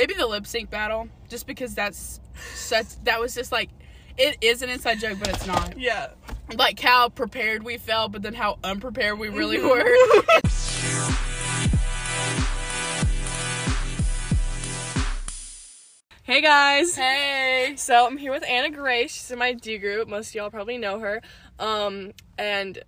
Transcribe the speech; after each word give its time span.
maybe 0.00 0.14
the 0.14 0.26
lip 0.26 0.46
sync 0.46 0.70
battle, 0.70 1.10
just 1.28 1.46
because 1.46 1.74
that's 1.74 2.20
such 2.54 2.86
that 3.04 3.20
was 3.20 3.34
just 3.34 3.52
like 3.52 3.68
it 4.16 4.38
is 4.40 4.62
an 4.62 4.70
inside 4.70 4.98
joke, 4.98 5.18
but 5.18 5.28
it's 5.28 5.46
not. 5.46 5.78
Yeah. 5.78 6.08
Like 6.54 6.80
how 6.80 7.10
prepared 7.10 7.62
we 7.62 7.76
felt, 7.76 8.12
but 8.12 8.22
then 8.22 8.32
how 8.32 8.58
unprepared 8.64 9.18
we 9.18 9.28
really 9.28 9.60
were. 9.60 9.84
Hey 16.22 16.42
guys. 16.42 16.94
hey. 16.94 17.74
So 17.76 18.06
I'm 18.06 18.16
here 18.16 18.30
with 18.30 18.44
Anna 18.46 18.70
Grace. 18.70 19.10
She's 19.10 19.30
in 19.32 19.38
my 19.40 19.52
D 19.52 19.78
group. 19.78 20.06
Most 20.06 20.28
of 20.28 20.34
y'all 20.36 20.50
probably 20.50 20.78
know 20.78 21.00
her. 21.00 21.20
Um, 21.58 22.12
and 22.38 22.78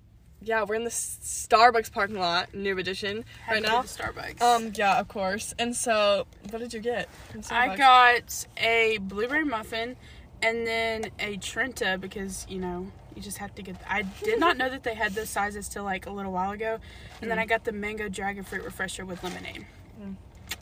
yeah, 0.45 0.65
we're 0.65 0.75
in 0.75 0.85
the 0.85 0.91
Starbucks 0.91 1.93
parking 1.93 2.19
lot, 2.19 2.55
new 2.55 2.77
edition, 2.79 3.25
Had 3.45 3.55
right 3.55 3.63
now. 3.63 3.83
Starbucks. 3.83 4.41
Um, 4.41 4.73
yeah, 4.75 4.99
of 4.99 5.09
course. 5.09 5.55
And 5.59 5.75
so, 5.75 6.27
what 6.51 6.59
did 6.59 6.73
you 6.75 6.81
get? 6.81 7.09
I 7.51 7.77
got 7.77 8.47
a 8.57 8.99
blueberry 9.03 9.45
muffin 9.45 9.97
and 10.43 10.67
then 10.67 11.11
a 11.19 11.37
Trenta 11.37 11.99
because, 12.01 12.47
you 12.49 12.59
know, 12.59 12.91
you 13.15 13.23
just 13.23 13.39
have 13.39 13.55
to 13.57 13.63
get. 13.63 13.77
I 13.89 14.03
did 14.23 14.41
not 14.41 14.57
know 14.57 14.69
that 14.69 14.83
they 14.83 14.95
had 14.95 15.15
those 15.15 15.29
sizes 15.31 15.69
till 15.69 15.85
like 15.85 16.07
a 16.07 16.11
little 16.11 16.33
while 16.33 16.53
ago. 16.53 16.79
And 17.21 17.31
then 17.31 17.39
I 17.39 17.47
got 17.47 17.65
the 17.65 17.73
mango 17.73 18.09
dragon 18.09 18.43
fruit 18.43 18.65
refresher 18.65 19.05
with 19.05 19.23
lemonade. 19.23 19.67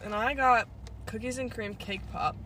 and 0.05 0.15
I 0.15 0.35
got 0.35 0.69
cookies 1.07 1.39
and 1.39 1.51
cream 1.51 1.75
cake 1.75 2.03
pop. 2.13 2.37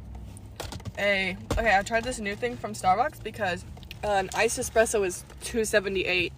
A 0.98 1.37
okay, 1.59 1.77
I 1.77 1.83
tried 1.83 2.05
this 2.05 2.20
new 2.20 2.37
thing 2.37 2.56
from 2.56 2.73
Starbucks 2.73 3.23
because 3.23 3.64
uh, 4.05 4.09
an 4.09 4.30
iced 4.34 4.59
espresso 4.61 5.05
is 5.05 5.25
two 5.42 5.64
seventy 5.64 6.05
eight, 6.05 6.33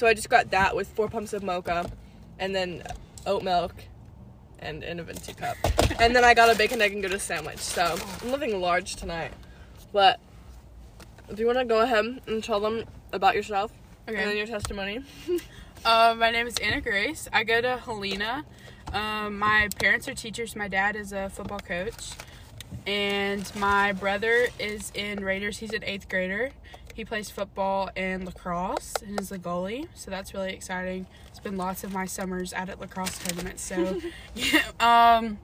so 0.00 0.06
I 0.06 0.14
just 0.14 0.30
got 0.30 0.50
that 0.52 0.74
with 0.74 0.88
four 0.88 1.10
pumps 1.10 1.34
of 1.34 1.42
mocha, 1.42 1.90
and 2.38 2.54
then 2.54 2.82
oat 3.26 3.42
milk, 3.42 3.74
and 4.58 4.82
in 4.82 4.98
a 4.98 5.02
venti 5.02 5.34
cup, 5.34 5.58
and 6.00 6.16
then 6.16 6.24
I 6.24 6.32
got 6.32 6.48
a 6.48 6.56
bacon 6.56 6.80
egg 6.80 6.92
and 6.94 7.02
gouda 7.02 7.18
sandwich. 7.18 7.58
So 7.58 7.98
I'm 8.22 8.30
living 8.30 8.58
large 8.58 8.96
tonight, 8.96 9.32
but 9.92 10.18
do 11.28 11.38
you 11.42 11.46
want 11.46 11.58
to 11.58 11.66
go 11.66 11.82
ahead 11.82 12.22
and 12.26 12.42
tell 12.42 12.60
them 12.60 12.84
about 13.12 13.34
yourself 13.34 13.72
and 14.06 14.16
then 14.16 14.38
your 14.38 14.46
testimony? 14.46 15.04
Uh, 15.82 16.14
my 16.14 16.30
name 16.30 16.46
is 16.46 16.58
Anna 16.58 16.78
Grace. 16.78 17.26
I 17.32 17.42
go 17.42 17.62
to 17.62 17.78
Helena. 17.78 18.44
Um, 18.92 19.38
my 19.38 19.70
parents 19.78 20.06
are 20.08 20.14
teachers. 20.14 20.54
My 20.54 20.68
dad 20.68 20.94
is 20.94 21.10
a 21.10 21.30
football 21.30 21.58
coach. 21.58 22.10
And 22.86 23.50
my 23.56 23.92
brother 23.92 24.48
is 24.58 24.92
in 24.94 25.24
Raiders. 25.24 25.56
He's 25.56 25.72
an 25.72 25.82
eighth 25.84 26.06
grader. 26.06 26.52
He 27.00 27.04
plays 27.06 27.30
football 27.30 27.88
and 27.96 28.26
lacrosse 28.26 28.92
and 29.00 29.18
is 29.18 29.30
the 29.30 29.38
goalie. 29.38 29.88
So 29.94 30.10
that's 30.10 30.34
really 30.34 30.52
exciting. 30.52 31.06
It's 31.28 31.40
been 31.40 31.56
lots 31.56 31.82
of 31.82 31.94
my 31.94 32.04
summers 32.04 32.52
out 32.52 32.68
at 32.68 32.78
lacrosse 32.78 33.18
tournaments. 33.20 33.62
So, 33.62 33.98
yeah, 34.34 34.60
um, 34.80 35.38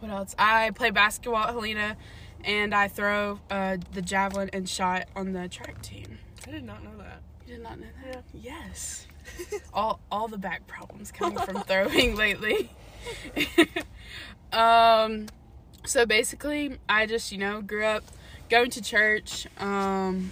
what 0.00 0.10
else? 0.10 0.34
I 0.38 0.70
play 0.70 0.88
basketball 0.88 1.42
at 1.42 1.50
Helena 1.50 1.98
and 2.42 2.74
I 2.74 2.88
throw 2.88 3.38
uh, 3.50 3.76
the 3.92 4.00
javelin 4.00 4.48
and 4.54 4.66
shot 4.66 5.06
on 5.14 5.34
the 5.34 5.46
track 5.46 5.82
team. 5.82 6.20
I 6.48 6.52
did 6.52 6.64
not 6.64 6.82
know 6.82 6.96
that. 6.96 7.20
You 7.46 7.56
did 7.56 7.62
not 7.62 7.78
know 7.78 7.86
that? 8.06 8.24
Yes. 8.32 9.06
all 9.74 10.00
all 10.10 10.26
the 10.26 10.38
back 10.38 10.66
problems 10.66 11.12
coming 11.12 11.36
from 11.36 11.64
throwing 11.64 12.16
lately. 12.16 12.70
um 14.54 15.26
so 15.84 16.06
basically 16.06 16.78
I 16.88 17.04
just, 17.04 17.30
you 17.30 17.36
know, 17.36 17.60
grew 17.60 17.84
up 17.84 18.04
going 18.48 18.70
to 18.70 18.80
church. 18.80 19.46
Um 19.58 20.30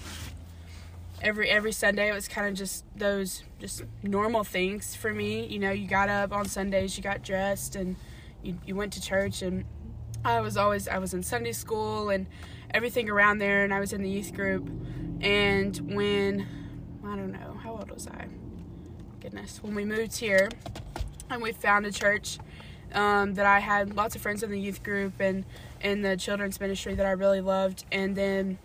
every 1.23 1.49
every 1.49 1.73
Sunday 1.73 2.11
it 2.11 2.13
was 2.13 2.29
kind 2.29 2.49
of 2.49 2.55
just 2.55 2.85
those 2.97 3.45
just 3.59 3.85
normal 4.03 4.45
things 4.45 4.95
for 4.95 5.15
me. 5.15 5.47
You 5.47 5.61
know, 5.61 5.71
you 5.71 5.87
got 5.89 6.09
up 6.09 6.33
on 6.33 6.47
Sundays, 6.47 6.97
you 6.97 7.03
got 7.03 7.23
dressed 7.23 7.77
and 7.77 7.97
you 8.43 8.59
you 8.67 8.75
went 8.75 8.93
to 8.95 9.01
church 9.01 9.41
and 9.41 9.65
I 10.25 10.41
was 10.41 10.57
always 10.57 10.89
I 10.89 10.99
was 10.99 11.15
in 11.15 11.23
Sunday 11.23 11.53
school 11.53 12.11
and 12.11 12.27
everything 12.75 13.09
around 13.09 13.39
there 13.39 13.65
and 13.65 13.73
I 13.73 13.81
was 13.81 13.93
in 13.93 14.03
the 14.03 14.11
youth 14.11 14.35
group 14.35 14.69
and 15.21 15.77
when 15.95 16.47
I 17.05 17.17
don't 17.17 17.33
know, 17.33 17.57
how 17.63 17.73
old 17.73 17.91
was 17.91 18.09
I? 18.09 18.27
Goodness. 19.21 19.61
When 19.63 19.75
we 19.75 19.85
moved 19.85 20.19
here 20.19 20.49
and 21.31 21.41
we 21.41 21.53
found 21.53 21.87
a 21.87 21.93
church 21.93 22.39
um, 22.93 23.35
that 23.35 23.47
I 23.47 23.61
had 23.61 23.95
lots 23.97 24.17
of 24.17 24.23
friends 24.23 24.43
in 24.43 24.51
the 24.51 24.61
youth 24.61 24.83
group 24.83 25.15
and 25.21 25.45
in 25.81 26.03
the 26.03 26.17
children's 26.17 26.61
ministry 26.61 26.95
that 26.95 27.07
I 27.07 27.13
really 27.13 27.41
loved. 27.41 27.85
And 27.93 28.17
then 28.17 28.59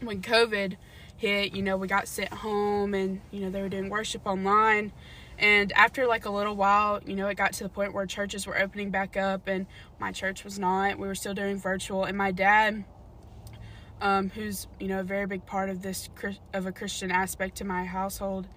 when 0.00 0.20
COVID 0.20 0.76
hit, 1.22 1.54
you 1.54 1.62
know, 1.62 1.76
we 1.76 1.86
got 1.86 2.08
sent 2.08 2.32
home 2.32 2.94
and, 2.94 3.20
you 3.30 3.40
know, 3.40 3.50
they 3.50 3.62
were 3.62 3.68
doing 3.68 3.88
worship 3.88 4.26
online. 4.26 4.92
And 5.38 5.70
after 5.72 6.08
like 6.08 6.26
a 6.26 6.30
little 6.30 6.56
while, 6.56 7.00
you 7.06 7.14
know, 7.14 7.28
it 7.28 7.36
got 7.36 7.52
to 7.54 7.62
the 7.62 7.68
point 7.68 7.94
where 7.94 8.04
churches 8.06 8.44
were 8.44 8.58
opening 8.58 8.90
back 8.90 9.16
up 9.16 9.46
and 9.46 9.66
my 10.00 10.10
church 10.10 10.42
was 10.42 10.58
not. 10.58 10.98
We 10.98 11.06
were 11.06 11.14
still 11.14 11.32
doing 11.32 11.58
virtual. 11.58 12.04
And 12.04 12.18
my 12.18 12.32
dad, 12.32 12.84
um, 14.00 14.30
who's 14.30 14.66
you 14.80 14.88
know 14.88 14.98
a 14.98 15.04
very 15.04 15.26
big 15.26 15.46
part 15.46 15.70
of 15.70 15.80
this 15.80 16.10
of 16.52 16.66
a 16.66 16.72
Christian 16.72 17.12
aspect 17.12 17.56
to 17.58 17.64
my 17.64 17.84
household, 17.84 18.48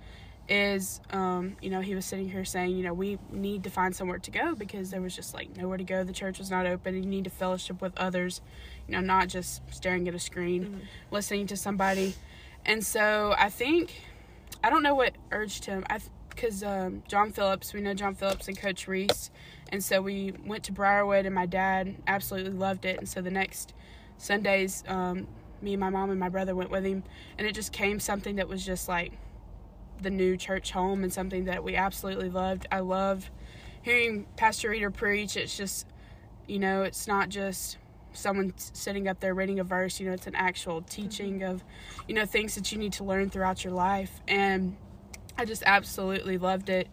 is 0.50 1.02
um, 1.12 1.56
you 1.62 1.70
know 1.70 1.81
he 1.81 1.94
was 1.94 2.04
sitting 2.04 2.28
here 2.28 2.44
saying 2.44 2.72
you 2.75 2.84
know 2.84 2.94
we 2.94 3.20
need 3.31 3.64
to 3.64 3.70
find 3.70 3.96
somewhere 3.96 4.18
to 4.18 4.31
go 4.31 4.56
because 4.56 4.90
there 4.90 5.02
was 5.02 5.16
just 5.16 5.36
like 5.36 5.56
nowhere 5.56 5.78
to 5.78 5.84
go. 5.84 6.04
The 6.04 6.14
church 6.14 6.40
was 6.40 6.50
not 6.50 6.66
open. 6.66 6.96
You 6.96 7.08
need 7.08 7.25
to 7.25 7.30
fellowship 7.30 7.80
with 7.80 7.96
others, 7.96 8.42
you 8.88 8.94
know, 8.94 9.02
not 9.02 9.28
just 9.28 9.62
staring 9.72 10.08
at 10.08 10.16
a 10.16 10.20
screen, 10.20 10.81
listening 11.12 11.46
to 11.48 11.56
somebody. 11.56 12.16
And 12.66 12.86
so 12.86 13.36
I 13.38 13.50
think 13.50 13.94
I 14.64 14.70
don't 14.70 14.84
know 14.84 14.96
what 14.96 15.14
urged 15.31 15.66
him. 15.66 15.86
I 15.90 16.00
because 16.30 16.64
um, 16.64 17.02
John 17.08 17.31
Phillips, 17.31 17.74
we 17.74 17.80
know 17.80 17.94
John 17.94 18.14
Phillips 18.14 18.50
and 18.50 18.58
Coach 18.58 18.88
Reese, 18.88 19.31
and 19.72 19.84
so 19.84 20.02
we 20.02 20.34
went 20.46 20.64
to 20.66 20.74
Briarwood, 20.74 21.25
and 21.25 21.34
my 21.34 21.46
dad 21.46 21.96
absolutely 22.08 22.52
loved 22.52 22.84
it. 22.84 22.98
And 22.98 23.08
so 23.08 23.22
the 23.22 23.31
next 23.31 23.74
Sundays, 24.18 24.84
um, 24.88 25.28
me 25.62 25.74
and 25.74 25.80
my 25.80 25.90
mom 25.90 26.09
and 26.09 26.20
my 26.20 26.28
brother 26.28 26.54
went 26.54 26.72
with 26.72 26.84
him, 26.84 27.04
and 27.38 27.48
it 27.48 27.54
just 27.54 27.72
came 27.72 28.00
something 28.00 28.36
that 28.36 28.50
was 28.50 28.66
just 28.66 28.90
like 28.90 29.14
the 30.02 30.09
new 30.09 30.36
church 30.36 30.72
home 30.72 31.04
and 31.04 31.14
something 31.14 31.46
that 31.46 31.64
we 31.64 31.75
absolutely 31.75 32.30
loved. 32.30 32.68
I 32.72 32.80
love 32.80 33.31
hearing 33.81 34.25
Pastor 34.36 34.72
Reeder 34.72 34.92
preach. 34.92 35.38
It's 35.38 35.56
just, 35.56 35.88
you 36.48 36.59
know, 36.59 36.84
it's 36.84 37.08
not 37.08 37.30
just 37.30 37.78
someone 38.16 38.53
sitting 38.58 39.08
up 39.08 39.20
there 39.20 39.34
reading 39.34 39.59
a 39.59 39.64
verse, 39.64 40.00
you 40.00 40.08
know, 40.08 40.14
it's 40.14 40.28
an 40.28 40.36
actual 40.36 40.81
teaching 40.81 41.44
of, 41.44 41.64
you 42.08 42.16
know, 42.16 42.26
things 42.26 42.56
that 42.56 42.72
you 42.72 42.78
need 42.78 42.94
to 42.94 43.03
learn 43.03 43.30
throughout 43.30 43.64
your 43.64 43.74
life. 43.74 44.22
And 44.28 44.76
I 45.38 45.46
just 45.46 45.64
absolutely 45.66 46.38
loved 46.38 46.70
it. 46.70 46.88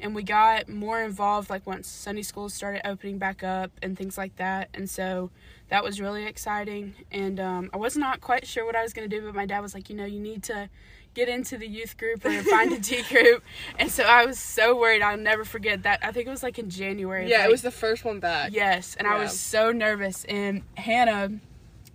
And 0.00 0.14
we 0.14 0.22
got 0.22 0.68
more 0.68 1.00
involved 1.00 1.48
like 1.50 1.66
once 1.66 1.88
Sunday 1.88 2.22
school 2.22 2.48
started 2.48 2.86
opening 2.86 3.18
back 3.18 3.42
up 3.42 3.70
and 3.82 3.96
things 3.96 4.18
like 4.18 4.36
that. 4.36 4.68
And 4.74 4.90
so 4.90 5.30
that 5.68 5.84
was 5.84 6.00
really 6.00 6.26
exciting. 6.26 6.94
And 7.12 7.38
um, 7.38 7.70
I 7.72 7.76
was 7.76 7.96
not 7.96 8.20
quite 8.20 8.46
sure 8.46 8.66
what 8.66 8.76
I 8.76 8.82
was 8.82 8.92
going 8.92 9.08
to 9.08 9.16
do, 9.16 9.24
but 9.24 9.34
my 9.34 9.46
dad 9.46 9.60
was 9.60 9.72
like, 9.72 9.88
you 9.88 9.96
know, 9.96 10.04
you 10.04 10.20
need 10.20 10.42
to 10.44 10.68
get 11.14 11.28
into 11.28 11.56
the 11.56 11.66
youth 11.66 11.96
group 11.96 12.24
or 12.24 12.42
find 12.42 12.72
a 12.72 12.80
T 12.80 13.02
group. 13.08 13.42
And 13.78 13.90
so 13.90 14.02
I 14.04 14.26
was 14.26 14.38
so 14.38 14.76
worried. 14.78 15.02
I'll 15.02 15.16
never 15.16 15.44
forget 15.44 15.84
that. 15.84 16.00
I 16.02 16.12
think 16.12 16.26
it 16.26 16.30
was 16.30 16.42
like 16.42 16.58
in 16.58 16.68
January. 16.70 17.28
Yeah, 17.30 17.38
like- 17.38 17.48
it 17.48 17.52
was 17.52 17.62
the 17.62 17.70
first 17.70 18.04
one 18.04 18.20
back. 18.20 18.52
Yes, 18.52 18.96
and 18.98 19.06
I 19.08 19.18
was 19.18 19.38
so 19.38 19.72
nervous. 19.72 20.24
And 20.24 20.62
Hannah 20.76 21.30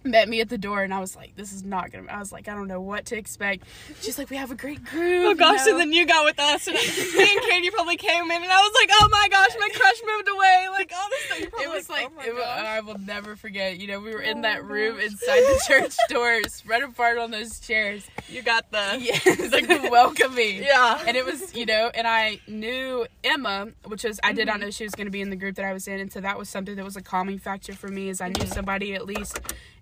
met 0.04 0.30
me 0.30 0.42
at 0.42 0.50
the 0.50 0.58
door, 0.58 0.82
and 0.84 0.94
I 0.94 1.00
was 1.00 1.16
like, 1.16 1.36
"This 1.36 1.52
is 1.54 1.64
not 1.64 1.92
gonna." 1.92 2.12
I 2.12 2.20
was 2.20 2.32
like, 2.32 2.48
"I 2.48 2.54
don't 2.56 2.68
know 2.68 2.82
what 2.82 3.06
to 3.08 3.18
expect." 3.18 3.64
She's 4.02 4.18
like, 4.18 4.30
"We 4.30 4.38
have 4.38 4.52
a 4.52 4.56
great 4.56 4.84
group." 4.84 5.26
Oh 5.26 5.30
you 5.30 5.36
gosh, 5.36 5.66
know? 5.66 5.72
and 5.74 5.80
then 5.82 5.94
you 5.94 6.06
got 6.06 6.26
with 6.26 6.40
us, 6.40 6.68
and 6.68 6.76
me 7.18 7.32
and 7.32 7.42
Katie 7.50 7.70
probably 7.72 7.98
came 7.98 8.24
in, 8.24 8.42
and 8.44 8.52
I 8.52 8.58
was 8.60 8.72
like, 8.82 8.90
oh 8.94 9.08
my 9.12 9.28
gosh, 9.30 9.50
my 9.60 9.70
crush 9.74 10.02
moved 10.16 10.30
away. 10.30 10.68
Like, 10.72 10.92
oh, 10.96 11.08
this 11.12 11.38
thing. 11.38 11.50
it 11.64 11.70
was 11.70 11.90
like, 11.90 12.08
oh 12.12 12.16
my 12.16 12.26
it 12.26 12.34
wa- 12.34 12.40
gosh. 12.42 12.66
I 12.66 12.80
will 12.82 12.98
never 13.00 13.36
forget. 13.36 13.78
You 13.80 13.88
know, 13.88 14.00
we 14.00 14.12
were 14.14 14.22
in 14.22 14.40
Oh 14.40 14.42
that 14.44 14.64
my 14.64 14.70
room 14.74 14.96
gosh. 14.96 15.06
inside 15.06 15.42
the 15.42 15.62
church 15.68 15.96
doors, 16.10 16.54
spread 16.54 16.84
apart 16.84 17.18
on 17.18 17.32
those 17.32 17.60
chairs. 17.60 18.06
you 18.30 18.42
got 18.42 18.72
the 18.72 18.98
Yes, 19.00 19.52
like 19.52 19.68
the 19.68 19.88
welcoming. 19.92 20.64
yeah. 20.64 21.02
and 21.08 21.18
it 21.18 21.26
was 21.26 21.54
you 21.56 21.66
know 21.66 21.90
and 21.94 22.08
i 22.08 22.40
knew 22.48 23.06
emma 23.24 23.68
which 23.86 24.04
was 24.04 24.20
i 24.24 24.32
did 24.32 24.40
Mm-hmm. 24.42 24.48
not 24.48 24.60
know 24.66 24.70
she 24.72 24.84
was 24.84 24.94
going 24.96 25.08
to 25.08 25.12
be 25.12 25.22
in 25.22 25.30
the 25.30 25.36
group 25.36 25.56
that 25.56 25.66
i 25.66 25.74
was 25.74 25.88
in 25.88 26.00
and 26.00 26.12
so 26.12 26.22
that 26.22 26.38
was 26.38 26.48
something 26.50 26.76
that 26.76 26.86
was 26.86 26.96
a 26.96 27.02
calming 27.02 27.38
factor 27.40 27.74
for 27.74 27.88
me 27.88 28.10
is 28.10 28.22
i 28.22 28.30
Mm-hmm. 28.30 28.44
knew 28.44 28.48
somebody 28.50 28.94
at 28.94 29.06
least 29.06 29.40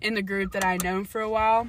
in 0.08 0.14
the 0.14 0.22
group 0.22 0.52
that 0.52 0.64
i 0.64 0.72
had 0.72 0.82
known 0.82 1.04
for 1.04 1.20
a 1.20 1.28
while. 1.28 1.68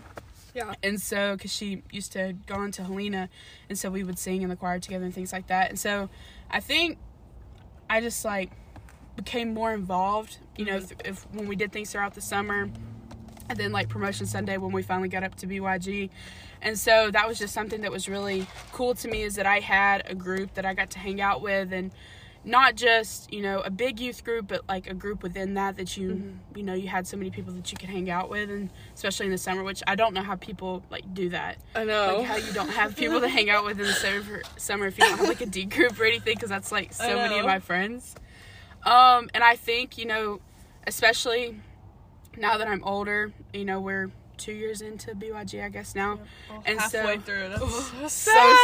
Yeah. 0.56 0.74
and 0.81 1.00
so 1.00 1.36
because 1.36 1.53
she 1.53 1.83
used 1.91 2.12
to 2.13 2.33
go 2.47 2.56
on 2.56 2.71
to 2.71 2.83
helena 2.83 3.30
and 3.68 3.77
so 3.77 3.91
we 3.91 4.03
would 4.03 4.18
sing 4.18 4.41
in 4.41 4.50
the 4.50 4.56
choir 4.56 4.80
together 4.80 5.06
and 5.06 5.13
things 5.13 5.31
like 5.31 5.47
that. 5.47 5.69
And 5.69 5.80
so 5.80 6.09
i 6.50 6.59
think 6.59 6.97
i 7.89 8.01
just 8.01 8.25
like 8.25 8.51
became 9.15 9.53
more 9.53 9.74
involved 9.74 10.38
you 10.57 10.65
know 10.65 10.77
mm-hmm. 10.77 10.88
th- 10.88 11.01
if 11.06 11.27
when 11.33 11.47
we 11.47 11.56
did 11.56 11.71
things 11.71 11.91
throughout 11.91 12.13
the 12.15 12.21
summer 12.21 12.69
and 13.50 13.57
then 13.57 13.71
like 13.71 13.89
promotion 13.89 14.25
sunday 14.25 14.57
when 14.57 14.71
we 14.71 14.81
finally 14.81 15.09
got 15.09 15.24
up 15.24 15.36
to 15.36 15.45
byg 15.45 16.09
and 16.62 16.80
so 16.80 17.12
that 17.12 17.27
was 17.27 17.38
just 17.38 17.53
something 17.53 17.81
that 17.81 17.91
was 17.91 18.07
really 18.07 18.47
cool 18.71 18.95
to 18.95 19.07
me 19.09 19.21
is 19.24 19.36
that 19.36 19.45
i 19.45 19.59
had 19.59 20.03
a 20.09 20.15
group 20.15 20.53
that 20.53 20.65
i 20.65 20.74
got 20.74 20.89
to 20.89 21.00
hang 21.00 21.19
out 21.19 21.41
with 21.41 21.74
and 21.74 21.91
not 22.45 22.75
just 22.75 23.31
you 23.33 23.41
know 23.41 23.59
a 23.62 23.69
big 23.69 24.00
youth 24.00 24.24
group 24.24 24.47
but 24.47 24.62
like 24.69 24.89
a 24.89 24.94
group 24.94 25.21
within 25.21 25.56
that 25.56 25.75
that 25.75 25.97
you 25.97 26.38
you 26.56 26.63
know 26.63 26.74
you 26.74 26.88
had 26.88 27.06
so 27.06 27.18
many 27.18 27.30
people 27.30 27.51
that 27.51 27.69
you 27.71 27.77
could 27.77 27.89
hang 27.89 28.09
out 28.09 28.30
with 28.30 28.50
and 28.50 28.69
especially 28.95 29.25
in 29.25 29.31
the 29.31 29.38
summer 29.38 29.62
which 29.62 29.83
i 29.88 29.94
don't 29.95 30.13
know 30.13 30.24
how 30.24 30.36
people 30.38 30.81
like 30.89 31.13
do 31.13 31.30
that 31.30 31.57
I 31.75 31.83
know. 31.83 32.19
like 32.19 32.27
how 32.27 32.36
you 32.38 32.53
don't 32.53 32.69
have 32.69 32.95
people 32.95 33.19
to 33.19 33.27
hang 33.38 33.50
out 33.50 33.65
with 33.65 33.80
in 33.80 33.86
the 33.86 33.94
summer, 33.94 34.41
summer 34.57 34.88
if 34.88 34.97
you 34.97 35.03
don't 35.03 35.18
have 35.18 35.27
like 35.27 35.41
a 35.41 35.45
D 35.45 35.65
group 35.65 36.00
or 36.00 36.06
anything 36.06 36.36
because 36.36 36.50
that's 36.50 36.71
like 36.71 36.94
so 36.94 37.15
many 37.15 37.39
of 37.39 37.45
my 37.45 37.59
friends. 37.59 38.15
Um, 38.83 39.30
and 39.33 39.44
I 39.44 39.56
think 39.56 39.97
you 39.97 40.06
know, 40.06 40.39
especially 40.88 41.59
now 42.38 42.57
that 42.57 42.68
I'm 42.68 42.83
older, 42.83 43.31
you 43.53 43.65
know, 43.65 43.80
we're 43.80 44.12
two 44.39 44.53
years 44.53 44.81
into 44.81 45.13
BYG, 45.13 45.63
I 45.63 45.69
guess 45.69 45.94
now. 45.94 46.15
Well, 46.50 46.59
oh, 46.59 46.63
And 46.65 46.80
halfway 46.80 47.15
so- 47.18 47.21
through. 47.21 47.50
That's 47.50 47.62
so 47.75 48.07
so 48.07 48.07
sad. 48.07 48.57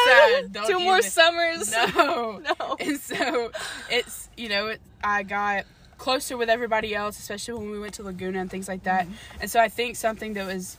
sad. 0.44 0.54
Don't 0.54 0.68
Two 0.68 0.80
more 0.80 0.98
even- 1.00 1.10
summers. 1.12 1.72
No. 1.96 2.42
No. 2.60 2.76
And 2.80 3.00
so 3.00 3.52
it's, 3.92 4.30
you 4.38 4.50
know, 4.50 4.68
it, 4.68 4.82
I 5.04 5.24
got 5.24 5.66
closer 5.98 6.36
with 6.38 6.50
everybody 6.50 6.96
else, 6.96 7.20
especially 7.20 7.54
when 7.60 7.72
we 7.72 7.80
went 7.80 7.94
to 7.96 8.04
Laguna 8.04 8.40
and 8.40 8.50
things 8.50 8.68
like 8.68 8.84
that. 8.84 9.04
Mm-hmm. 9.06 9.42
And 9.42 9.52
so 9.52 9.60
I 9.60 9.70
think 9.70 9.96
something 9.96 10.34
that 10.34 10.46
was, 10.46 10.78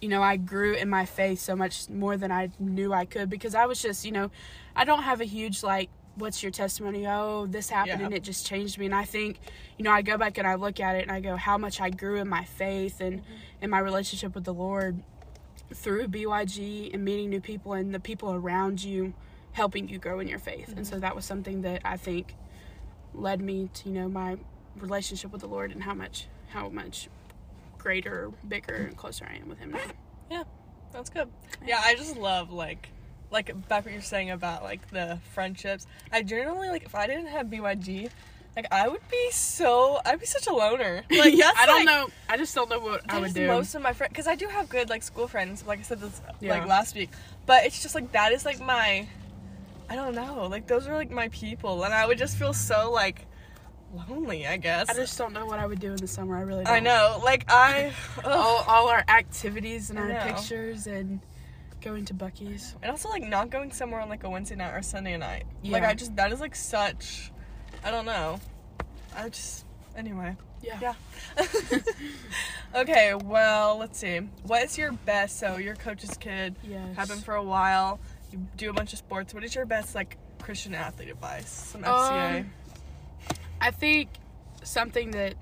you 0.00 0.08
know, 0.08 0.22
I 0.22 0.36
grew 0.36 0.74
in 0.74 0.88
my 0.88 1.04
faith 1.04 1.40
so 1.40 1.54
much 1.56 1.88
more 1.88 2.16
than 2.16 2.30
I 2.32 2.50
knew 2.58 2.92
I 2.92 3.04
could 3.06 3.28
because 3.30 3.54
I 3.54 3.66
was 3.66 3.80
just, 3.82 4.04
you 4.04 4.12
know, 4.12 4.30
I 4.76 4.84
don't 4.84 5.02
have 5.02 5.20
a 5.20 5.24
huge, 5.24 5.62
like, 5.62 5.90
what's 6.16 6.42
your 6.42 6.52
testimony? 6.52 7.06
Oh, 7.06 7.46
this 7.46 7.70
happened 7.70 8.00
Yeah. 8.00 8.06
and 8.06 8.14
it 8.14 8.22
just 8.22 8.46
changed 8.46 8.78
me. 8.78 8.86
And 8.86 8.94
I 8.94 9.04
think, 9.04 9.38
you 9.78 9.84
know, 9.84 9.90
I 9.90 10.02
go 10.02 10.18
back 10.18 10.38
and 10.38 10.46
I 10.46 10.54
look 10.54 10.80
at 10.80 10.96
it 10.96 11.02
and 11.02 11.12
I 11.12 11.20
go, 11.20 11.36
how 11.36 11.58
much 11.58 11.80
I 11.80 11.90
grew 11.90 12.16
in 12.16 12.28
my 12.28 12.44
faith 12.44 13.00
and 13.00 13.20
mm-hmm. 13.20 13.34
in 13.62 13.70
my 13.70 13.78
relationship 13.78 14.34
with 14.34 14.44
the 14.44 14.54
Lord 14.54 15.02
through 15.72 16.08
BYG 16.08 16.92
and 16.92 17.04
meeting 17.04 17.30
new 17.30 17.40
people 17.40 17.72
and 17.72 17.94
the 17.94 18.00
people 18.00 18.32
around 18.32 18.82
you 18.82 19.14
helping 19.52 19.88
you 19.88 19.98
grow 19.98 20.20
in 20.20 20.28
your 20.28 20.38
faith. 20.38 20.74
And 20.76 20.86
so 20.86 20.94
mm-hmm. 20.94 21.02
that 21.02 21.16
was 21.16 21.24
something 21.24 21.62
that 21.62 21.82
I 21.84 21.96
think 21.96 22.34
led 23.14 23.40
me 23.40 23.70
to, 23.74 23.88
you 23.88 23.94
know, 23.94 24.08
my 24.08 24.36
relationship 24.76 25.32
with 25.32 25.40
the 25.40 25.48
Lord 25.48 25.72
and 25.72 25.82
how 25.82 25.94
much 25.94 26.26
how 26.48 26.68
much 26.68 27.08
greater, 27.78 28.30
bigger 28.46 28.74
and 28.74 28.96
closer 28.96 29.24
I 29.24 29.36
am 29.36 29.48
with 29.48 29.58
him 29.58 29.70
now. 29.70 29.80
Yeah. 30.30 30.44
That's 30.92 31.10
good. 31.10 31.28
Yeah, 31.64 31.80
I 31.82 31.94
just 31.94 32.16
love 32.16 32.50
like 32.52 32.90
like 33.30 33.68
back 33.68 33.84
what 33.84 33.92
you're 33.92 34.02
saying 34.02 34.30
about 34.30 34.62
like 34.62 34.88
the 34.90 35.18
friendships. 35.32 35.86
I 36.12 36.22
generally 36.22 36.68
like 36.68 36.84
if 36.84 36.94
I 36.94 37.06
didn't 37.06 37.26
have 37.28 37.46
BYG, 37.46 38.10
like 38.56 38.66
I 38.72 38.88
would 38.88 39.06
be 39.10 39.30
so 39.30 40.00
I'd 40.04 40.20
be 40.20 40.26
such 40.26 40.46
a 40.46 40.52
loner. 40.52 41.04
Like 41.10 41.36
that's 41.36 41.58
I 41.58 41.66
don't 41.66 41.76
like, 41.78 41.86
know. 41.86 42.08
I 42.28 42.36
just 42.36 42.54
don't 42.54 42.68
know 42.68 42.80
what 42.80 43.02
I 43.08 43.18
would 43.20 43.34
do. 43.34 43.46
Most 43.46 43.74
of 43.74 43.82
my 43.82 43.92
friends, 43.92 44.10
because 44.12 44.26
I 44.26 44.34
do 44.34 44.46
have 44.48 44.68
good 44.68 44.88
like 44.88 45.02
school 45.02 45.28
friends. 45.28 45.64
Like 45.66 45.78
I 45.78 45.82
said 45.82 46.00
this 46.00 46.20
Yeah. 46.40 46.54
like 46.54 46.66
last 46.66 46.94
week, 46.94 47.10
but 47.46 47.64
it's 47.64 47.82
just 47.82 47.94
like 47.94 48.12
that 48.12 48.32
is 48.32 48.44
like 48.44 48.60
my, 48.60 49.06
I 49.88 49.96
don't 49.96 50.14
know. 50.14 50.46
Like 50.50 50.66
those 50.66 50.86
are 50.88 50.94
like 50.94 51.10
my 51.10 51.28
people, 51.28 51.84
and 51.84 51.94
I 51.94 52.06
would 52.06 52.18
just 52.18 52.36
feel 52.36 52.52
so 52.52 52.90
like 52.90 53.26
lonely. 54.08 54.46
I 54.46 54.56
guess. 54.56 54.88
I 54.88 54.94
just 54.94 55.16
don't 55.18 55.32
know 55.32 55.46
what 55.46 55.58
I 55.58 55.66
would 55.66 55.80
do 55.80 55.90
in 55.90 55.96
the 55.96 56.08
summer. 56.08 56.36
I 56.36 56.42
really 56.42 56.64
don't. 56.64 56.72
I 56.74 56.80
know. 56.80 57.20
Like 57.22 57.44
I. 57.48 57.92
All, 58.24 58.64
all 58.66 58.88
our 58.88 59.04
activities 59.08 59.90
and 59.90 59.98
I 59.98 60.02
our 60.02 60.08
know. 60.08 60.34
pictures 60.34 60.86
and 60.86 61.20
going 61.80 62.04
to 62.06 62.14
Buc-ee's. 62.14 62.74
And 62.82 62.90
also 62.90 63.08
like 63.08 63.22
not 63.22 63.50
going 63.50 63.72
somewhere 63.72 64.00
on 64.00 64.08
like 64.08 64.24
a 64.24 64.30
Wednesday 64.30 64.56
night 64.56 64.72
or 64.74 64.82
Sunday 64.82 65.16
night. 65.16 65.44
Yeah. 65.62 65.72
Like 65.72 65.84
I 65.84 65.94
just 65.94 66.14
that 66.16 66.32
is 66.32 66.40
like 66.40 66.54
such 66.56 67.30
I 67.84 67.90
don't 67.90 68.06
know. 68.06 68.40
I 69.16 69.28
just 69.28 69.64
anyway. 69.96 70.36
Yeah. 70.62 70.78
Yeah. 70.80 70.94
okay, 72.74 73.14
well, 73.14 73.78
let's 73.78 73.98
see. 73.98 74.18
What 74.44 74.62
is 74.64 74.76
your 74.76 74.92
best 74.92 75.38
so 75.38 75.56
you're 75.56 75.72
a 75.72 75.76
coach's 75.76 76.16
kid, 76.18 76.54
Yes. 76.62 76.96
have 76.96 77.08
been 77.08 77.20
for 77.20 77.34
a 77.34 77.42
while, 77.42 77.98
you 78.30 78.46
do 78.56 78.70
a 78.70 78.72
bunch 78.72 78.92
of 78.92 78.98
sports. 78.98 79.32
What 79.34 79.42
is 79.44 79.54
your 79.54 79.64
best 79.66 79.94
like 79.94 80.16
Christian 80.42 80.74
athlete 80.74 81.08
advice? 81.08 81.48
Some 81.50 81.84
Um, 81.84 81.90
FCA. 81.90 82.46
I 83.60 83.70
think 83.70 84.08
something 84.62 85.10
that 85.12 85.34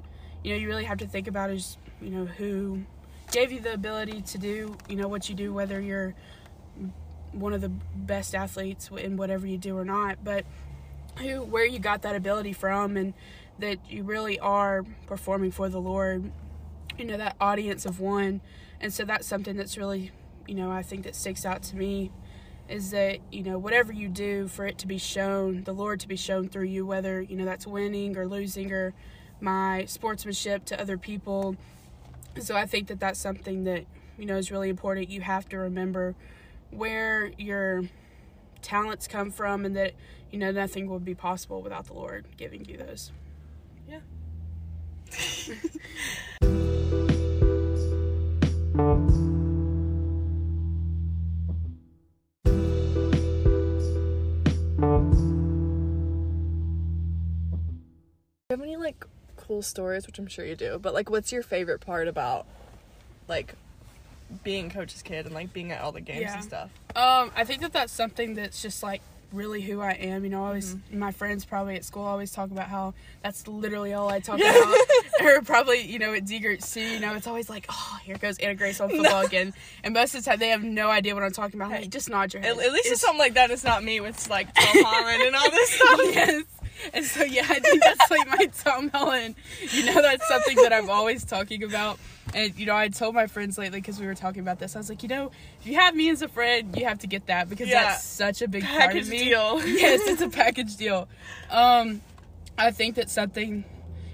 you 0.44 0.52
know 0.52 0.58
you 0.60 0.68
really 0.68 0.84
have 0.84 0.98
to 0.98 1.06
think 1.06 1.26
about 1.26 1.50
is 1.50 1.76
you 2.00 2.10
know 2.10 2.24
who 2.24 2.82
gave 3.30 3.52
you 3.52 3.60
the 3.60 3.72
ability 3.72 4.22
to 4.22 4.38
do 4.38 4.76
you 4.88 4.96
know 4.96 5.08
what 5.08 5.28
you 5.28 5.34
do 5.34 5.52
whether 5.52 5.80
you're 5.80 6.14
one 7.32 7.52
of 7.52 7.60
the 7.60 7.68
best 7.68 8.34
athletes 8.34 8.90
in 8.96 9.16
whatever 9.16 9.46
you 9.46 9.58
do 9.58 9.76
or 9.76 9.84
not 9.84 10.22
but 10.24 10.44
who 11.18 11.42
where 11.42 11.66
you 11.66 11.78
got 11.78 12.02
that 12.02 12.16
ability 12.16 12.52
from 12.52 12.96
and 12.96 13.12
that 13.58 13.78
you 13.90 14.02
really 14.02 14.38
are 14.38 14.84
performing 15.06 15.50
for 15.50 15.68
the 15.68 15.80
Lord 15.80 16.30
you 16.98 17.04
know 17.04 17.16
that 17.16 17.36
audience 17.40 17.86
of 17.86 18.00
one. 18.00 18.40
And 18.80 18.92
so 18.92 19.04
that's 19.04 19.26
something 19.26 19.56
that's 19.56 19.78
really 19.78 20.10
you 20.46 20.54
know 20.54 20.70
I 20.70 20.82
think 20.82 21.04
that 21.04 21.14
sticks 21.14 21.46
out 21.46 21.62
to 21.64 21.76
me 21.76 22.10
is 22.68 22.90
that 22.90 23.18
you 23.30 23.42
know 23.42 23.58
whatever 23.58 23.92
you 23.92 24.08
do 24.08 24.48
for 24.48 24.66
it 24.66 24.76
to 24.78 24.86
be 24.86 24.98
shown 24.98 25.64
the 25.64 25.72
lord 25.72 25.98
to 25.98 26.06
be 26.06 26.16
shown 26.16 26.46
through 26.46 26.66
you 26.66 26.84
whether 26.84 27.22
you 27.22 27.34
know 27.34 27.46
that's 27.46 27.66
winning 27.66 28.14
or 28.14 28.26
losing 28.26 28.70
or 28.70 28.92
my 29.40 29.86
sportsmanship 29.86 30.66
to 30.66 30.78
other 30.78 30.98
people 30.98 31.56
so 32.40 32.56
i 32.56 32.66
think 32.66 32.88
that 32.88 33.00
that's 33.00 33.18
something 33.18 33.64
that 33.64 33.84
you 34.18 34.26
know 34.26 34.36
is 34.36 34.50
really 34.50 34.68
important. 34.68 35.08
You 35.08 35.22
have 35.22 35.48
to 35.50 35.56
remember 35.58 36.14
where 36.70 37.30
your 37.38 37.84
talents 38.60 39.06
come 39.06 39.30
from 39.30 39.64
and 39.64 39.76
that 39.76 39.94
you 40.30 40.38
know 40.38 40.50
nothing 40.50 40.90
would 40.90 41.04
be 41.04 41.14
possible 41.14 41.62
without 41.62 41.86
the 41.86 41.94
lord 41.94 42.26
giving 42.36 42.64
you 42.64 42.76
those. 42.76 43.12
Do 58.48 58.54
you 58.54 58.60
have 58.60 58.60
any 58.62 58.76
like 58.76 59.04
cool 59.48 59.62
stories, 59.62 60.06
which 60.06 60.18
I'm 60.18 60.26
sure 60.28 60.44
you 60.44 60.54
do, 60.54 60.78
but 60.80 60.92
like 60.94 61.10
what's 61.10 61.32
your 61.32 61.42
favorite 61.42 61.80
part 61.80 62.06
about 62.06 62.46
like 63.26 63.54
being 64.44 64.68
coach's 64.70 65.02
kid 65.02 65.24
and 65.24 65.34
like 65.34 65.52
being 65.54 65.72
at 65.72 65.80
all 65.80 65.90
the 65.90 66.02
games 66.02 66.20
Yeah. 66.20 66.34
and 66.34 66.44
stuff? 66.44 66.70
Um, 66.94 67.32
I 67.34 67.44
think 67.44 67.62
that 67.62 67.72
that's 67.72 67.92
something 67.92 68.34
that's 68.34 68.60
just 68.60 68.82
like 68.82 69.00
really 69.32 69.60
who 69.60 69.80
I 69.80 69.92
am. 69.92 70.24
You 70.24 70.30
know, 70.30 70.44
I 70.44 70.48
always 70.48 70.74
mm-hmm. 70.74 70.98
my 70.98 71.12
friends 71.12 71.44
probably 71.44 71.76
at 71.76 71.84
school 71.84 72.04
always 72.04 72.32
talk 72.32 72.50
about 72.50 72.68
how 72.68 72.94
that's 73.22 73.46
literally 73.46 73.92
all 73.92 74.08
I 74.08 74.20
talk 74.20 74.38
about. 74.40 74.76
or 75.20 75.42
probably 75.42 75.82
you 75.82 75.98
know 75.98 76.14
at 76.14 76.24
D 76.24 76.38
Group 76.38 76.62
C, 76.62 76.94
you 76.94 77.00
know, 77.00 77.14
it's 77.14 77.26
always 77.26 77.48
like, 77.48 77.66
oh, 77.68 77.98
here 78.04 78.16
goes 78.16 78.38
Anna 78.38 78.54
Grace 78.54 78.80
on 78.80 78.90
football 78.90 79.24
again. 79.24 79.52
And 79.84 79.94
most 79.94 80.14
of 80.14 80.24
the 80.24 80.30
time 80.30 80.38
they 80.38 80.48
have 80.48 80.62
no 80.62 80.90
idea 80.90 81.14
what 81.14 81.22
I'm 81.22 81.32
talking 81.32 81.60
about. 81.60 81.72
I'm 81.72 81.82
like, 81.82 81.90
just 81.90 82.10
nod 82.10 82.32
your 82.32 82.42
head. 82.42 82.56
At, 82.56 82.64
at 82.64 82.72
least 82.72 82.90
it's 82.90 83.00
something 83.00 83.18
like 83.18 83.34
that. 83.34 83.50
It's 83.50 83.64
not 83.64 83.84
me 83.84 84.00
with 84.00 84.28
like 84.30 84.52
Tom 84.54 84.66
Holland 84.84 85.22
and 85.22 85.36
all 85.36 85.50
this 85.50 85.70
stuff. 85.70 86.00
yes. 86.04 86.44
And 86.92 87.04
so 87.04 87.24
yeah, 87.24 87.46
I 87.48 87.58
think 87.58 87.82
that's 87.82 88.10
like 88.10 88.28
my 88.28 88.46
Tom 88.46 88.88
Holland. 88.90 89.34
You 89.72 89.86
know, 89.86 90.00
that's 90.00 90.26
something 90.28 90.56
that 90.56 90.72
I'm 90.72 90.88
always 90.90 91.24
talking 91.24 91.62
about. 91.64 91.98
And 92.34 92.54
you 92.58 92.66
know, 92.66 92.76
I 92.76 92.88
told 92.88 93.14
my 93.14 93.26
friends 93.26 93.56
lately 93.58 93.80
because 93.80 93.98
we 93.98 94.06
were 94.06 94.14
talking 94.14 94.40
about 94.40 94.58
this. 94.58 94.76
I 94.76 94.78
was 94.78 94.88
like, 94.88 95.02
you 95.02 95.08
know, 95.08 95.30
if 95.60 95.66
you 95.66 95.74
have 95.76 95.94
me 95.94 96.10
as 96.10 96.22
a 96.22 96.28
friend, 96.28 96.76
you 96.78 96.84
have 96.86 96.98
to 97.00 97.06
get 97.06 97.26
that 97.26 97.48
because 97.48 97.68
Yeah. 97.68 97.84
that's 97.84 98.04
such 98.04 98.42
a 98.42 98.48
big 98.48 98.64
part 98.64 98.80
Package 98.80 99.04
of 99.04 99.08
me. 99.10 99.18
deal. 99.24 99.62
yes, 99.66 100.00
it's 100.06 100.20
a 100.22 100.28
package 100.28 100.76
deal. 100.76 101.08
Um, 101.50 102.02
I 102.58 102.70
think 102.70 102.96
that's 102.96 103.12
something, 103.12 103.64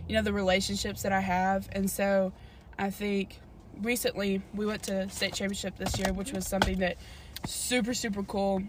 you 0.08 0.14
know, 0.14 0.22
the 0.22 0.32
relationships 0.32 1.02
that 1.02 1.12
I 1.12 1.20
have, 1.20 1.68
and 1.72 1.90
so 1.90 2.32
I 2.78 2.90
think 2.90 3.40
recently 3.82 4.42
we 4.54 4.64
went 4.66 4.84
to 4.84 5.08
state 5.08 5.32
championship 5.34 5.76
this 5.78 5.98
year, 5.98 6.12
which 6.12 6.32
was 6.32 6.46
something 6.46 6.78
that 6.80 6.96
super 7.46 7.94
super 7.94 8.22
cool. 8.22 8.62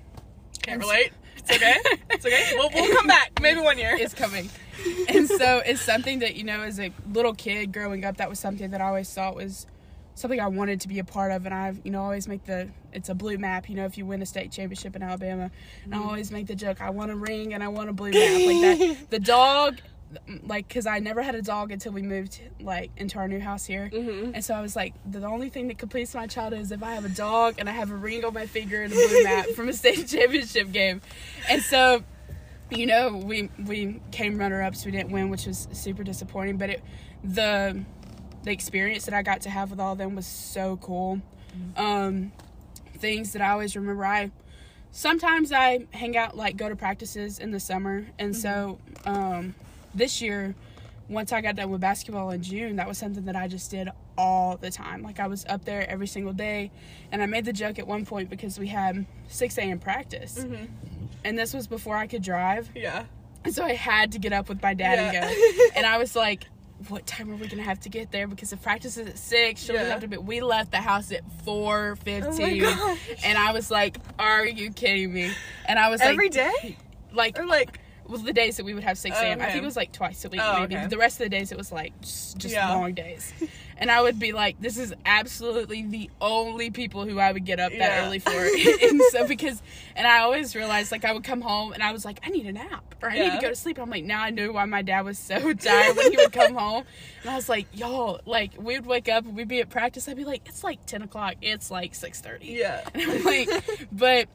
Can't 0.64 0.80
relate. 0.82 1.12
It's 1.38 1.52
okay. 1.52 1.76
It's 2.10 2.26
okay. 2.26 2.52
We'll, 2.56 2.70
we'll 2.74 2.96
come 2.96 3.08
back. 3.08 3.40
Maybe 3.42 3.60
one 3.60 3.78
year. 3.78 3.96
is 3.96 4.14
coming. 4.14 4.50
and 5.10 5.28
so 5.28 5.62
it's 5.66 5.82
something 5.82 6.20
that, 6.20 6.36
you 6.36 6.44
know, 6.44 6.62
as 6.62 6.80
a 6.80 6.92
little 7.12 7.34
kid 7.34 7.74
growing 7.74 8.06
up, 8.06 8.18
that 8.18 8.30
was 8.30 8.40
something 8.40 8.72
that 8.72 8.82
I 8.82 8.88
always 8.88 9.12
thought 9.14 9.36
was 9.36 9.68
something 10.16 10.40
I 10.40 10.48
wanted 10.48 10.82
to 10.82 10.88
be 10.88 11.00
a 11.00 11.04
part 11.04 11.32
of. 11.32 11.46
And 11.46 11.54
I've, 11.54 11.82
you 11.84 11.92
know, 11.92 12.02
always 12.02 12.28
make 12.28 12.46
the, 12.46 12.70
it's 12.94 13.10
a 13.10 13.16
blue 13.16 13.38
map, 13.38 13.70
you 13.70 13.76
know, 13.76 13.86
if 13.86 13.98
you 13.98 14.06
win 14.06 14.22
a 14.22 14.26
state 14.26 14.52
championship 14.52 14.96
in 14.96 15.04
Alabama. 15.04 15.52
And 15.84 15.94
I 15.94 15.98
mm-hmm. 15.98 16.08
always 16.08 16.32
make 16.32 16.48
the 16.48 16.56
joke, 16.56 16.82
I 16.82 16.90
want 16.90 17.12
a 17.12 17.16
ring 17.16 17.54
and 17.54 17.64
I 17.64 17.68
want 17.68 17.90
a 17.90 17.94
blue 17.94 18.12
map. 18.12 18.22
Like 18.22 18.80
that. 18.80 19.10
The 19.10 19.20
dog, 19.20 19.80
like, 20.46 20.70
cause 20.70 20.86
I 20.86 21.00
never 21.00 21.22
had 21.22 21.36
a 21.36 21.42
dog 21.42 21.72
until 21.72 21.92
we 21.92 22.02
moved, 22.02 22.40
like, 22.60 22.92
into 22.98 23.18
our 23.18 23.28
new 23.28 23.40
house 23.40 23.66
here. 23.66 23.90
Mhm. 23.92 24.32
And 24.34 24.46
so 24.46 24.54
I 24.54 24.62
was 24.62 24.76
like, 24.76 24.94
the 25.10 25.26
only 25.26 25.50
thing 25.50 25.68
that 25.68 25.78
completes 25.78 26.14
my 26.16 26.28
childhood 26.28 26.62
is 26.62 26.72
if 26.72 26.82
I 26.84 26.94
have 26.94 27.06
a 27.06 27.10
dog 27.10 27.56
and 27.58 27.68
I 27.68 27.74
have 27.74 27.92
a 27.92 27.96
ring 27.96 28.24
on 28.24 28.34
my 28.34 28.46
finger 28.46 28.82
and 28.82 28.94
a 28.94 28.96
blue 28.96 29.24
map 29.24 29.48
from 29.48 29.68
a 29.70 29.74
state 29.74 30.08
championship 30.08 30.72
game. 30.72 31.02
And 31.50 31.62
so, 31.62 32.04
you 32.70 32.86
know, 32.86 33.18
we 33.18 33.50
we 33.66 34.02
came 34.12 34.38
runner 34.38 34.62
ups. 34.62 34.86
We 34.86 34.92
didn't 34.92 35.12
win, 35.12 35.30
which 35.30 35.46
was 35.46 35.68
super 35.72 36.04
disappointing. 36.04 36.58
But 36.58 36.70
it 36.72 36.84
the 37.24 37.84
the 38.44 38.52
experience 38.52 39.06
that 39.06 39.14
I 39.14 39.22
got 39.24 39.42
to 39.42 39.50
have 39.50 39.70
with 39.72 39.80
all 39.80 39.94
of 39.94 39.98
them 39.98 40.16
was 40.16 40.26
so 40.28 40.78
cool. 40.78 41.22
Um, 41.78 42.32
things 42.98 43.34
that 43.34 43.42
I 43.42 43.50
always 43.52 43.76
remember. 43.76 44.06
I 44.06 44.32
sometimes 44.92 45.52
I 45.52 45.86
hang 45.92 46.16
out 46.18 46.36
like 46.38 46.58
go 46.58 46.70
to 46.70 46.76
practices 46.76 47.40
in 47.40 47.52
the 47.52 47.60
summer, 47.60 48.08
and 48.20 48.36
so 48.36 48.80
um, 49.06 49.56
this 49.96 50.22
year, 50.22 50.56
once 51.08 51.32
I 51.32 51.42
got 51.42 51.56
done 51.56 51.70
with 51.70 51.82
basketball 51.82 52.32
in 52.32 52.42
June, 52.42 52.76
that 52.78 52.88
was 52.88 52.98
something 52.98 53.26
that 53.26 53.36
I 53.36 53.48
just 53.48 53.70
did 53.72 53.90
all 54.18 54.58
the 54.58 54.72
time. 54.72 55.04
Like 55.04 55.20
I 55.20 55.28
was 55.28 55.46
up 55.48 55.64
there 55.66 55.88
every 55.90 56.08
single 56.08 56.34
day, 56.34 56.72
and 57.12 57.22
I 57.22 57.26
made 57.28 57.46
the 57.46 57.54
joke 57.54 57.80
at 57.80 57.88
one 57.88 58.06
point 58.06 58.30
because 58.30 58.58
we 58.60 58.68
had 58.68 59.06
six 59.28 59.58
a.m. 59.58 59.80
practice, 59.80 60.40
Mhm. 60.44 60.68
and 61.24 61.38
this 61.38 61.54
was 61.54 61.68
before 61.68 61.96
I 61.96 62.08
could 62.08 62.24
drive, 62.24 62.70
Yeah. 62.76 63.06
and 63.44 63.54
so 63.54 63.64
I 63.64 63.74
had 63.74 64.12
to 64.14 64.20
get 64.20 64.34
up 64.34 64.50
with 64.50 64.62
my 64.62 64.74
dad 64.74 65.14
Yeah. 65.14 65.28
and 65.28 65.36
go. 65.36 65.64
And 65.76 65.86
I 65.86 65.98
was 66.00 66.16
like, 66.16 66.46
"What 66.88 67.06
time 67.06 67.32
are 67.32 67.36
we 67.36 67.48
gonna 67.48 67.62
have 67.64 67.80
to 67.82 67.90
get 67.90 68.12
there? 68.12 68.26
Because 68.28 68.50
the 68.50 68.58
practice 68.58 68.98
is 68.98 69.08
at 69.08 69.18
six, 69.20 69.62
she'll 69.64 69.76
Yeah. 69.76 69.84
have 69.90 70.02
to 70.02 70.08
be." 70.08 70.18
We 70.18 70.42
left 70.42 70.72
the 70.72 70.78
house 70.82 71.12
at 71.12 71.22
four 71.44 71.98
Oh 72.08 72.38
my 72.40 72.98
and 73.24 73.38
I 73.38 73.52
was 73.52 73.70
like, 73.70 73.98
"Are 74.18 74.46
you 74.46 74.72
kidding 74.72 75.14
me?" 75.14 75.32
And 75.68 75.78
I 75.78 75.90
was 75.90 76.02
Every 76.02 76.26
like, 76.30 76.34
day? 76.34 76.78
like 77.14 77.38
Or 77.40 77.46
like 77.46 77.80
well, 78.08 78.20
the 78.20 78.34
days 78.34 78.58
that 78.58 78.66
we 78.66 78.74
would 78.74 78.84
have 78.84 78.98
6 78.98 79.18
a.m. 79.18 79.42
I 79.42 79.46
think 79.48 79.58
it 79.58 79.64
was 79.64 79.76
like 79.76 79.92
twice 79.92 80.24
a 80.26 80.30
week, 80.30 80.42
Oh, 80.44 80.60
maybe. 80.62 80.76
okay. 80.76 80.88
The 80.88 80.98
rest 80.98 81.20
of 81.20 81.26
the 81.26 81.30
days, 81.30 81.52
it 81.52 81.58
was 81.58 81.72
like 81.72 82.00
just, 82.02 82.38
just 82.38 82.54
Yeah. 82.54 82.70
long 82.74 82.94
days. 82.94 83.34
and 83.78 83.90
I 83.90 84.02
would 84.02 84.20
be 84.20 84.32
like, 84.32 84.60
this 84.62 84.78
is 84.78 84.94
absolutely 85.06 85.82
the 85.84 86.10
only 86.22 86.70
people 86.70 87.06
who 87.06 87.20
I 87.20 87.32
would 87.32 87.46
get 87.46 87.60
up 87.60 87.72
that 87.72 87.80
Yeah. 87.80 88.06
early 88.06 88.20
for. 88.20 88.30
and 88.88 89.02
so, 89.12 89.28
because, 89.28 89.62
and 89.96 90.06
I 90.06 90.20
always 90.20 90.56
realized, 90.56 90.92
like, 90.92 91.04
I 91.04 91.14
would 91.14 91.24
come 91.24 91.42
home 91.42 91.74
and 91.74 91.82
I 91.82 91.92
was 91.92 92.06
like, 92.06 92.20
I 92.24 92.30
need 92.30 92.46
a 92.46 92.52
nap 92.54 92.96
or 93.02 93.10
I 93.10 93.18
need 93.18 93.32
to 93.32 93.42
go 93.42 93.50
to 93.50 93.56
sleep. 93.56 93.80
I'm 93.80 93.90
like, 93.90 94.04
now 94.04 94.22
I 94.22 94.30
knew 94.30 94.54
why 94.54 94.66
my 94.66 94.82
dad 94.82 95.02
was 95.02 95.18
so 95.18 95.54
tired 95.54 95.98
when 95.98 96.12
he 96.12 96.18
would 96.18 96.32
come 96.32 96.54
home. 96.56 96.84
And 97.24 97.32
I 97.32 97.36
was 97.36 97.50
like, 97.50 97.66
y'all, 97.74 98.20
like, 98.26 98.52
we 98.60 98.76
would 98.78 98.86
wake 98.86 99.10
up 99.10 99.26
and 99.26 99.36
we'd 99.36 99.48
be 99.48 99.62
at 99.62 99.70
practice. 99.70 100.08
I'd 100.08 100.16
be 100.16 100.26
like, 100.26 100.44
it's 100.48 100.64
like 100.64 100.86
10 100.86 101.02
o'clock. 101.02 101.36
It's 101.42 101.72
like 101.72 101.94
6.30. 101.94 102.38
Yeah. 102.42 102.82
And 102.94 103.02
I'm 103.12 103.24
like, 103.24 103.50
but 103.92 104.28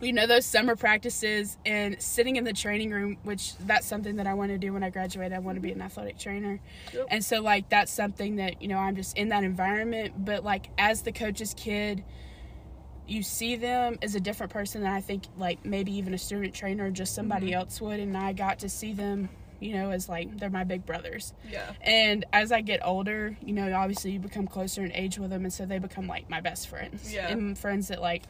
you 0.00 0.12
know 0.12 0.26
those 0.26 0.44
summer 0.44 0.76
practices 0.76 1.56
and 1.64 2.00
sitting 2.02 2.36
in 2.36 2.44
the 2.44 2.52
training 2.52 2.90
room, 2.90 3.16
which 3.22 3.56
that's 3.58 3.86
something 3.86 4.16
that 4.16 4.26
I 4.26 4.34
want 4.34 4.50
to 4.50 4.58
do 4.58 4.72
when 4.72 4.82
I 4.82 4.90
graduate. 4.90 5.32
I 5.32 5.38
want 5.38 5.56
to 5.56 5.60
be 5.60 5.72
an 5.72 5.80
athletic 5.80 6.18
trainer, 6.18 6.60
Yep. 6.92 7.06
and 7.10 7.24
so 7.24 7.40
like 7.40 7.68
that's 7.68 7.92
something 7.92 8.36
that 8.36 8.60
you 8.62 8.68
know 8.68 8.78
I'm 8.78 8.96
just 8.96 9.16
in 9.16 9.28
that 9.30 9.44
environment. 9.44 10.24
But 10.24 10.44
like 10.44 10.68
as 10.78 11.02
the 11.02 11.12
coach's 11.12 11.54
kid, 11.54 12.04
you 13.06 13.22
see 13.22 13.56
them 13.56 13.98
as 14.02 14.14
a 14.14 14.20
different 14.20 14.52
person 14.52 14.82
than 14.82 14.92
I 14.92 15.00
think 15.00 15.24
like 15.36 15.64
maybe 15.64 15.92
even 15.96 16.14
a 16.14 16.18
student 16.18 16.54
trainer 16.54 16.86
or 16.86 16.90
just 16.90 17.14
somebody 17.14 17.46
Mm-hmm. 17.48 17.54
else 17.56 17.80
would, 17.80 18.00
and 18.00 18.16
I 18.16 18.32
got 18.32 18.60
to 18.60 18.68
see 18.68 18.92
them. 18.92 19.28
You 19.60 19.72
know, 19.72 19.90
as 19.92 20.10
like 20.10 20.36
they're 20.38 20.50
my 20.50 20.64
big 20.64 20.84
brothers. 20.84 21.32
Yeah. 21.48 21.72
And 21.80 22.26
as 22.34 22.52
I 22.52 22.60
get 22.60 22.80
older, 22.84 23.34
you 23.40 23.54
know, 23.54 23.72
obviously 23.74 24.10
you 24.10 24.18
become 24.18 24.46
closer 24.46 24.84
in 24.84 24.92
age 24.92 25.18
with 25.18 25.30
them, 25.30 25.44
and 25.44 25.52
so 25.52 25.64
they 25.64 25.78
become 25.78 26.06
like 26.06 26.28
my 26.28 26.40
best 26.42 26.68
friends. 26.68 27.14
Yeah. 27.14 27.28
And 27.28 27.56
friends 27.56 27.88
that 27.88 28.02
like 28.02 28.24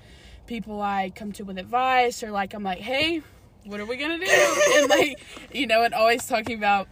people 0.46 0.80
I 0.80 1.10
come 1.14 1.32
to 1.32 1.42
with 1.44 1.58
advice, 1.58 2.22
or 2.22 2.30
like 2.30 2.54
I'm 2.54 2.62
like, 2.62 2.78
hey, 2.78 3.22
what 3.64 3.80
are 3.80 3.86
we 3.86 3.96
gonna 3.96 4.18
do? 4.18 4.62
and 4.76 4.88
like, 4.88 5.18
you 5.52 5.66
know, 5.66 5.82
and 5.82 5.94
always 5.94 6.26
talking 6.26 6.58
about. 6.58 6.88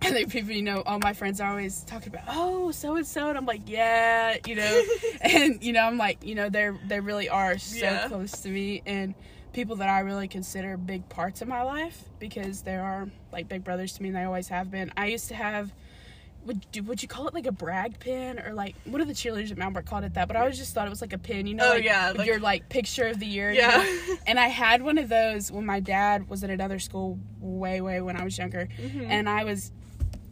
and 0.02 0.14
like 0.14 0.28
people, 0.28 0.50
you 0.50 0.60
know, 0.62 0.82
all 0.84 0.98
my 0.98 1.14
friends 1.14 1.40
are 1.40 1.48
always 1.48 1.82
talking 1.84 2.08
about, 2.08 2.24
oh, 2.28 2.70
so 2.72 2.96
and 2.96 3.06
so, 3.06 3.28
and 3.28 3.38
I'm 3.38 3.46
like, 3.46 3.62
yeah, 3.66 4.36
you 4.46 4.54
know, 4.54 4.82
and 5.22 5.62
you 5.62 5.72
know, 5.72 5.80
I'm 5.80 5.96
like, 5.96 6.22
you 6.22 6.34
know, 6.34 6.50
they're 6.50 6.76
they 6.86 7.00
really 7.00 7.28
are 7.28 7.56
so 7.58 7.86
Yeah. 7.86 8.08
close 8.08 8.32
to 8.42 8.48
me, 8.50 8.82
and 8.84 9.14
people 9.54 9.76
that 9.76 9.88
I 9.88 10.00
really 10.00 10.28
consider 10.28 10.76
big 10.76 11.08
parts 11.08 11.40
of 11.40 11.48
my 11.48 11.62
life 11.62 12.04
because 12.18 12.62
they 12.62 12.76
are 12.76 13.08
like 13.32 13.48
big 13.48 13.64
brothers 13.64 13.94
to 13.94 14.02
me, 14.02 14.08
and 14.08 14.16
they 14.16 14.24
always 14.24 14.48
have 14.48 14.70
been. 14.70 14.92
I 14.96 15.06
used 15.06 15.28
to 15.28 15.34
have 15.36 15.72
would 16.46 16.66
you, 16.72 16.82
would 16.84 17.02
you 17.02 17.08
call 17.08 17.26
it 17.28 17.34
like 17.34 17.46
a 17.46 17.52
brag 17.52 17.98
pin 17.98 18.38
or 18.38 18.52
like 18.52 18.74
what 18.84 19.00
are 19.00 19.04
the 19.04 19.12
cheerleaders 19.14 19.50
at 19.50 19.58
Mount 19.58 19.74
called 19.86 20.04
it 20.04 20.14
that? 20.14 20.28
But 20.28 20.36
I 20.36 20.40
always 20.40 20.58
just 20.58 20.74
thought 20.74 20.86
it 20.86 20.90
was 20.90 21.00
like 21.00 21.12
a 21.12 21.18
pin, 21.18 21.46
you 21.46 21.54
know, 21.54 21.66
Oh, 21.66 21.70
like, 21.74 21.84
yeah, 21.84 22.12
like- 22.16 22.26
your 22.26 22.38
like 22.40 22.68
picture 22.68 23.06
of 23.06 23.18
the 23.18 23.26
year. 23.26 23.50
you 23.50 23.58
Yeah. 23.60 23.76
know? 23.76 24.16
And 24.26 24.38
I 24.38 24.48
had 24.48 24.82
one 24.82 24.98
of 24.98 25.08
those 25.08 25.50
when 25.52 25.66
my 25.66 25.80
dad 25.80 26.28
was 26.28 26.42
at 26.44 26.50
another 26.50 26.78
school 26.78 27.18
way 27.40 27.80
way 27.80 28.00
when 28.00 28.16
I 28.16 28.24
was 28.24 28.36
younger, 28.38 28.68
Mm-hmm. 28.80 29.10
and 29.10 29.28
I 29.28 29.44
was 29.44 29.70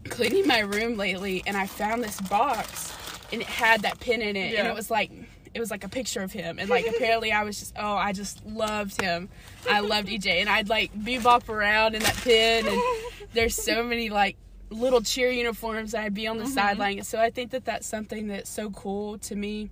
cleaning 0.09 0.47
my 0.47 0.61
room 0.61 0.97
lately, 0.97 1.43
and 1.47 1.57
I 1.57 1.67
found 1.67 2.03
this 2.03 2.21
box, 2.23 2.93
and 3.33 3.41
it 3.41 3.47
had 3.47 3.83
that 3.83 4.01
pin 4.01 4.21
in 4.23 4.37
it, 4.37 4.55
and 4.59 4.67
it 4.69 4.75
was 4.75 4.91
like. 4.91 5.11
It 5.55 5.61
was 5.61 5.71
like 5.71 5.85
a 5.85 5.89
picture 5.91 6.23
of 6.23 6.33
him, 6.33 6.59
and 6.59 6.71
like 6.71 6.87
apparently 6.87 7.31
I 7.31 7.43
was 7.45 7.59
just 7.61 7.75
oh 7.79 7.93
I 7.95 8.15
just 8.15 8.43
loved 8.47 8.99
him, 8.99 9.29
I 9.69 9.81
loved 9.81 10.09
EJ, 10.09 10.41
and 10.41 10.49
I'd 10.49 10.71
like 10.71 10.95
bebop 10.95 11.51
around 11.51 11.95
in 11.95 12.01
that 12.05 12.17
pin, 12.17 12.67
and 12.67 12.81
there's 13.35 13.55
so 13.55 13.83
many 13.83 14.09
like 14.09 14.39
little 14.73 15.01
cheer 15.01 15.31
uniforms 15.31 15.95
I'd 15.95 16.15
be 16.15 16.27
on 16.27 16.39
the 16.39 16.45
mm-hmm. 16.45 16.53
sideline. 16.53 17.03
So 17.03 17.21
I 17.21 17.31
think 17.31 17.51
that 17.51 17.65
that's 17.65 17.87
something 17.87 18.29
that's 18.29 18.51
so 18.51 18.71
cool 18.71 19.19
to 19.19 19.37
me 19.37 19.71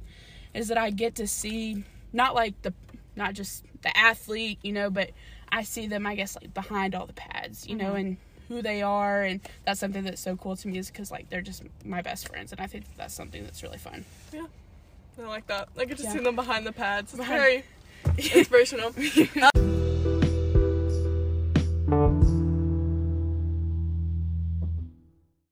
is 0.55 0.69
that 0.69 0.79
I 0.79 0.91
get 0.91 1.15
to 1.17 1.27
see 1.27 1.85
not 2.13 2.35
like 2.35 2.61
the 2.63 2.75
not 3.17 3.35
just 3.35 3.65
the 3.83 3.97
athlete, 3.97 4.59
you 4.63 4.73
know, 4.73 4.91
but 4.91 5.11
I 5.51 5.63
see 5.63 5.87
them 5.87 6.07
I 6.07 6.15
guess 6.15 6.37
like 6.41 6.53
behind 6.55 6.95
all 6.95 7.07
the 7.07 7.13
pads, 7.13 7.67
you 7.67 7.77
know, 7.77 7.91
mm-hmm. 7.91 7.97
and 7.97 8.17
who 8.49 8.63
they 8.63 8.83
are 8.83 9.23
and 9.23 9.41
that's 9.65 9.79
something 9.79 10.03
that's 10.03 10.21
so 10.21 10.37
cool 10.37 10.57
to 10.57 10.69
me 10.69 10.79
is 10.79 10.91
cuz 10.91 11.11
like 11.11 11.29
they're 11.31 11.41
just 11.41 11.63
my 11.85 12.03
best 12.03 12.29
friends 12.29 12.53
and 12.53 12.61
I 12.61 12.67
think 12.67 12.85
that 12.85 12.97
that's 12.97 13.15
something 13.15 13.45
that's 13.45 13.63
really 13.63 13.79
fun. 13.79 14.05
Yeah. 14.33 14.47
I 15.19 15.27
like 15.27 15.47
that. 15.49 15.69
I 15.79 15.85
get 15.85 15.99
to 15.99 16.05
Yeah. 16.05 16.13
see 16.13 16.19
them 16.21 16.35
behind 16.35 16.67
the 16.67 16.73
pads. 16.73 17.13
It's 17.13 17.19
Behind- 17.19 17.41
very 17.41 17.65
inspirational. 18.35 18.95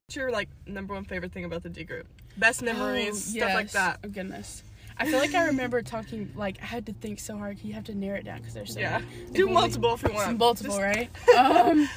What's 0.09 0.15
your 0.15 0.31
like 0.31 0.49
number 0.65 0.95
one 0.95 1.03
favorite 1.05 1.31
thing 1.33 1.45
about 1.45 1.61
the 1.61 1.69
D 1.69 1.83
group? 1.83 2.07
Best 2.35 2.63
memories, 2.63 3.09
Oh, 3.35 3.37
stuff 3.37 3.53
like 3.53 3.69
that. 3.73 3.99
Oh 4.03 4.07
goodness. 4.07 4.63
I 4.97 5.05
feel 5.05 5.19
like 5.19 5.35
I 5.35 5.45
remember 5.45 5.83
talking 5.83 6.31
like 6.35 6.57
I 6.63 6.65
had 6.65 6.87
to 6.87 6.93
think 6.93 7.19
so 7.19 7.37
hard. 7.37 7.59
You 7.63 7.73
have 7.73 7.83
to 7.83 7.93
narrow 7.95 8.17
it 8.17 8.25
down 8.25 8.39
because 8.39 8.55
there's 8.55 8.73
so 8.73 8.79
Yeah. 8.79 9.01
many. 9.21 9.33
Do 9.33 9.47
multiple 9.49 9.93
if 9.93 10.01
you 10.01 10.11
want. 10.11 10.39
Multiple, 10.39 10.79
Just- 10.79 10.81
right? 10.81 11.11
Um, 11.37 11.87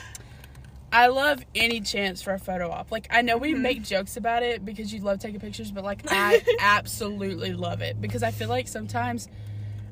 I 0.92 1.06
love 1.06 1.42
any 1.54 1.80
chance 1.80 2.20
for 2.20 2.34
a 2.34 2.38
photo 2.38 2.70
op. 2.70 2.92
Like 2.92 3.06
I 3.08 3.22
know 3.22 3.38
we 3.38 3.54
Mm-hmm. 3.54 3.62
make 3.62 3.82
jokes 3.82 4.18
about 4.18 4.42
it 4.42 4.62
because 4.62 4.92
you 4.92 5.00
love 5.00 5.18
taking 5.18 5.40
pictures, 5.40 5.70
but 5.72 5.82
like 5.82 6.02
I 6.10 6.42
absolutely 6.60 7.54
love 7.54 7.80
it 7.80 7.98
because 7.98 8.22
I 8.22 8.30
feel 8.30 8.50
like 8.50 8.68
sometimes 8.68 9.26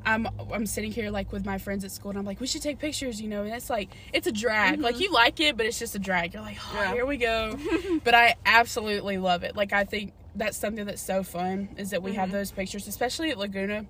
I'm 0.04 0.26
I'm 0.52 0.66
sitting 0.66 0.92
here 0.92 1.10
like 1.10 1.30
with 1.32 1.44
my 1.44 1.58
friends 1.58 1.84
at 1.84 1.90
school 1.90 2.10
and 2.10 2.18
I'm 2.18 2.24
like 2.24 2.40
we 2.40 2.46
should 2.46 2.62
take 2.62 2.78
pictures, 2.78 3.20
you 3.20 3.28
know, 3.28 3.42
and 3.42 3.52
it's 3.52 3.68
like 3.70 3.90
it's 4.12 4.26
a 4.26 4.32
drag. 4.32 4.80
Like 4.80 4.98
you 5.00 5.12
like 5.12 5.40
it, 5.40 5.56
but 5.56 5.66
it's 5.66 5.78
just 5.78 5.94
a 5.94 5.98
drag. 5.98 6.34
You're 6.34 6.42
like, 6.42 6.56
oh, 6.58 6.76
Mm-hmm. 6.76 6.76
Yeah. 6.84 6.92
here 6.94 7.06
we 7.06 7.16
go. 7.16 7.58
but 8.04 8.14
I 8.14 8.36
absolutely 8.46 9.18
love 9.18 9.42
it. 9.42 9.56
Like 9.56 9.72
I 9.72 9.84
think 9.84 10.12
that's 10.34 10.56
something 10.56 10.86
that's 10.86 11.02
so 11.02 11.22
fun 11.22 11.68
is 11.76 11.90
that 11.90 12.02
we 12.02 12.12
Mm-hmm. 12.12 12.20
have 12.20 12.30
those 12.32 12.50
pictures, 12.50 12.86
especially 12.88 13.30
at 13.30 13.38
Laguna. 13.38 13.84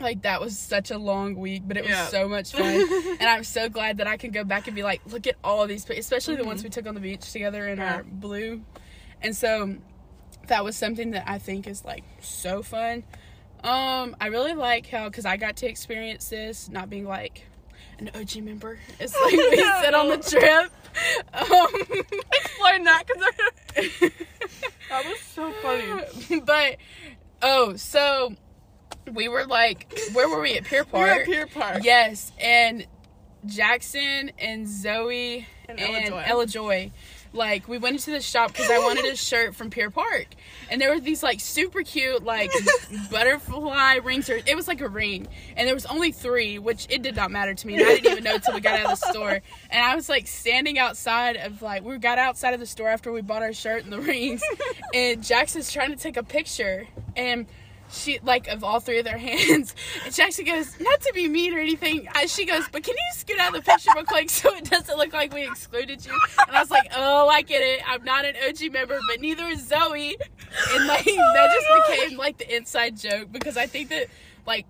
Like 0.00 0.22
that 0.22 0.40
was 0.40 0.58
such 0.58 0.90
a 0.90 0.96
long 0.98 1.36
week, 1.36 1.62
but 1.66 1.76
it 1.76 1.82
was 1.82 1.90
Yeah. 1.90 2.06
so 2.06 2.26
much 2.28 2.52
fun, 2.56 2.62
and 2.64 3.22
I'm 3.22 3.44
so 3.44 3.68
glad 3.68 3.98
that 3.98 4.06
I 4.06 4.16
can 4.16 4.30
go 4.30 4.44
back 4.44 4.66
and 4.66 4.74
be 4.74 4.82
like, 4.82 5.02
look 5.06 5.26
at 5.26 5.36
all 5.44 5.66
these, 5.66 5.88
especially 5.90 6.36
the 6.36 6.44
ones 6.44 6.64
we 6.64 6.70
took 6.70 6.86
on 6.86 6.94
the 6.94 7.00
beach 7.02 7.30
together 7.32 7.68
in 7.68 7.78
Mm-hmm. 7.78 7.82
Yeah. 7.82 7.94
our 7.96 8.02
blue, 8.04 8.62
and 9.22 9.36
so 9.36 9.76
that 10.48 10.64
was 10.64 10.74
something 10.76 11.10
that 11.10 11.24
I 11.28 11.38
think 11.38 11.66
is 11.66 11.84
like 11.84 12.02
so 12.20 12.62
fun. 12.62 13.04
Um, 13.62 14.16
I 14.20 14.26
really 14.28 14.54
like 14.54 14.86
how 14.86 15.08
because 15.08 15.26
I 15.26 15.36
got 15.36 15.56
to 15.56 15.68
experience 15.68 16.28
this, 16.28 16.68
not 16.68 16.88
being 16.88 17.04
like 17.06 17.46
an 17.98 18.10
OG 18.14 18.36
member. 18.42 18.78
It's 18.98 19.14
like 19.20 19.32
we 19.32 19.56
sit 19.82 19.94
on 19.94 20.08
the 20.08 20.16
trip. 20.18 20.72
Um, 21.34 22.02
Explain 22.32 22.84
that 22.84 23.04
because 23.06 24.10
that 24.88 25.04
was 25.04 25.20
so 25.20 25.52
funny. 25.62 26.40
but 26.40 26.76
oh, 27.42 27.76
so 27.76 28.34
we 29.12 29.28
were 29.28 29.44
like, 29.46 29.92
where 30.14 30.28
were 30.28 30.40
we 30.40 30.56
at 30.56 30.64
Pier 30.64 30.84
We 30.84 30.90
Park? 30.90 31.02
were 31.08 31.20
at 31.20 31.26
Pier 31.26 31.46
Park. 31.46 31.80
Yes, 31.84 32.32
and 32.40 32.86
Jackson 33.46 34.32
and 34.38 34.66
Zoe 34.68 35.46
And 35.68 35.78
and, 35.80 36.08
Ella 36.12 36.24
Ella, 36.26 36.46
Joy. 36.46 36.90
Like 37.32 37.68
we 37.68 37.78
went 37.78 37.96
into 37.96 38.10
the 38.10 38.20
shop 38.20 38.48
because 38.48 38.70
I 38.70 38.78
wanted 38.78 39.04
a 39.04 39.14
shirt 39.14 39.54
from 39.54 39.70
Pier 39.70 39.88
Park, 39.90 40.26
and 40.68 40.80
there 40.80 40.92
were 40.92 41.00
these 41.00 41.22
like 41.22 41.38
super 41.40 41.82
cute 41.82 42.24
like 42.24 42.50
butterfly 43.10 43.96
rings. 44.02 44.28
Or 44.28 44.40
it 44.44 44.56
was 44.56 44.66
like 44.66 44.80
a 44.80 44.88
ring, 44.88 45.28
and 45.56 45.66
there 45.68 45.74
was 45.74 45.86
only 45.86 46.10
three, 46.10 46.58
which 46.58 46.86
it 46.90 47.02
did 47.02 47.14
not 47.14 47.30
matter 47.30 47.54
to 47.54 47.66
me. 47.66 47.74
And 47.74 47.84
I 47.84 47.94
didn't 47.94 48.12
even 48.12 48.24
know 48.24 48.34
until 48.34 48.54
we 48.54 48.60
got 48.60 48.80
out 48.80 48.92
of 48.92 49.00
the 49.00 49.06
store. 49.12 49.40
And 49.70 49.82
I 49.84 49.94
was 49.94 50.08
like 50.08 50.26
standing 50.26 50.78
outside 50.78 51.36
of 51.36 51.62
like 51.62 51.84
we 51.84 51.98
got 51.98 52.18
outside 52.18 52.52
of 52.52 52.60
the 52.60 52.66
store 52.66 52.88
after 52.88 53.12
we 53.12 53.22
bought 53.22 53.42
our 53.42 53.52
shirt 53.52 53.84
and 53.84 53.92
the 53.92 54.00
rings, 54.00 54.42
and 54.92 55.22
Jackson's 55.22 55.72
trying 55.72 55.90
to 55.90 55.96
take 55.96 56.16
a 56.16 56.24
picture, 56.24 56.88
and 57.16 57.46
she 57.90 58.20
like 58.22 58.48
of 58.48 58.62
all 58.64 58.80
three 58.80 58.98
of 58.98 59.04
their 59.04 59.18
hands. 59.28 59.74
And 60.04 60.14
she 60.14 60.22
actually 60.22 60.44
goes, 60.44 60.78
not 60.80 61.00
to 61.02 61.12
be 61.12 61.28
mean 61.28 61.54
or 61.54 61.58
anything. 61.58 62.08
She 62.26 62.44
goes, 62.44 62.64
but 62.70 62.82
can 62.82 62.94
you 62.94 63.18
scoot 63.18 63.38
out 63.38 63.54
of 63.54 63.64
the 63.64 63.70
picture 63.70 63.90
real 63.94 64.04
quick 64.04 64.30
so 64.30 64.54
it 64.54 64.64
doesn't 64.70 64.96
look 64.96 65.12
like 65.12 65.32
we 65.32 65.46
excluded 65.46 66.04
you? 66.04 66.12
And 66.46 66.56
I 66.56 66.60
was 66.60 66.70
like, 66.70 66.90
oh, 66.94 67.28
I 67.28 67.42
get 67.42 67.62
it. 67.62 67.82
I'm 67.88 68.04
not 68.04 68.24
an 68.24 68.34
OG 68.48 68.72
member, 68.72 68.98
but 69.08 69.20
neither 69.20 69.46
is 69.46 69.66
Zoe. 69.66 70.16
And 70.72 70.86
like 70.86 71.04
that 71.04 71.50
just 71.54 71.66
oh 71.70 71.84
became 71.88 72.18
like 72.18 72.38
the 72.38 72.56
inside 72.56 72.96
joke 72.96 73.32
because 73.32 73.56
I 73.56 73.66
think 73.66 73.88
that 73.90 74.06
like 74.46 74.66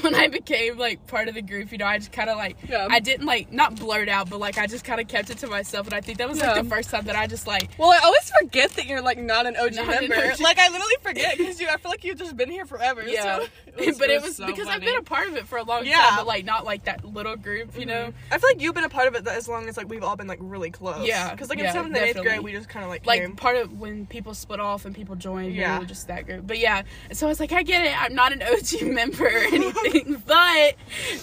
when 0.04 0.14
I 0.14 0.28
became 0.28 0.78
like 0.78 1.06
part 1.06 1.28
of 1.28 1.34
the 1.34 1.42
group, 1.42 1.72
you 1.72 1.78
know, 1.78 1.86
I 1.86 1.98
just 1.98 2.12
kind 2.12 2.30
of 2.30 2.36
like 2.36 2.56
Yeah. 2.68 2.86
I 2.90 3.00
didn't 3.00 3.26
like 3.26 3.52
not 3.52 3.76
blurt 3.78 4.08
out, 4.08 4.30
but 4.30 4.40
like 4.40 4.58
I 4.58 4.66
just 4.66 4.84
kind 4.84 5.00
of 5.00 5.08
kept 5.08 5.30
it 5.30 5.38
to 5.38 5.46
myself, 5.46 5.86
and 5.86 5.94
I 5.94 6.00
think 6.00 6.18
that 6.18 6.28
was 6.28 6.40
like 6.40 6.56
Yeah. 6.56 6.62
the 6.62 6.68
first 6.68 6.90
time 6.90 7.04
that 7.06 7.16
I 7.16 7.26
just 7.26 7.46
like 7.46 7.70
Well, 7.78 7.90
I 7.90 7.98
always 8.04 8.30
forget 8.40 8.70
that 8.72 8.86
you're 8.86 9.02
like 9.02 9.18
not 9.18 9.46
an 9.46 9.56
OG 9.56 9.74
Not 9.74 10.02
an 10.02 10.08
member. 10.08 10.32
OG. 10.32 10.40
Like 10.40 10.58
I 10.58 10.68
literally 10.68 10.94
forget 11.02 11.38
because 11.38 11.60
you. 11.60 11.68
I 11.68 11.76
feel 11.76 11.90
like 11.90 12.04
you've 12.04 12.18
just 12.18 12.36
been 12.36 12.50
here 12.50 12.66
forever. 12.66 13.02
Yeah, 13.06 13.40
so 13.78 13.92
but 13.98 14.10
it 14.10 14.22
was 14.22 14.36
so 14.36 14.46
because 14.46 14.68
I've 14.68 14.80
been 14.80 14.96
a 14.96 15.02
part 15.02 15.28
of 15.28 15.36
it 15.36 15.46
for 15.46 15.58
a 15.58 15.62
long 15.62 15.86
Yeah. 15.86 15.96
time, 15.96 16.16
but 16.16 16.26
like 16.26 16.44
not 16.44 16.64
like 16.64 16.84
that 16.84 17.04
little 17.04 17.36
group, 17.36 17.74
you 17.74 17.80
mm-hmm. 17.82 17.88
know. 17.90 18.12
I 18.30 18.38
feel 18.38 18.50
like 18.50 18.60
you've 18.60 18.74
been 18.74 18.84
a 18.84 18.88
part 18.88 19.08
of 19.08 19.14
it 19.14 19.26
as 19.26 19.48
long 19.48 19.68
as 19.68 19.76
like 19.76 19.88
we've 19.88 20.02
all 20.02 20.16
been 20.16 20.26
like 20.26 20.38
really 20.40 20.70
close. 20.70 21.06
Yeah, 21.06 21.30
Because 21.30 21.48
like 21.50 21.58
in 21.58 21.70
seventh 21.72 21.96
and 21.96 22.04
eighth 22.04 22.20
grade, 22.22 22.40
we 22.40 22.52
just 22.52 22.68
kind 22.68 22.84
of 22.84 22.90
like 22.90 23.06
Like 23.06 23.20
came. 23.20 23.36
part 23.36 23.56
of 23.56 23.78
when 23.78 24.06
people 24.06 24.34
split 24.34 24.60
off 24.60 24.84
and 24.84 24.94
people 24.94 25.14
joined, 25.16 25.54
yeah, 25.54 25.74
we 25.78 25.84
were 25.84 25.88
just 25.88 26.08
that 26.08 26.26
group. 26.26 26.46
But 26.46 26.58
yeah, 26.58 26.82
so 27.12 27.26
I 27.26 27.28
was 27.28 27.40
like, 27.40 27.52
I 27.52 27.62
get 27.62 27.84
it. 27.86 28.00
I'm 28.00 28.14
not 28.14 28.32
an 28.32 28.42
OG 28.42 28.82
member 28.82 29.24
or 29.26 29.28
anything, 29.28 29.89
but 30.26 30.74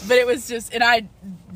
but 0.08 0.18
it 0.18 0.26
was 0.28 0.48
just, 0.48 0.74
and 0.74 0.84
I 0.84 1.08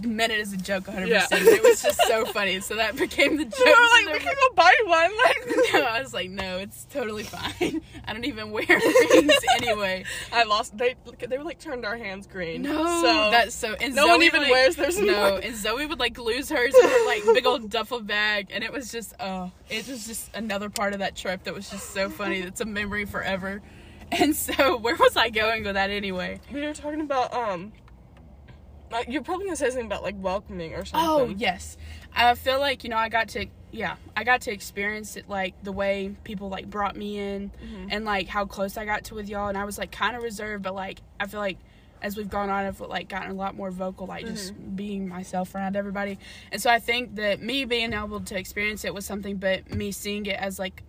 meant 0.06 0.32
it 0.32 0.40
as 0.40 0.54
a 0.54 0.58
joke 0.58 0.86
100%. 0.86 1.08
Yeah. 1.08 1.28
It 1.32 1.64
was 1.64 1.82
just 1.82 2.02
so 2.08 2.26
funny. 2.26 2.60
So 2.60 2.76
that 2.76 2.96
became 2.96 3.38
the 3.38 3.46
joke. 3.58 3.60
We 3.66 3.72
were 3.72 4.06
like, 4.06 4.14
we 4.14 4.20
can 4.20 4.34
go 4.36 4.56
buy 4.56 4.74
one. 4.86 5.12
Like, 5.24 5.74
no, 5.74 5.82
I 5.84 6.02
was 6.02 6.14
like, 6.14 6.30
no, 6.30 6.58
it's 6.58 6.86
totally 6.86 7.24
fine. 7.24 7.82
I 8.08 8.14
don't 8.14 8.26
even 8.26 8.52
wear 8.52 8.66
rings 8.68 9.34
anyway. 9.58 10.06
I 10.32 10.44
lost. 10.44 10.78
They 10.78 10.96
they 11.20 11.38
were 11.38 11.44
like 11.44 11.60
turned 11.60 11.86
our 11.86 11.98
hands 11.98 12.28
green. 12.28 12.64
No, 12.64 12.84
so 13.02 13.32
that's 13.32 13.54
so. 13.56 13.76
And 13.80 13.96
no 13.96 14.08
one 14.08 14.24
even 14.24 14.42
like, 14.42 14.52
wears 14.52 14.76
theirs 14.76 15.00
No, 15.00 15.04
anymore. 15.04 15.40
and 15.44 15.56
Zoe 15.56 15.86
would 15.86 16.00
like 16.00 16.18
lose 16.18 16.50
hers 16.50 16.74
in 16.76 16.90
her 16.90 17.06
like 17.06 17.24
big 17.26 17.46
old 17.46 17.70
duffel 17.70 18.02
bag, 18.02 18.48
and 18.52 18.64
it 18.64 18.72
was 18.72 18.92
just 18.92 19.14
oh, 19.20 19.52
it 19.70 19.88
was 19.88 20.08
just 20.08 20.36
another 20.36 20.70
part 20.70 20.94
of 20.94 21.00
that 21.00 21.16
trip 21.16 21.44
that 21.44 21.54
was 21.54 21.70
just 21.70 21.92
so 21.92 22.10
funny. 22.10 22.40
It's 22.40 22.62
a 22.62 22.66
memory 22.66 23.06
forever. 23.06 23.62
And 24.20 24.36
so, 24.36 24.78
where 24.78 24.96
was 24.96 25.16
I 25.16 25.30
going 25.30 25.64
with 25.64 25.76
that 25.76 25.90
anyway? 25.90 26.40
we 26.52 26.62
were 26.62 26.74
talking 26.74 27.02
about 27.02 27.34
um. 27.34 27.72
Like, 28.92 29.08
you're 29.08 29.24
probably 29.24 29.46
gonna 29.46 29.56
say 29.56 29.70
something 29.70 29.86
about 29.86 30.04
like 30.04 30.16
welcoming 30.18 30.74
or 30.74 30.84
something. 30.84 31.10
Oh 31.10 31.34
yes, 31.38 31.78
I 32.14 32.36
feel 32.36 32.60
like 32.60 32.84
you 32.84 32.90
know 32.90 32.98
I 32.98 33.08
got 33.08 33.30
to 33.30 33.46
yeah 33.72 33.96
I 34.18 34.26
got 34.26 34.42
to 34.42 34.52
experience 34.52 35.16
it 35.16 35.30
like 35.30 35.54
the 35.64 35.72
way 35.72 36.14
people 36.26 36.50
like 36.50 36.70
brought 36.70 36.98
me 36.98 37.18
in 37.18 37.52
Mm-hmm. 37.52 37.88
and 37.90 38.04
like 38.04 38.28
how 38.28 38.44
close 38.46 38.76
I 38.76 38.84
got 38.84 39.06
to 39.06 39.16
with 39.16 39.30
y'all 39.30 39.48
and 39.48 39.58
I 39.58 39.64
was 39.64 39.78
like 39.78 39.94
kind 39.94 40.18
of 40.18 40.24
reserved 40.24 40.64
but 40.64 40.76
like 40.76 41.00
I 41.22 41.28
feel 41.28 41.40
like 41.40 41.58
as 42.02 42.18
we've 42.18 42.30
gone 42.30 42.50
on 42.50 42.66
I've 42.66 42.82
like 42.82 43.08
gotten 43.08 43.32
a 43.32 43.34
lot 43.34 43.56
more 43.56 43.72
vocal 43.72 44.08
like 44.08 44.26
just 44.26 44.54
Mm-hmm. 44.54 44.76
being 44.76 45.08
myself 45.08 45.56
around 45.56 45.78
everybody 45.78 46.20
and 46.52 46.62
so 46.62 46.70
I 46.70 46.80
think 46.80 47.16
that 47.16 47.42
me 47.42 47.64
being 47.64 47.94
able 47.94 48.20
to 48.20 48.38
experience 48.38 48.84
it 48.84 48.94
was 48.94 49.06
something 49.06 49.38
but 49.38 49.74
me 49.74 49.94
seeing 49.94 50.26
it 50.26 50.36
as 50.38 50.60
like 50.60 50.84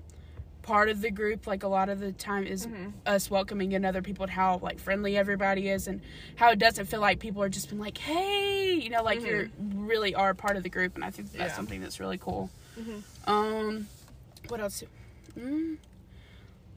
part 0.63 0.89
of 0.89 1.01
the 1.01 1.11
group 1.11 1.47
like 1.47 1.63
a 1.65 1.69
lot 1.69 1.89
of 1.89 1.99
the 2.01 2.13
time 2.13 2.45
is 2.47 2.67
Mm-hmm. 2.67 2.91
us 3.07 3.31
welcoming 3.31 3.73
in 3.73 3.85
other 3.85 4.01
people 4.03 4.23
and 4.23 4.31
how 4.33 4.59
like 4.63 4.79
friendly 4.79 5.17
everybody 5.17 5.69
is 5.69 5.89
and 5.89 6.01
how 6.37 6.51
it 6.51 6.59
doesn't 6.59 6.87
feel 6.87 7.01
like 7.01 7.19
people 7.19 7.43
are 7.43 7.49
just 7.49 7.69
been 7.69 7.79
like 7.81 7.99
hey 7.99 8.73
you 8.75 8.89
know 8.89 9.03
like 9.03 9.25
you're 9.25 9.49
really 9.75 10.15
are 10.15 10.35
part 10.35 10.57
of 10.57 10.63
the 10.63 10.69
group 10.69 10.95
and 10.95 11.05
i 11.05 11.11
think 11.11 11.27
that's 11.33 11.37
Mm-hmm. 11.39 11.49
Yeah. 11.51 11.57
something 11.57 11.81
that's 11.81 11.99
really 12.01 12.19
cool 12.19 12.49
Mhm. 12.81 13.03
um 13.29 13.89
what 14.49 14.61
else 14.61 14.81
do, 14.81 14.87
mm, 15.41 15.77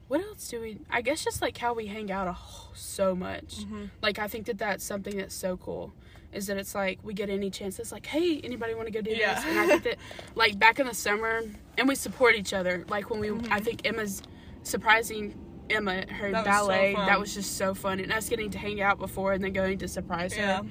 what 0.08 0.20
else 0.20 0.48
do 0.48 0.60
we 0.60 0.78
i 0.90 1.00
guess 1.00 1.22
just 1.24 1.40
like 1.40 1.56
how 1.58 1.72
we 1.72 1.86
hang 1.86 2.10
out 2.10 2.26
a, 2.26 2.36
so 2.74 3.14
much 3.14 3.58
Mhm. 3.64 3.90
like 4.02 4.18
i 4.18 4.26
think 4.26 4.46
that 4.46 4.58
that's 4.58 4.84
something 4.84 5.16
that's 5.16 5.34
so 5.34 5.56
cool 5.56 5.92
is 6.36 6.46
that 6.48 6.56
it's 6.56 6.74
like 6.74 6.98
we 7.02 7.14
get 7.14 7.28
any 7.30 7.50
chance 7.50 7.78
it's 7.78 7.92
like 7.92 8.06
hey 8.06 8.40
anybody 8.44 8.74
want 8.74 8.86
to 8.86 8.92
go 8.92 9.00
do 9.00 9.10
Yeah. 9.10 9.34
this 9.34 9.44
and 9.44 9.58
i 9.58 9.66
think 9.66 9.82
that 9.84 9.96
like 10.34 10.58
back 10.58 10.78
in 10.78 10.86
the 10.86 10.94
summer 10.94 11.42
and 11.78 11.88
we 11.88 11.94
support 11.94 12.34
each 12.36 12.52
other 12.52 12.84
like 12.88 13.10
when 13.10 13.20
we 13.20 13.28
Mm-hmm. 13.28 13.52
i 13.52 13.60
think 13.60 13.86
emma's 13.86 14.22
surprising 14.62 15.34
emma 15.70 16.04
her 16.12 16.30
That 16.30 16.44
was 16.46 16.54
so 16.60 16.66
ballet 16.66 16.94
that 16.94 17.18
was 17.18 17.34
just 17.34 17.56
so 17.56 17.74
fun 17.74 17.98
and 18.00 18.12
us 18.12 18.28
getting 18.28 18.50
to 18.50 18.58
hang 18.58 18.80
out 18.80 18.98
before 18.98 19.32
and 19.32 19.42
then 19.42 19.52
going 19.52 19.78
to 19.78 19.88
surprise 19.88 20.32
her 20.34 20.42
Yeah. 20.42 20.62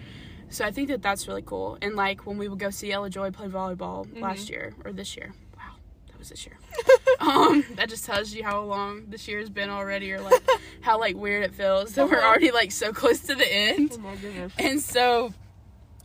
so 0.50 0.64
i 0.66 0.72
think 0.72 0.88
that 0.90 1.02
that's 1.02 1.28
really 1.28 1.42
cool 1.42 1.78
and 1.82 1.96
like 1.96 2.26
when 2.26 2.38
we 2.38 2.48
would 2.48 2.60
go 2.60 2.70
see 2.70 2.92
ella 2.92 3.10
joy 3.10 3.32
play 3.32 3.48
volleyball 3.48 4.06
Mm-hmm. 4.06 4.22
last 4.22 4.50
year 4.50 4.74
or 4.86 4.92
this 4.94 5.16
year 5.18 5.34
wow 5.58 5.74
that 6.10 6.20
was 6.20 6.30
this 6.30 6.46
year 6.46 6.58
um 7.20 7.64
that 7.76 7.90
just 7.90 8.06
tells 8.06 8.34
you 8.34 8.44
how 8.44 8.62
long 8.64 9.06
this 9.08 9.28
year 9.28 9.40
has 9.40 9.50
been 9.50 9.70
already 9.70 10.12
or 10.12 10.20
like 10.22 10.42
how 10.82 11.00
like 11.00 11.16
weird 11.16 11.44
it 11.44 11.54
feels 11.56 11.94
that 11.96 12.08
we're 12.10 12.18
Uh-huh. 12.18 12.28
already 12.28 12.52
like 12.52 12.72
so 12.72 12.92
close 12.94 13.20
to 13.22 13.36
the 13.36 13.52
end 13.54 13.92
Oh 13.96 13.98
my 14.00 14.16
goodness. 14.18 14.54
and 14.60 14.80
so, 14.82 15.34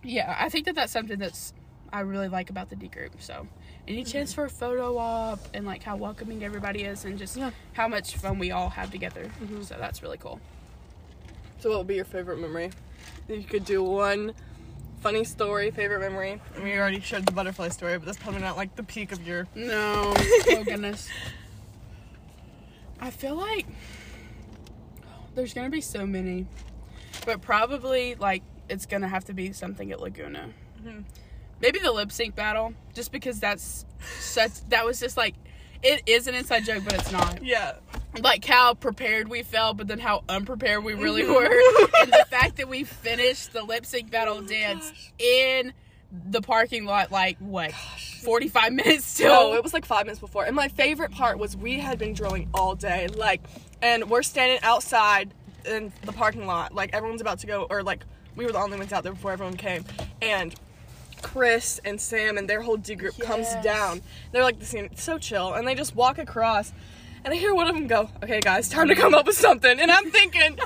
yeah, 0.02 0.37
I 0.38 0.49
think 0.49 0.66
that 0.66 0.75
that's 0.75 0.92
something 0.92 1.19
that's 1.19 1.52
I 1.92 2.00
really 2.00 2.28
like 2.28 2.50
about 2.50 2.71
the 2.71 2.76
D 2.76 2.88
group. 2.88 3.12
So, 3.21 3.47
any 3.88 4.02
mm-hmm. 4.02 4.11
chance 4.11 4.33
for 4.33 4.45
a 4.45 4.50
photo 4.50 4.97
op 4.97 5.40
and 5.54 5.66
like 5.66 5.83
how 5.83 5.97
welcoming 5.97 6.45
everybody 6.45 6.83
is, 6.83 7.04
and 7.04 7.19
just 7.19 7.37
Yeah. 7.37 7.50
how 7.73 7.88
much 7.88 8.16
fun 8.16 8.38
we 8.38 8.50
all 8.50 8.71
have 8.71 8.90
together. 8.90 9.25
Mm-hmm. 9.25 9.62
So 9.62 9.76
that's 9.78 10.02
really 10.02 10.19
cool. 10.19 10.40
So, 11.59 11.71
what 11.71 11.78
would 11.78 11.87
be 11.87 11.97
your 11.97 12.04
favorite 12.04 12.38
memory? 12.38 12.71
If 13.28 13.38
you 13.38 13.45
could 13.45 13.64
do 13.64 13.83
one 13.83 14.35
funny 15.00 15.25
story, 15.25 15.71
favorite 15.71 16.00
memory. 16.00 16.40
I 16.54 16.59
mean, 16.59 16.69
you 16.69 16.78
already 16.78 17.00
shared 17.00 17.26
the 17.26 17.33
butterfly 17.33 17.69
story, 17.69 17.99
but 17.99 18.07
that's 18.07 18.19
probably 18.19 18.40
not 18.40 18.57
like 18.57 18.76
the 18.76 18.83
peak 18.83 19.12
of 19.12 19.26
your. 19.26 19.47
No, 19.54 20.14
oh 20.16 20.62
goodness. 20.64 21.09
I 23.00 23.11
feel 23.11 23.35
like 23.35 23.66
there's 25.35 25.54
gonna 25.54 25.71
be 25.71 25.80
so 25.80 26.07
many, 26.07 26.47
but 27.25 27.40
probably 27.40 28.14
like 28.14 28.42
it's 28.71 28.87
gonna 28.87 29.09
have 29.09 29.25
to 29.27 29.35
be 29.35 29.53
something 29.53 29.91
at 29.93 30.00
Laguna. 30.00 30.49
Mhm. 30.83 31.05
Maybe 31.61 31.79
the 31.79 31.93
lip 31.93 32.11
sync 32.11 32.35
battle, 32.35 32.73
just 32.95 33.12
because 33.12 33.39
that's 33.41 33.85
such. 34.21 34.53
That 34.71 34.87
was 34.87 34.99
just 34.99 35.17
like, 35.17 35.35
it 35.83 36.03
is 36.07 36.27
an 36.27 36.35
inside 36.35 36.65
joke, 36.65 36.85
but 36.85 36.95
it's 36.95 37.12
not. 37.12 37.43
Yeah. 37.45 37.75
Like 38.23 38.45
how 38.45 38.75
prepared 38.75 39.29
we 39.29 39.43
felt, 39.43 39.77
but 39.77 39.87
then 39.89 39.99
how 39.99 40.25
unprepared 40.29 40.83
we 40.85 40.95
really 40.95 41.23
Mhm. 41.23 41.35
were, 41.35 41.91
and 42.02 42.13
the 42.13 42.25
fact 42.30 42.56
that 42.56 42.69
we 42.69 42.85
finished 42.85 43.52
the 43.52 43.63
lip 43.63 43.85
sync 43.85 44.11
battle 44.11 44.41
dance 44.41 44.91
in 45.19 45.73
the 46.30 46.41
parking 46.41 46.85
lot, 46.87 47.13
like 47.13 47.37
what, 47.39 47.73
forty 48.25 48.49
five 48.49 48.73
minutes 48.73 49.04
still. 49.06 49.50
No, 49.50 49.54
it 49.54 49.63
was 49.63 49.73
like 49.75 49.85
five 49.85 50.06
minutes 50.06 50.21
before. 50.21 50.45
And 50.45 50.56
my 50.56 50.69
favorite 50.69 51.13
part 51.13 51.39
was 51.39 51.56
we 51.56 51.78
had 51.78 51.99
been 51.99 52.15
drilling 52.15 52.49
all 52.54 52.75
day, 52.75 53.06
like, 53.09 53.43
and 53.83 54.09
we're 54.11 54.23
standing 54.23 54.59
outside 54.63 55.33
in 55.67 55.93
the 56.02 56.13
parking 56.13 56.47
lot, 56.47 56.75
like 56.75 56.93
everyone's 56.95 57.21
about 57.21 57.39
to 57.41 57.47
go, 57.47 57.67
or 57.71 57.83
like 57.83 58.04
we 58.41 58.47
were 58.47 58.53
the 58.53 58.59
only 58.59 58.79
ones 58.79 58.91
out 58.91 59.03
there 59.03 59.13
before 59.13 59.33
everyone 59.33 59.59
came, 59.59 59.85
and 60.23 60.55
Chris 61.21 61.79
and 61.85 62.00
Sam 62.00 62.39
and 62.39 62.49
their 62.49 62.63
whole 62.63 62.79
D 62.79 62.95
group 62.95 63.19
comes 63.21 63.47
down. 63.63 64.00
They're 64.33 64.43
like 64.43 64.59
the 64.59 64.65
scene, 64.65 64.89
so 64.97 65.19
chill, 65.19 65.53
and 65.53 65.69
they 65.69 65.75
just 65.75 65.95
walk 65.95 66.17
across. 66.17 66.73
And 67.23 67.35
I 67.35 67.37
hear 67.37 67.55
one 67.55 67.69
of 67.69 67.75
them 67.75 67.87
go, 67.87 68.09
"Okay, 68.23 68.41
guys, 68.41 68.71
time 68.71 68.89
to 68.89 68.95
come 68.95 69.15
up 69.15 69.26
with 69.26 69.37
something." 69.37 69.79
And 69.79 69.91
I'm 69.91 70.11
thinking, 70.11 70.57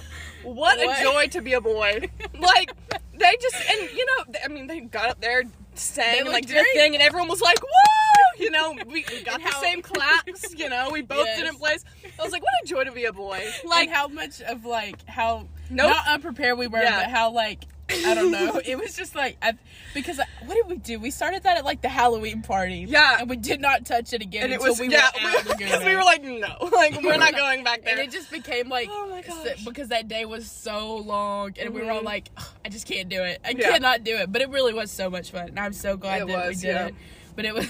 what, 0.44 0.78
What? 0.86 1.00
a 1.00 1.02
joy 1.02 1.26
to 1.32 1.40
be 1.42 1.54
a 1.54 1.60
boy! 1.60 2.08
like 2.38 2.70
they 3.12 3.36
just, 3.42 3.56
and 3.68 3.90
you 3.90 4.06
know, 4.06 4.34
I 4.44 4.46
mean, 4.46 4.68
they 4.68 4.78
got 4.82 5.10
up 5.10 5.20
there, 5.20 5.42
sang, 5.74 6.20
and 6.20 6.28
like 6.28 6.46
did 6.46 6.56
a 6.58 6.64
thing, 6.74 6.94
and 6.94 7.02
everyone 7.02 7.28
was 7.28 7.40
like, 7.40 7.60
"Woo!" 7.60 8.44
You 8.44 8.50
know, 8.52 8.72
we, 8.86 9.04
we 9.10 9.22
got 9.24 9.40
And 9.40 9.44
the 9.44 9.48
how- 9.50 9.60
same 9.60 9.82
claps. 9.82 10.54
You 10.54 10.68
know, 10.68 10.90
we 10.92 11.02
both 11.02 11.26
Yes. 11.26 11.38
did 11.40 11.48
in 11.48 11.56
place. 11.56 11.84
I 12.20 12.22
was 12.22 12.30
like, 12.30 12.42
what 12.42 12.52
a 12.62 12.66
joy 12.68 12.84
to 12.84 12.92
be 12.92 13.06
a 13.06 13.12
boy! 13.12 13.44
like 13.64 13.88
Like, 13.88 13.90
how 13.90 14.06
much 14.06 14.40
of 14.42 14.64
like 14.64 15.04
how 15.08 15.48
Nope. 15.74 15.90
not 15.90 16.08
unprepared 16.08 16.58
we 16.58 16.66
were, 16.66 16.80
Yeah. 16.82 17.02
but 17.04 17.10
how 17.10 17.30
like 17.32 17.64
I 17.90 18.14
don't 18.14 18.30
know. 18.30 18.60
it 18.64 18.76
was 18.78 18.96
just 18.96 19.14
like 19.14 19.36
I, 19.42 19.52
because 19.92 20.18
I, 20.18 20.24
what 20.46 20.54
did 20.54 20.66
we 20.68 20.76
do? 20.78 20.98
We 20.98 21.10
started 21.10 21.42
that 21.42 21.58
at 21.58 21.64
like 21.66 21.82
the 21.82 21.90
Halloween 21.90 22.40
party. 22.40 22.86
Yeah. 22.88 23.18
and 23.20 23.28
we 23.28 23.36
did 23.36 23.60
not 23.60 23.84
touch 23.84 24.14
it 24.14 24.22
again 24.22 24.44
and 24.44 24.52
it 24.54 24.60
was 24.60 24.80
we 24.80 24.88
yeah, 24.88 25.10
were 25.22 25.54
because 25.56 25.84
we 25.84 25.94
were 25.96 26.02
like, 26.02 26.22
no, 26.24 26.38
like 26.72 27.02
we're 27.02 27.18
not 27.18 27.34
going 27.34 27.62
back 27.62 27.82
there. 27.84 27.92
and 27.92 28.00
it 28.00 28.10
just 28.10 28.30
became 28.30 28.70
like 28.70 28.88
Oh 28.90 29.08
my 29.10 29.20
gosh. 29.20 29.64
because 29.64 29.88
that 29.88 30.08
day 30.08 30.24
was 30.24 30.50
so 30.50 30.96
long 30.96 31.52
and 31.60 31.74
we 31.74 31.82
were 31.82 31.90
all 31.90 32.00
Mhm. 32.00 32.04
like 32.04 32.30
"Ugh, 32.38 32.46
i 32.64 32.68
just 32.70 32.86
can't 32.86 33.08
do 33.10 33.22
it 33.22 33.40
i 33.44 33.50
Yeah. 33.50 33.70
cannot 33.72 34.02
do 34.02 34.16
it 34.16 34.32
but 34.32 34.40
it 34.40 34.48
really 34.48 34.72
was 34.72 34.90
so 34.90 35.10
much 35.10 35.30
fun 35.30 35.48
and 35.48 35.60
i'm 35.60 35.72
so 35.74 35.96
glad 35.98 36.22
It 36.22 36.28
that 36.28 36.48
we 36.48 36.54
did 36.54 36.62
yeah. 36.64 36.86
it 36.86 36.94
but 37.36 37.44
it 37.44 37.54
was 37.54 37.66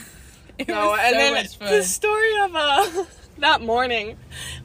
it 0.59 0.69
no, 0.69 0.91
was 0.91 1.01
and 1.03 1.13
so 1.15 1.19
then 1.19 1.35
much 1.35 1.57
fun 1.59 1.71
the 1.71 1.83
story 1.83 2.39
of 2.45 2.55
uh 2.55 3.05
that 3.39 3.61
morning 3.63 4.17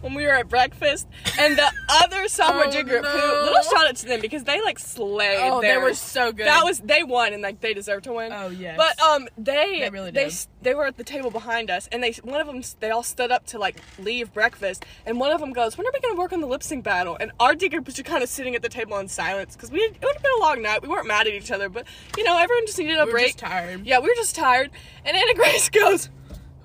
when 0.02 0.14
we 0.14 0.24
were 0.26 0.32
at 0.32 0.48
breakfast 0.50 1.08
and 1.40 1.58
the 1.58 1.72
other 1.90 2.28
sophomore 2.28 2.66
Oh, 2.68 2.84
group 2.84 3.04
no. 3.04 3.10
who 3.10 3.44
little 3.46 3.64
shout 3.64 3.88
out 3.88 3.96
to 3.98 4.06
them 4.08 4.22
because 4.22 4.44
they 4.44 4.62
like 4.62 4.80
slayed 4.80 5.40
oh 5.42 5.62
they 5.62 5.78
were 5.78 5.94
so 5.94 6.32
good 6.32 6.46
that 6.48 6.64
was 6.64 6.80
they 6.80 7.04
won 7.04 7.34
and 7.34 7.42
like 7.42 7.62
they 7.62 7.74
deserved 7.74 8.04
to 8.06 8.14
win. 8.14 8.32
oh 8.34 8.50
yes 8.50 8.78
But 8.78 9.00
um, 9.02 9.28
they 9.38 9.80
They 9.82 9.90
really 9.90 10.12
they 10.12 10.24
did. 10.26 10.32
s- 10.34 10.48
they 10.62 10.74
were 10.76 10.86
at 10.86 10.98
the 10.98 11.04
table 11.06 11.32
behind 11.32 11.70
us, 11.72 11.88
and 11.92 12.04
they 12.04 12.12
one 12.24 12.42
of 12.42 12.48
them 12.48 12.62
they 12.82 12.90
all 12.90 13.04
stood 13.04 13.32
up 13.32 13.46
to 13.48 13.58
like 13.58 13.78
leave 13.98 14.34
breakfast, 14.34 14.86
and 15.06 15.18
one 15.20 15.32
of 15.32 15.40
them 15.40 15.54
goes, 15.54 15.78
"When 15.78 15.88
are 15.88 15.92
we 15.94 16.00
gonna 16.02 16.20
work 16.20 16.34
on 16.34 16.42
the 16.42 16.48
lip 16.48 16.64
sync 16.64 16.84
battle?" 16.84 17.16
And 17.20 17.32
our 17.40 17.56
D 17.56 17.70
group 17.70 17.86
was 17.86 17.96
just 17.96 18.06
kind 18.06 18.22
of 18.24 18.28
sitting 18.30 18.56
at 18.56 18.62
the 18.62 18.68
table 18.70 18.98
in 18.98 19.08
silence 19.08 19.56
because 19.56 19.72
we 19.72 19.80
it 19.80 19.98
would 20.04 20.14
have 20.14 20.22
been 20.22 20.32
a 20.38 20.42
long 20.42 20.62
night. 20.62 20.82
We 20.82 20.90
weren't 20.90 21.08
mad 21.08 21.28
at 21.28 21.34
each 21.34 21.50
other, 21.52 21.70
but 21.70 21.86
you 22.18 22.24
know 22.26 22.38
everyone 22.38 22.66
just 22.66 22.78
needed 22.78 22.98
a 22.98 23.06
we 23.06 23.06
were 23.06 23.12
break. 23.12 23.26
just 23.28 23.40
tired 23.40 23.86
Yeah, 23.86 24.00
we 24.00 24.10
were 24.10 24.16
just 24.16 24.36
tired. 24.36 24.70
And 25.06 25.16
Anna 25.16 25.34
Grace 25.34 25.70
goes, 25.82 26.10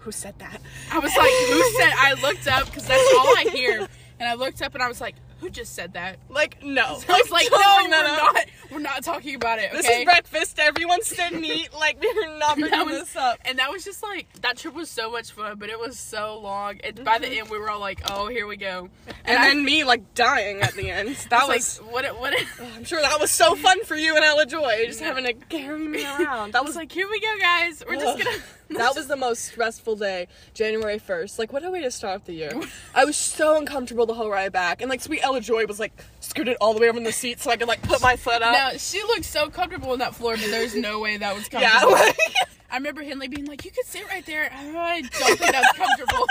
"Who 0.05 0.13
said 0.13 0.39
that?" 0.39 0.61
i 0.91 0.99
was 0.99 1.15
like 1.17 1.31
who 1.31 1.63
said 1.79 1.93
i 1.99 2.15
looked 2.21 2.47
up 2.47 2.67
because 2.67 2.87
that's 2.87 3.15
all 3.15 3.37
i 3.37 3.47
hear 3.53 3.89
and 4.21 4.29
i 4.29 4.35
looked 4.35 4.63
up 4.63 4.75
and 4.75 4.83
i 4.83 4.89
was 4.89 5.01
like 5.01 5.17
who 5.45 5.51
just 5.51 5.75
said 5.75 5.93
that 5.93 6.19
Like, 6.31 6.63
no. 6.63 6.83
I 7.09 7.21
was 7.21 7.31
like, 7.31 7.49
don't 7.51 7.91
no, 7.91 7.99
we're 7.99 8.07
not, 8.07 8.47
we're 8.73 8.79
not 8.79 9.05
talking 9.05 9.35
about 9.35 9.59
it. 9.59 9.73
This 9.73 9.87
is 9.87 10.05
breakfast. 10.05 10.59
Everyone 10.59 11.03
sit 11.03 11.19
and 11.33 11.45
eat. 11.45 11.69
Like, 11.75 12.01
we're 12.03 12.39
not 12.39 12.59
bringing 12.59 12.87
was- 12.87 13.01
this 13.01 13.17
up. 13.17 13.39
And 13.45 13.59
that 13.59 13.71
was 13.71 13.85
just 13.85 14.03
like 14.03 14.27
that 14.41 14.57
trip 14.57 14.75
was 14.75 14.89
so 14.89 15.11
much 15.11 15.33
fun, 15.33 15.59
but 15.59 15.69
it 15.69 15.79
was 15.79 15.99
so 15.99 16.41
long. 16.43 16.81
And 16.83 17.05
by 17.05 17.19
the 17.19 17.27
mm-hmm. 17.27 17.41
end, 17.41 17.51
we 17.51 17.59
were 17.59 17.69
all 17.69 17.81
like, 17.81 18.01
"Oh, 18.11 18.29
here 18.29 18.47
we 18.47 18.57
go." 18.57 18.89
And, 19.27 19.39
I- 19.39 19.49
then 19.49 19.65
me, 19.65 19.85
like, 19.85 20.15
dying 20.15 20.63
at 20.63 20.75
the 20.75 20.91
end. 20.91 21.17
That 21.29 21.47
was 21.49 21.79
was. 21.79 21.81
like, 21.81 21.93
"What? 21.93 22.21
What?" 22.21 22.35
Oh, 22.61 22.71
I'm 22.77 22.85
sure 22.85 23.01
that 23.01 23.21
was 23.21 23.31
so 23.31 23.55
fun 23.55 23.85
for 23.85 23.97
you 23.97 24.17
and 24.17 24.25
Ella 24.25 24.47
Joy, 24.47 24.85
just 24.87 25.01
No. 25.01 25.09
having 25.09 25.25
to 25.25 25.35
carry 25.35 25.79
me 25.79 26.05
around. 26.05 26.53
That 26.53 26.63
was 26.63 26.75
was 26.75 26.77
like, 26.77 26.93
"Here 26.93 27.09
we 27.09 27.21
go, 27.21 27.39
guys. 27.39 27.83
We're 27.87 27.97
just 27.97 28.19
gonna." 28.19 28.37
that 28.71 28.95
was 28.95 29.07
the 29.07 29.17
most 29.17 29.45
stressful 29.45 29.97
day, 29.97 30.29
January 30.55 30.99
1st. 30.99 31.39
Like, 31.39 31.53
what 31.53 31.65
a 31.65 31.71
way 31.71 31.83
to 31.83 31.91
start 31.91 32.21
off 32.21 32.27
the 32.27 32.33
year. 32.33 32.53
I 32.95 33.05
was 33.05 33.17
so 33.17 33.57
uncomfortable 33.57 34.07
the 34.07 34.15
whole 34.15 34.31
ride 34.31 34.53
back. 34.53 34.81
And, 34.81 34.89
like, 34.89 35.01
sweet 35.01 35.21
Ella 35.23 35.41
Joy 35.41 35.67
was, 35.67 35.79
like, 35.79 35.93
scooted 36.25 36.57
all 36.61 36.75
the 36.75 36.81
way 36.81 36.89
over 36.89 36.99
in 36.99 37.05
the 37.05 37.13
seat 37.13 37.41
so 37.41 37.51
I 37.51 37.57
could, 37.57 37.69
like, 37.69 37.83
put 37.83 38.03
my 38.03 38.17
foot 38.17 38.43
up. 38.43 38.53
Now 38.53 38.71
she 38.77 39.03
looked 39.03 39.25
so 39.25 39.49
comfortable 39.49 39.91
on 39.93 39.99
that 40.01 40.15
floor, 40.15 40.37
but 40.37 40.51
there's 40.51 40.75
no 40.75 41.01
way 41.01 41.17
that 41.17 41.35
was 41.35 41.49
yeah, 41.53 41.71
comfortable. 41.71 41.93
like, 41.93 42.19
I 42.75 42.79
remember 42.79 43.05
Henley 43.05 43.29
being 43.29 43.47
like, 43.47 43.65
"You 43.65 43.71
could 43.71 43.87
sit 43.87 44.05
right 44.09 44.27
there." 44.27 44.51
I 44.53 45.03
don't 45.03 45.09
think 45.09 45.39
that's 45.39 45.79
comfortable. 45.79 46.27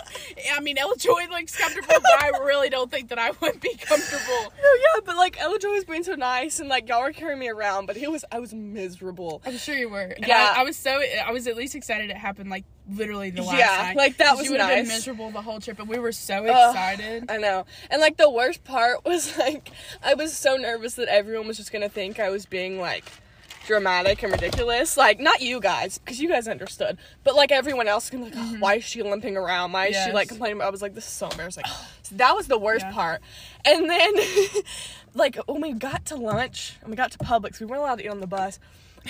I 0.53 0.59
mean, 0.59 0.77
Ella 0.77 0.97
Joy 0.97 1.25
looks 1.31 1.55
comfortable, 1.55 1.87
but 1.87 2.21
I 2.21 2.31
really 2.43 2.69
don't 2.69 2.91
think 2.91 3.07
that 3.09 3.17
I 3.17 3.31
would 3.39 3.61
be 3.61 3.73
comfortable. 3.75 4.51
No, 4.61 4.69
yeah, 4.75 4.99
but 5.05 5.15
like 5.15 5.39
Ella 5.39 5.57
Joy 5.57 5.69
was 5.69 5.85
being 5.85 6.03
so 6.03 6.15
nice, 6.15 6.59
and 6.59 6.67
like 6.67 6.89
y'all 6.89 7.01
were 7.01 7.13
carrying 7.13 7.39
me 7.39 7.47
around, 7.47 7.85
but 7.85 7.95
it 7.95 8.11
was 8.11 8.25
I 8.29 8.39
was 8.39 8.53
miserable. 8.53 9.41
I'm 9.45 9.57
sure 9.57 9.73
you 9.73 9.87
were. 9.87 10.15
Yeah. 10.19 10.53
I, 10.53 10.61
I 10.61 10.63
was 10.63 10.75
so 10.75 11.01
I 11.25 11.31
was 11.31 11.47
at 11.47 11.55
least 11.55 11.75
excited 11.75 12.09
it 12.09 12.17
happened 12.17 12.49
like 12.49 12.65
literally 12.89 13.29
the 13.29 13.43
last 13.43 13.57
Yeah, 13.57 13.83
night. 13.83 13.95
like, 13.95 14.17
that 14.17 14.35
was 14.37 14.49
would 14.49 14.59
have 14.59 14.69
been 14.77 14.87
miserable 14.87 15.31
the 15.31 15.41
whole 15.41 15.59
trip, 15.59 15.79
and 15.79 15.87
we 15.87 15.99
were 15.99 16.11
so 16.11 16.45
Ugh. 16.45 16.49
excited. 16.75 17.25
I 17.29 17.37
know. 17.37 17.65
And 17.89 18.01
like 18.01 18.17
the 18.17 18.29
worst 18.29 18.63
part 18.63 19.05
was 19.05 19.37
like 19.37 19.69
I 20.03 20.13
was 20.13 20.35
so 20.37 20.55
nervous 20.55 20.95
that 20.95 21.07
everyone 21.07 21.47
was 21.47 21.57
just 21.57 21.71
gonna 21.71 21.89
think 21.89 22.19
I 22.19 22.29
was 22.29 22.45
being 22.45 22.79
like 22.79 23.05
dramatic 23.65 24.21
and 24.23 24.31
ridiculous. 24.31 24.97
Like 24.97 25.19
not 25.19 25.41
you 25.41 25.59
guys, 25.61 25.97
because 25.97 26.19
you 26.19 26.27
guys 26.29 26.47
understood. 26.47 26.97
But 27.23 27.35
like 27.35 27.51
everyone 27.51 27.87
else 27.87 28.09
be 28.09 28.17
like, 28.17 28.33
oh, 28.35 28.55
why 28.59 28.75
is 28.75 28.83
she 28.83 29.01
limping 29.03 29.37
around? 29.37 29.71
Why 29.71 29.87
is 29.87 29.95
she 29.95 30.11
like 30.11 30.27
complaining? 30.27 30.61
I 30.61 30.69
was 30.69 30.81
like, 30.81 30.93
this 30.93 31.05
is 31.05 31.13
so 31.13 31.29
embarrassing. 31.29 31.63
So 32.05 32.15
that 32.17 32.35
was 32.35 32.47
the 32.47 32.57
worst 32.57 32.85
Yeah. 32.85 32.91
part. 32.91 33.21
And 33.63 33.89
then 33.89 34.13
like 35.13 35.37
when 35.47 35.61
we 35.61 35.71
got 35.71 36.05
to 36.07 36.15
lunch 36.17 36.75
and 36.81 36.89
we 36.89 36.97
got 36.97 37.11
to 37.11 37.17
Publix, 37.17 37.61
we 37.61 37.65
weren't 37.65 37.79
allowed 37.79 37.99
to 37.99 38.05
eat 38.05 38.09
on 38.09 38.19
the 38.19 38.27
bus. 38.27 38.59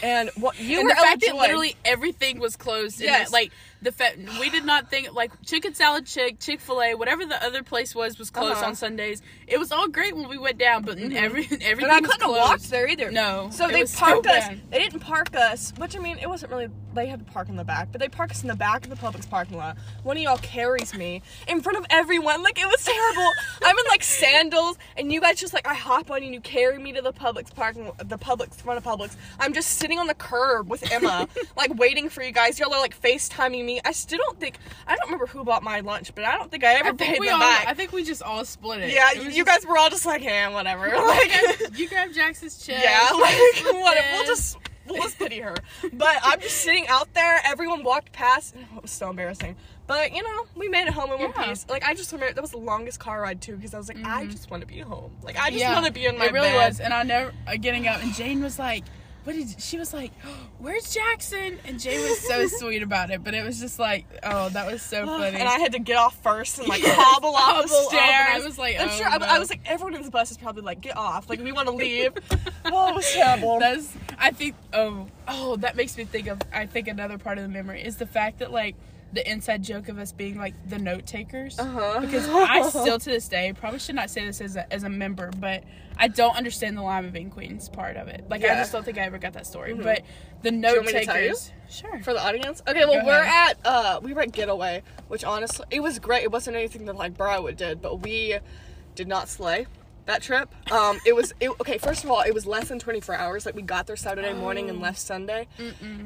And 0.01 0.29
what 0.36 0.60
you 0.60 0.79
and 0.79 0.88
were 0.88 0.93
the 0.93 0.95
fact 0.95 1.21
that 1.21 1.36
literally 1.36 1.75
everything 1.86 2.39
was 2.39 2.56
closed. 2.56 2.99
Yes. 2.99 3.29
that, 3.29 3.34
like 3.34 3.51
the 3.84 3.91
fa- 3.91 4.13
we 4.39 4.50
did 4.50 4.65
not 4.65 4.89
think 4.89 5.13
like 5.13 5.32
chicken 5.46 5.74
salad 5.74 6.06
chick, 6.06 6.39
Chick 6.39 6.60
Fil 6.62 6.82
A, 6.82 6.96
whatever 6.96 7.26
the 7.26 7.41
other 7.43 7.63
place 7.63 7.93
was 7.93 8.17
was 8.17 8.30
closed 8.30 8.58
Uh-huh. 8.58 8.67
on 8.67 8.76
Sundays. 8.76 9.22
It 9.48 9.60
was 9.60 9.72
all 9.72 9.88
great 9.88 10.15
when 10.15 10.28
we 10.30 10.38
went 10.38 10.58
down, 10.58 10.84
but 10.84 10.98
every 10.98 11.13
everything 11.62 11.62
And 11.62 11.91
I 11.91 12.00
couldn't 12.02 12.19
closed. 12.22 12.39
walk 12.39 12.60
there 12.62 12.88
either. 12.88 13.12
No, 13.12 13.50
So 13.52 13.67
they 13.67 13.82
was 13.82 13.91
so 13.91 14.00
parked 14.00 14.28
us. 14.28 14.48
bad. 14.48 14.62
They 14.72 14.80
didn't 14.80 15.02
park 15.02 15.36
us, 15.36 15.74
which 15.78 15.96
I 15.96 16.00
mean, 16.00 16.17
it 16.19 16.28
wasn't 16.28 16.52
really. 16.52 16.69
They 16.93 17.08
had 17.08 17.26
to 17.26 17.32
park 17.32 17.50
in 17.50 17.56
the 17.56 17.63
back, 17.63 17.88
but 17.91 18.00
they 18.00 18.08
parked 18.08 18.34
us 18.34 18.43
in 18.43 18.48
the 18.50 18.56
back 18.56 18.84
of 18.84 18.89
the 18.91 18.96
Publix 18.96 19.28
parking 19.28 19.58
lot. 19.58 19.78
One 20.04 20.15
of 20.15 20.22
y'all 20.22 20.38
carries 20.38 20.93
me 20.93 21.24
in 21.48 21.60
front 21.62 21.80
of 21.80 21.86
everyone. 21.89 22.43
Like 22.43 22.60
it 22.60 22.67
was 22.67 22.84
terrible. 22.86 23.30
I'm 23.63 23.76
in 23.78 23.86
like 23.89 24.04
sandals, 24.04 24.78
and 24.96 25.12
you 25.12 25.19
guys 25.19 25.39
just 25.39 25.54
like 25.54 25.67
I 25.67 25.74
hop 25.74 26.12
on 26.12 26.22
you 26.22 26.28
and 26.28 26.36
you 26.36 26.41
carry 26.41 26.78
me 26.78 26.93
to 26.93 27.02
the 27.02 27.12
Publix 27.12 27.54
parking, 27.54 27.91
the 28.06 28.17
Publix 28.19 28.56
front 28.62 28.78
of 28.78 28.84
Publix. 28.84 29.15
I'm 29.39 29.54
just 29.54 29.69
sitting 29.80 29.98
on 30.00 30.06
the 30.08 30.13
curb 30.13 30.69
with 30.69 30.89
Emma, 30.91 31.28
like 31.58 31.74
waiting 31.76 32.10
for 32.10 32.22
you 32.22 32.32
guys. 32.32 32.60
Y'all 32.60 32.72
are 32.74 32.80
like 32.80 33.00
FaceTiming 33.02 33.65
me. 33.65 33.72
I 33.83 33.91
still 33.91 34.19
don't 34.19 34.39
think 34.39 34.57
I 34.88 34.95
don't 34.95 35.05
remember 35.05 35.27
who 35.27 35.43
bought 35.43 35.63
my 35.63 35.79
lunch, 35.81 36.13
but 36.15 36.25
I 36.25 36.38
don't 36.38 36.49
think 36.51 36.63
I 36.63 36.73
ever 36.75 36.89
I 36.89 36.91
paid 36.93 37.21
them 37.21 37.33
all. 37.33 37.39
back. 37.39 37.65
I 37.67 37.73
think 37.73 37.91
we 37.91 38.03
just 38.03 38.21
all 38.23 38.43
split 38.45 38.81
it. 38.81 38.93
yeah, 38.93 39.12
It 39.12 39.23
you 39.23 39.43
just- 39.43 39.45
guys 39.45 39.65
were 39.65 39.77
all 39.77 39.89
just 39.89 40.05
like, 40.05 40.23
"Yeah, 40.29 40.49
whatever." 40.49 40.88
You 40.89 41.07
Like, 41.07 41.31
grabbed- 41.57 41.79
you 41.79 41.89
grabbed 41.89 42.13
Jackson's 42.15 42.65
check. 42.65 42.81
yeah, 42.83 43.09
like 43.13 43.36
what? 43.73 43.97
it. 43.97 44.03
We'll 44.13 44.25
just 44.25 44.57
we'll 44.88 45.01
just 45.01 45.17
pity 45.17 45.39
her. 45.39 45.55
But 45.93 46.17
I'm 46.23 46.39
just 46.41 46.57
sitting 46.57 46.88
out 46.88 47.13
there. 47.13 47.39
Everyone 47.45 47.83
walked 47.83 48.12
past. 48.12 48.55
It 48.75 48.81
was 48.81 48.91
so 48.91 49.09
embarrassing. 49.09 49.55
But 49.86 50.13
you 50.13 50.23
know, 50.23 50.45
we 50.55 50.69
made 50.69 50.88
it 50.88 50.93
home 50.93 51.12
in 51.12 51.19
one 51.19 51.33
piece. 51.33 51.65
Like 51.69 51.83
I 51.83 51.93
just 51.93 52.12
remember 52.13 52.33
that 52.33 52.41
was 52.41 52.51
the 52.51 52.57
longest 52.57 52.99
car 52.99 53.21
ride 53.21 53.41
too, 53.41 53.55
because 53.57 53.73
I 53.73 53.77
was 53.77 53.88
like, 53.89 53.97
I 54.05 54.25
just 54.27 54.49
want 54.49 54.62
to 54.62 54.67
be 54.67 54.79
home. 54.79 55.12
Like 55.23 55.38
I 55.38 55.49
just 55.49 55.62
Mm-hmm. 55.63 55.71
Yeah, 55.71 55.73
want 55.73 55.86
to 55.88 55.91
be 55.91 56.05
in 56.05 56.17
my 56.17 56.25
It 56.27 56.33
really 56.33 56.49
bed. 56.49 56.67
was, 56.69 56.79
and 56.79 56.93
I 56.93 57.03
never 57.03 57.33
uh, 57.47 57.55
getting 57.59 57.88
up, 57.88 58.01
and 58.01 58.13
Jane 58.13 58.41
was 58.41 58.57
like, 58.57 58.83
"What 59.23 59.33
did?" 59.36 59.62
She 59.62 59.77
was 59.77 59.93
like, 59.93 60.12
"Where's 60.59 60.93
Jackson?" 60.93 61.59
And 61.65 61.79
jay 61.79 61.97
was 62.07 62.19
so 62.19 62.47
sweet 62.59 62.81
about 62.83 63.09
it, 63.12 63.23
but 63.23 63.33
it 63.33 63.43
was 63.45 63.59
just 63.59 63.79
like, 63.79 64.05
oh, 64.23 64.49
that 64.49 64.71
was 64.71 64.81
so 64.81 65.05
funny. 65.05 65.38
And 65.38 65.47
I 65.47 65.59
had 65.59 65.73
to 65.73 65.79
get 65.79 65.97
off 65.97 66.21
first 66.23 66.59
and 66.59 66.67
like 66.67 66.83
Yeah. 66.83 66.95
hobble 66.97 67.29
off 67.36 67.41
Hobble 67.41 67.67
the 67.67 67.73
off, 67.75 67.88
stairs. 67.89 68.43
I 68.43 68.45
was 68.45 68.57
like, 68.57 68.79
I'm 68.79 68.89
oh, 68.89 68.91
sure. 68.91 69.07
I, 69.07 69.17
no. 69.17 69.25
I 69.25 69.39
was 69.39 69.49
like, 69.49 69.62
everyone 69.65 69.95
in 69.95 70.01
the 70.03 70.12
bus 70.12 70.31
is 70.31 70.38
probably 70.38 70.62
like, 70.63 70.81
get 70.81 70.97
off. 70.97 71.29
Like 71.29 71.41
we 71.41 71.51
want 71.51 71.67
to 71.67 71.73
leave. 71.75 72.12
oh, 72.65 72.89
it 72.89 72.95
was 72.95 73.12
terrible. 73.12 73.59
That's 73.59 73.93
I 74.17 74.31
think 74.31 74.55
oh 74.73 75.07
oh 75.27 75.55
that 75.57 75.75
makes 75.75 75.97
me 75.97 76.05
think 76.05 76.27
of 76.27 76.39
I 76.53 76.65
think 76.65 76.88
another 76.88 77.17
part 77.17 77.38
of 77.38 77.43
the 77.43 77.49
memory 77.49 77.81
is 77.83 77.97
the 77.97 78.05
fact 78.05 78.39
that 78.39 78.51
like 78.51 78.75
the 79.13 79.30
inside 79.32 79.63
joke 79.63 79.89
of 79.89 79.97
us 79.99 80.12
being 80.12 80.38
like 80.38 80.54
the 80.69 80.78
note 80.80 81.06
takers 81.06 81.58
Uh-huh. 81.60 81.99
because 82.02 82.28
I 82.28 82.67
still 82.69 82.97
to 82.99 83.10
this 83.10 83.28
day 83.28 83.54
probably 83.54 83.80
should 83.80 83.95
not 83.95 84.10
say 84.10 84.26
this 84.26 84.41
as 84.41 84.56
a, 84.56 84.71
as 84.73 84.84
a 84.84 84.89
member 84.89 85.32
but 85.39 85.63
I 85.97 86.08
don't 86.08 86.36
understand 86.36 86.76
the 86.76 86.82
Lima 86.82 87.10
Bean 87.10 87.30
Queens 87.30 87.69
part 87.69 87.95
of 87.95 88.08
it 88.08 88.26
like 88.30 88.43
I 88.43 88.56
just 88.56 88.71
don't 88.71 88.84
think 88.84 88.97
I 88.97 89.02
ever 89.02 89.19
got 89.19 89.34
that 89.34 89.45
story 89.45 89.73
Mhm. 89.73 89.84
but 89.84 90.02
the 90.41 90.52
note 90.52 90.78
want 90.78 90.88
me 90.88 90.93
to 90.93 91.06
tell 91.06 91.15
you? 91.15 91.21
takers 91.28 91.52
sure 91.69 92.02
for 92.04 92.13
the 92.13 92.26
audience. 92.26 92.62
Okay, 92.67 92.86
well 92.86 93.02
Go 93.02 93.06
we're 93.08 93.21
ahead. 93.21 93.58
at 93.63 93.65
uh 93.67 93.99
we 94.02 94.13
were 94.13 94.21
at 94.21 94.32
Getaway, 94.32 94.82
which 95.08 95.23
honestly 95.23 95.65
it 95.71 95.82
was 95.82 95.99
great. 95.99 96.23
It 96.23 96.32
wasn't 96.32 96.56
anything 96.58 96.86
that 96.86 96.95
like 96.95 97.15
Briarwood 97.15 97.56
did, 97.56 97.82
but 97.82 98.02
we 98.02 98.38
did 98.95 99.08
not 99.08 99.30
slay 99.30 99.67
that 100.06 100.21
trip. 100.23 100.54
Um 100.71 100.99
it 101.06 101.15
was 101.15 101.34
it, 101.39 101.49
okay, 101.62 101.78
first 101.78 102.04
of 102.04 102.10
all, 102.12 102.21
it 102.21 102.34
was 102.34 102.45
less 102.47 102.67
than 102.69 102.80
24 102.80 103.15
hours. 103.15 103.45
Like 103.45 103.56
we 103.56 103.62
got 103.62 103.86
there 103.88 103.95
Saturday 103.95 104.34
morning 104.34 104.69
and 104.71 104.82
left 104.82 104.99
Sunday. 104.99 105.47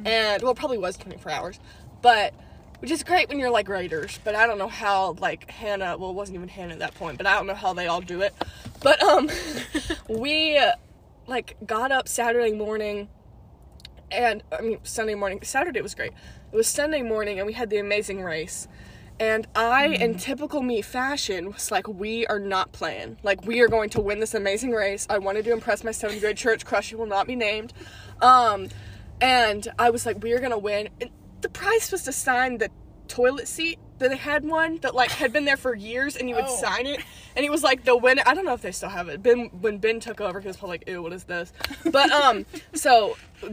And 0.05 0.43
well, 0.43 0.51
it 0.51 0.57
probably 0.57 0.77
was 0.77 0.97
24 0.97 1.31
hours. 1.31 1.59
But 2.01 2.33
which 2.79 2.91
is 2.91 3.03
great 3.03 3.29
when 3.29 3.39
you're 3.39 3.49
like 3.49 3.69
writers, 3.69 4.19
but 4.23 4.35
I 4.35 4.47
don't 4.47 4.57
know 4.57 4.67
how 4.67 5.13
like 5.19 5.49
Hannah, 5.49 5.97
well 5.97 6.11
it 6.11 6.13
wasn't 6.13 6.35
even 6.35 6.49
Hannah 6.49 6.73
at 6.73 6.79
that 6.79 6.95
point, 6.95 7.17
but 7.17 7.27
I 7.27 7.35
don't 7.35 7.47
know 7.47 7.55
how 7.55 7.73
they 7.73 7.87
all 7.87 8.01
do 8.01 8.21
it. 8.21 8.33
But 8.81 9.01
um 9.03 9.29
we 10.09 10.57
uh, 10.57 10.73
like 11.27 11.57
got 11.65 11.91
up 11.91 12.07
Saturday 12.07 12.53
morning 12.53 13.09
and 14.11 14.43
I 14.57 14.61
mean 14.61 14.79
Sunday 14.83 15.15
morning. 15.15 15.39
Saturday 15.43 15.81
was 15.81 15.95
great. 15.95 16.13
It 16.51 16.55
was 16.55 16.67
Sunday 16.67 17.01
morning, 17.01 17.39
and 17.39 17.47
we 17.47 17.53
had 17.53 17.69
the 17.69 17.77
amazing 17.77 18.23
race. 18.23 18.67
And 19.19 19.47
I, 19.55 19.87
in 19.87 20.15
typical 20.17 20.61
me 20.61 20.81
fashion, 20.81 21.51
was 21.51 21.71
like, 21.71 21.87
"We 21.87 22.27
are 22.27 22.39
not 22.39 22.71
playing. 22.71 23.17
Like, 23.23 23.45
we 23.45 23.59
are 23.61 23.67
going 23.67 23.89
to 23.91 24.01
win 24.01 24.19
this 24.19 24.35
amazing 24.35 24.71
race. 24.71 25.07
I 25.09 25.17
wanted 25.17 25.45
to 25.45 25.51
impress 25.51 25.83
my 25.83 25.91
seventh 25.91 26.21
grade 26.21 26.37
church 26.37 26.65
crush, 26.65 26.91
who 26.91 26.97
will 26.97 27.07
not 27.07 27.27
be 27.27 27.35
named." 27.35 27.73
Um, 28.21 28.69
and 29.19 29.67
I 29.79 29.89
was 29.89 30.05
like, 30.05 30.21
"We 30.21 30.33
are 30.33 30.39
gonna 30.39 30.57
win." 30.57 30.89
And 31.01 31.09
the 31.41 31.49
prize 31.49 31.91
was 31.91 32.03
to 32.03 32.11
sign 32.11 32.57
the 32.57 32.69
toilet 33.07 33.47
seat 33.47 33.79
that 33.99 34.09
they 34.09 34.17
had 34.17 34.45
one 34.45 34.77
that 34.77 34.93
like 34.93 35.09
had 35.11 35.33
been 35.33 35.45
there 35.45 35.57
for 35.57 35.73
years, 35.75 36.15
and 36.15 36.29
you 36.29 36.35
would 36.35 36.45
Oh. 36.47 36.61
sign 36.61 36.85
it, 36.85 36.99
and 37.35 37.45
it 37.45 37.49
was 37.49 37.63
like 37.63 37.83
the 37.83 37.97
winner. 37.97 38.21
I 38.25 38.33
don't 38.35 38.45
know 38.45 38.53
if 38.53 38.61
they 38.61 38.71
still 38.71 38.89
have 38.89 39.07
it. 39.09 39.23
Ben 39.23 39.49
when 39.61 39.77
Ben 39.79 39.99
took 39.99 40.21
over, 40.21 40.39
he 40.39 40.47
was 40.47 40.57
probably 40.57 40.75
like, 40.79 40.87
"Ew, 40.89 41.01
what 41.01 41.13
is 41.13 41.23
this?" 41.23 41.51
But 41.91 42.11
um, 42.11 42.45
so 42.73 43.17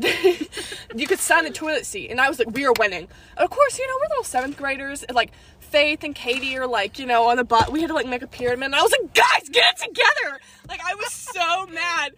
you 0.94 1.06
could 1.06 1.18
sign 1.18 1.44
the 1.44 1.50
toilet 1.50 1.86
seat, 1.86 2.10
and 2.10 2.20
I 2.20 2.28
was 2.28 2.38
like, 2.38 2.50
"We 2.50 2.66
are 2.66 2.72
winning." 2.78 3.08
And 3.36 3.44
of 3.44 3.50
course, 3.50 3.78
you 3.78 3.86
know 3.86 3.94
we're 4.02 4.08
little 4.08 4.24
seventh 4.24 4.56
graders, 4.56 5.02
and 5.02 5.14
like 5.14 5.30
Faith 5.60 6.04
and 6.04 6.14
Katie 6.14 6.56
are 6.58 6.66
like, 6.66 6.98
you 6.98 7.06
know, 7.06 7.28
on 7.30 7.36
the 7.38 7.44
bot. 7.44 7.72
We 7.72 7.80
had 7.80 7.88
to 7.88 7.94
like 7.94 8.06
make 8.06 8.22
a 8.22 8.26
pyramid, 8.26 8.66
and 8.66 8.74
I 8.74 8.82
was 8.82 8.92
like, 8.92 9.14
"Guys, 9.14 9.48
get 9.48 9.74
it 9.74 9.78
together!" 9.88 10.40
Like 10.68 10.80
I 10.84 10.94
was 10.94 11.12
so 11.12 11.66
mad. 11.66 12.12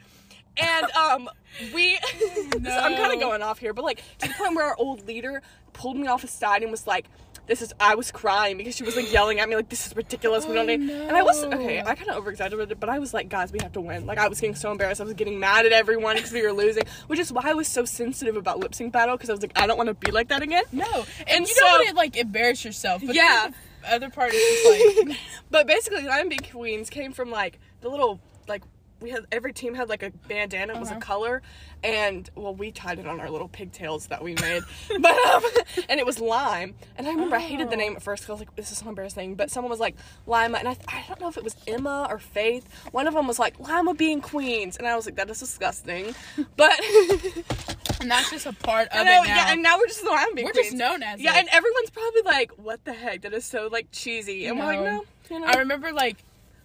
And 0.58 0.90
um, 0.92 1.28
we. 1.74 1.96
so 2.52 2.70
I'm 2.70 2.96
kind 2.96 3.12
of 3.14 3.20
going 3.20 3.42
off 3.42 3.58
here, 3.58 3.72
but 3.72 3.84
like 3.84 4.02
to 4.18 4.28
the 4.28 4.34
point 4.34 4.54
where 4.56 4.66
our 4.66 4.76
old 4.78 5.06
leader 5.06 5.42
pulled 5.72 5.96
me 5.96 6.06
off 6.06 6.22
the 6.22 6.28
side 6.28 6.62
and 6.62 6.70
was 6.70 6.86
like, 6.86 7.06
"This 7.46 7.62
is." 7.62 7.72
I 7.80 7.94
was 7.94 8.10
crying 8.10 8.56
because 8.56 8.74
she 8.76 8.82
was 8.84 8.96
like 8.96 9.12
yelling 9.12 9.40
at 9.40 9.48
me 9.48 9.56
like, 9.56 9.68
"This 9.68 9.86
is 9.86 9.94
ridiculous. 9.96 10.46
we 10.46 10.54
don't 10.54 10.68
Oh, 10.70 10.76
need." 10.76 10.90
And 10.90 11.16
I 11.16 11.22
was 11.22 11.42
okay. 11.44 11.80
I 11.80 11.94
kind 11.94 12.08
of 12.10 12.16
over 12.16 12.30
exaggerated, 12.30 12.78
but 12.80 12.88
I 12.88 12.98
was 12.98 13.12
like, 13.14 13.28
"Guys, 13.28 13.52
we 13.52 13.58
have 13.62 13.72
to 13.72 13.80
win." 13.80 14.06
Like 14.06 14.18
I 14.18 14.28
was 14.28 14.40
getting 14.40 14.54
so 14.56 14.70
embarrassed. 14.72 15.00
I 15.00 15.04
was 15.04 15.14
getting 15.14 15.38
mad 15.38 15.66
at 15.66 15.72
everyone 15.72 16.16
because 16.16 16.32
we 16.32 16.42
were 16.42 16.52
losing, 16.52 16.84
which 17.06 17.18
is 17.18 17.32
why 17.32 17.42
I 17.44 17.54
was 17.54 17.68
so 17.68 17.84
sensitive 17.84 18.36
about 18.36 18.58
lip 18.58 18.74
sync 18.74 18.92
battle 18.92 19.16
because 19.16 19.30
I 19.30 19.32
was 19.32 19.42
like, 19.42 19.52
I 19.58 19.66
don't 19.66 19.76
want 19.76 19.88
to 19.88 19.94
be 19.94 20.10
like 20.12 20.28
that 20.28 20.42
again. 20.42 20.64
no 20.72 20.84
and, 21.20 21.28
And 21.28 21.40
you 21.48 21.54
so- 21.54 21.60
don't 21.64 21.72
want 21.78 21.88
to 21.88 21.94
like 21.94 22.16
embarrass 22.16 22.64
yourself 22.64 23.02
but 23.04 23.14
Yeah. 23.14 23.50
other 23.86 24.10
part 24.10 24.32
is 24.34 24.40
just 24.64 25.06
like 25.08 25.18
but 25.50 25.66
basically, 25.66 26.02
Lima 26.02 26.28
Bean 26.28 26.38
Queens 26.50 26.90
came 26.90 27.12
from 27.12 27.30
like 27.30 27.58
the 27.82 27.88
little 27.88 28.20
like 28.48 28.62
we 29.00 29.10
had 29.10 29.26
every 29.30 29.52
team 29.52 29.74
had 29.74 29.88
like 29.88 30.02
a 30.02 30.10
bandana 30.28 30.72
it 30.74 30.80
was 30.80 30.88
a 30.88 30.92
Uh-huh. 30.92 31.00
color 31.00 31.42
and 31.84 32.30
well 32.34 32.54
we 32.54 32.70
tied 32.72 32.98
it 32.98 33.06
on 33.06 33.20
our 33.20 33.28
little 33.30 33.48
pigtails 33.48 34.06
that 34.06 34.22
we 34.22 34.34
made 34.40 34.62
but 35.00 35.16
um 35.26 35.42
and 35.88 36.00
it 36.00 36.06
was 36.06 36.18
lime 36.18 36.74
and 36.96 37.06
i 37.06 37.10
remember 37.10 37.36
i 37.36 37.40
hated 37.40 37.68
the 37.68 37.74
Oh. 37.74 37.78
name 37.78 37.96
at 37.96 38.02
first 38.02 38.22
because 38.22 38.30
i 38.30 38.32
was 38.34 38.40
like 38.40 38.56
this 38.56 38.72
is 38.72 38.78
so 38.78 38.88
embarrassing 38.88 39.34
but 39.34 39.50
someone 39.50 39.70
was 39.70 39.80
like 39.80 39.96
lima 40.26 40.56
and 40.58 40.66
I, 40.68 40.76
I 40.88 41.04
don't 41.08 41.20
know 41.20 41.28
if 41.28 41.36
it 41.36 41.44
was 41.44 41.56
emma 41.66 42.06
or 42.08 42.18
faith 42.18 42.66
one 42.92 43.06
of 43.06 43.14
them 43.14 43.26
was 43.26 43.38
like 43.38 43.58
lima 43.60 43.92
being 43.94 44.20
queens 44.22 44.76
and 44.78 44.86
i 44.86 44.96
was 44.96 45.04
like 45.06 45.16
that 45.16 45.28
is 45.28 45.40
disgusting 45.40 46.14
but 46.56 46.72
and 48.00 48.10
that's 48.10 48.30
just 48.30 48.46
a 48.46 48.52
part 48.52 48.88
of 48.88 48.94
know, 48.94 49.00
it 49.00 49.04
now 49.04 49.22
yeah 49.24 49.52
and 49.52 49.62
now 49.62 49.76
we're 49.78 49.86
just 49.86 50.04
lima 50.04 50.26
being 50.34 50.46
queens. 50.46 50.46
we're 50.46 50.52
queens 50.52 50.66
just 50.72 50.76
known 50.76 51.02
as 51.02 51.20
yeah 51.20 51.34
it. 51.36 51.40
and 51.40 51.48
everyone's 51.52 51.90
probably 51.90 52.22
like 52.22 52.50
what 52.52 52.82
the 52.84 52.92
heck 52.92 53.22
that 53.22 53.32
is 53.34 53.44
so 53.44 53.68
like 53.70 53.88
cheesy 53.92 54.46
and 54.46 54.58
we're 54.58 54.64
like 54.64 54.78
No. 54.80 54.84
no 54.84 55.04
you 55.30 55.40
know 55.40 55.46
I 55.46 55.58
remember 55.58 55.92
like 55.92 56.16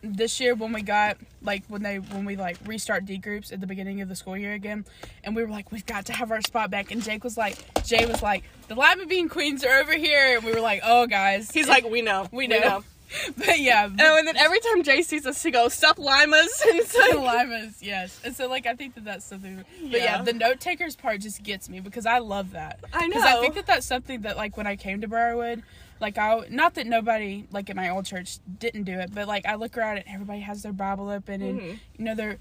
this 0.03 0.39
year 0.39 0.55
when 0.55 0.73
we 0.73 0.81
got 0.81 1.17
like 1.41 1.63
when 1.67 1.83
they 1.83 1.99
when 1.99 2.25
we 2.25 2.35
like 2.35 2.57
restart 2.65 3.05
D 3.05 3.17
groups 3.17 3.51
at 3.51 3.61
the 3.61 3.67
beginning 3.67 4.01
of 4.01 4.09
the 4.09 4.15
school 4.15 4.37
year 4.37 4.53
again, 4.53 4.85
and 5.23 5.35
we 5.35 5.43
were 5.43 5.49
like 5.49 5.71
we've 5.71 5.85
got 5.85 6.05
to 6.07 6.13
have 6.13 6.31
our 6.31 6.41
spot 6.41 6.71
back, 6.71 6.91
and 6.91 7.03
Jake 7.03 7.23
was 7.23 7.37
like 7.37 7.57
Jay 7.83 8.05
was 8.05 8.21
like 8.21 8.43
the 8.67 8.75
Lima 8.75 9.05
Bean 9.05 9.29
Queens 9.29 9.63
are 9.63 9.79
over 9.79 9.93
here, 9.93 10.37
and 10.37 10.45
we 10.45 10.51
were 10.51 10.61
like 10.61 10.81
oh 10.83 11.07
guys, 11.07 11.51
he's 11.51 11.67
like 11.67 11.85
we 11.89 12.01
know. 12.01 12.27
We 12.31 12.47
know, 12.47 12.83
but 13.37 13.59
yeah, 13.59 13.87
but 13.87 14.05
Oh, 14.05 14.17
and 14.17 14.27
then 14.27 14.37
every 14.37 14.59
time 14.59 14.83
Jay 14.83 15.01
sees 15.01 15.25
us, 15.25 15.41
he 15.43 15.51
goes, 15.51 15.73
"Stop 15.73 15.97
limas!" 15.99 16.61
And 16.67 16.79
the 16.79 17.19
like, 17.19 17.47
Limas, 17.47 17.81
yes, 17.81 18.19
and 18.23 18.35
so 18.35 18.47
like 18.47 18.65
I 18.65 18.75
think 18.75 18.95
that 18.95 19.05
that's 19.05 19.25
something, 19.25 19.63
but 19.81 19.91
yeah, 19.99 20.17
Yeah. 20.17 20.21
the 20.21 20.33
note 20.33 20.59
takers 20.59 20.95
part 20.95 21.21
just 21.21 21.43
gets 21.43 21.67
me 21.69 21.79
because 21.79 22.05
I 22.05 22.19
love 22.19 22.51
that. 22.51 22.79
I 22.93 23.07
know. 23.07 23.15
Because 23.15 23.23
I 23.23 23.39
think 23.41 23.55
that 23.55 23.65
that's 23.67 23.85
something 23.85 24.21
that 24.21 24.37
like 24.37 24.55
when 24.57 24.67
I 24.67 24.75
came 24.75 25.01
to 25.01 25.07
Briarwood, 25.07 25.63
like 25.99 26.17
I 26.17 26.45
not 26.49 26.75
that 26.75 26.87
nobody 26.87 27.45
like 27.51 27.69
at 27.69 27.75
my 27.75 27.89
old 27.89 28.05
church 28.05 28.37
didn't 28.59 28.83
do 28.83 28.99
it, 28.99 29.13
but 29.13 29.27
like 29.27 29.45
I 29.45 29.55
look 29.55 29.77
around 29.77 29.97
and 29.97 30.05
everybody 30.07 30.39
has 30.41 30.63
their 30.63 30.73
Bible 30.73 31.09
open 31.09 31.41
and 31.41 31.59
Mhm. 31.59 31.79
you 31.97 32.05
know 32.05 32.15
they're 32.15 32.37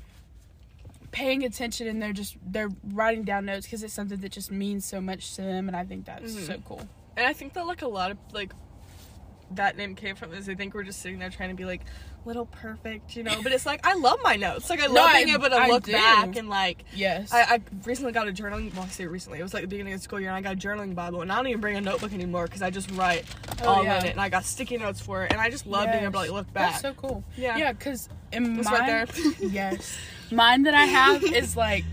paying 1.12 1.42
attention 1.42 1.88
and 1.88 2.00
they're 2.00 2.12
just 2.12 2.36
they're 2.46 2.70
writing 2.92 3.24
down 3.24 3.44
notes 3.46 3.66
because 3.66 3.82
it's 3.82 3.92
something 3.92 4.20
that 4.20 4.30
just 4.30 4.50
means 4.52 4.84
so 4.84 5.00
much 5.00 5.34
to 5.34 5.42
them 5.42 5.66
and 5.66 5.76
I 5.76 5.84
think 5.84 6.04
that's 6.04 6.32
Mhm. 6.34 6.46
so 6.46 6.62
cool. 6.64 6.88
And 7.16 7.26
I 7.26 7.32
think 7.32 7.54
that 7.54 7.66
like 7.66 7.82
a 7.82 7.88
lot 7.88 8.12
of 8.12 8.18
like 8.32 8.52
that 9.52 9.76
name 9.76 9.94
came 9.94 10.16
from 10.16 10.32
is 10.32 10.48
I 10.48 10.54
think 10.54 10.74
we're 10.74 10.82
just 10.84 11.00
sitting 11.00 11.18
there 11.18 11.30
trying 11.30 11.48
to 11.50 11.54
be 11.56 11.64
like 11.64 11.80
little 12.24 12.46
perfect, 12.46 13.16
you 13.16 13.22
know. 13.22 13.42
But 13.42 13.52
it's 13.52 13.66
like 13.66 13.86
I 13.86 13.94
love 13.94 14.18
my 14.22 14.36
notes. 14.36 14.68
Like 14.70 14.80
I 14.80 14.86
No, 14.86 14.92
love 14.94 15.10
I- 15.12 15.24
being 15.24 15.34
able 15.34 15.48
to 15.48 15.56
I 15.56 15.68
look 15.68 15.84
do. 15.84 15.92
back 15.92 16.36
and 16.36 16.48
like 16.48 16.84
Yes. 16.94 17.32
I, 17.32 17.42
I 17.42 17.60
recently 17.84 18.12
got 18.12 18.28
a 18.28 18.32
journaling. 18.32 18.72
Well, 18.74 18.84
I 18.84 18.88
say 18.88 19.06
recently. 19.06 19.40
It 19.40 19.42
was 19.42 19.52
like 19.54 19.62
the 19.62 19.68
beginning 19.68 19.92
of 19.94 20.00
the 20.00 20.04
school 20.04 20.20
year, 20.20 20.28
and 20.30 20.36
I 20.36 20.40
got 20.40 20.54
a 20.54 20.68
journaling 20.68 20.94
Bible, 20.94 21.22
and 21.22 21.32
I 21.32 21.36
don't 21.36 21.46
even 21.48 21.60
bring 21.60 21.76
a 21.76 21.80
notebook 21.80 22.12
anymore 22.12 22.44
because 22.44 22.62
I 22.62 22.70
just 22.70 22.90
write 22.92 23.24
Oh, 23.62 23.68
all 23.68 23.84
yeah. 23.84 24.00
in 24.00 24.06
it, 24.06 24.10
and 24.12 24.20
I 24.20 24.28
got 24.28 24.44
sticky 24.44 24.78
notes 24.78 25.00
for 25.00 25.24
it, 25.24 25.32
and 25.32 25.40
I 25.40 25.50
just 25.50 25.66
love 25.66 25.90
being 25.90 26.04
able 26.04 26.12
to 26.12 26.18
like 26.18 26.30
look 26.30 26.52
back. 26.52 26.72
That's 26.72 26.82
so 26.82 26.94
cool. 26.94 27.24
Yeah. 27.36 27.56
Yeah, 27.56 27.72
because 27.72 28.08
in 28.32 28.58
It's 28.58 28.70
mine, 28.70 28.80
right 28.80 29.08
there. 29.08 29.24
yes, 29.48 29.98
mine 30.30 30.62
that 30.64 30.74
I 30.74 30.84
have 30.84 31.24
is 31.24 31.56
like 31.56 31.84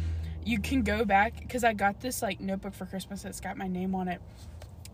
you 0.45 0.59
can 0.59 0.81
go 0.83 1.03
back 1.05 1.39
because 1.39 1.63
I 1.63 1.73
got 1.73 1.99
this 2.01 2.21
like 2.21 2.39
notebook 2.39 2.73
for 2.73 2.85
Christmas 2.85 3.23
that's 3.23 3.39
got 3.41 3.57
my 3.57 3.67
name 3.67 3.95
on 3.95 4.07
it. 4.07 4.21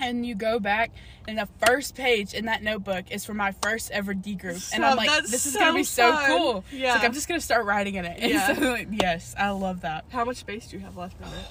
And 0.04 0.26
you 0.26 0.36
go 0.36 0.60
back, 0.60 0.92
and 1.28 1.38
the 1.38 1.48
first 1.66 1.96
page 1.96 2.34
in 2.34 2.46
that 2.46 2.62
notebook 2.64 3.06
is 3.12 3.26
for 3.26 3.34
my 3.34 3.54
first 3.64 3.90
ever 3.92 4.14
D 4.14 4.36
group, 4.36 4.62
and 4.74 4.84
I'm 4.86 4.98
like, 4.98 5.10
"This 5.24 5.46
is 5.46 5.54
so 5.54 5.60
gonna 5.60 5.74
be 5.74 5.84
so 5.84 6.12
fun. 6.12 6.26
cool." 6.38 6.58
It's 6.72 6.74
Yeah. 6.74 6.94
like 6.96 7.04
I'm 7.06 7.14
just 7.14 7.28
gonna 7.28 7.40
start 7.42 7.66
writing 7.66 7.96
in 7.96 8.06
it. 8.06 8.18
And 8.20 8.32
Yeah. 8.32 8.54
so, 8.56 8.62
like, 8.72 8.88
yes, 8.92 9.34
I 9.38 9.50
love 9.50 9.82
that. 9.82 10.06
How 10.10 10.26
much 10.26 10.38
space 10.38 10.68
do 10.68 10.78
you 10.78 10.84
have 10.84 10.98
left 10.98 11.20
in 11.22 11.28
it? 11.28 11.46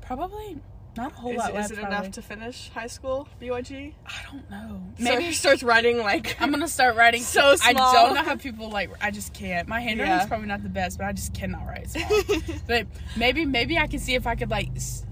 Probably 0.00 0.58
not 0.96 1.12
a 1.12 1.14
whole 1.14 1.30
Is, 1.32 1.36
lot 1.38 1.50
it- 1.50 1.54
left. 1.54 1.64
is 1.66 1.70
it 1.72 1.80
probably. 1.80 1.96
enough 1.98 2.10
to 2.12 2.22
finish 2.22 2.70
high 2.70 2.86
school 2.86 3.28
BYG? 3.40 3.94
I 4.06 4.12
don't 4.32 4.50
know. 4.50 4.82
Maybe 4.98 5.10
Maybe 5.10 5.24
he 5.26 5.32
starts 5.32 5.62
writing 5.62 5.98
like 5.98 6.36
I'm 6.40 6.50
gonna 6.50 6.66
start 6.66 6.96
writing 6.96 7.22
So 7.22 7.54
small. 7.56 7.68
I 7.68 7.92
don't 7.92 8.14
know 8.14 8.22
how 8.24 8.36
people 8.36 8.70
like. 8.70 8.90
I 9.00 9.10
just 9.10 9.32
can't. 9.34 9.68
My 9.68 9.80
handwriting's 9.80 10.22
Yeah. 10.22 10.26
probably 10.26 10.46
not 10.48 10.62
the 10.62 10.68
best, 10.70 10.98
but 10.98 11.06
I 11.06 11.12
just 11.12 11.34
cannot 11.34 11.66
write 11.66 11.90
small. 11.90 12.08
but 12.66 12.86
maybe 13.16 13.44
maybe 13.44 13.78
I 13.78 13.86
can 13.86 13.98
see 13.98 14.14
if 14.14 14.26
I 14.26 14.34
could 14.34 14.50
like 14.50 14.70
s- 14.76 15.04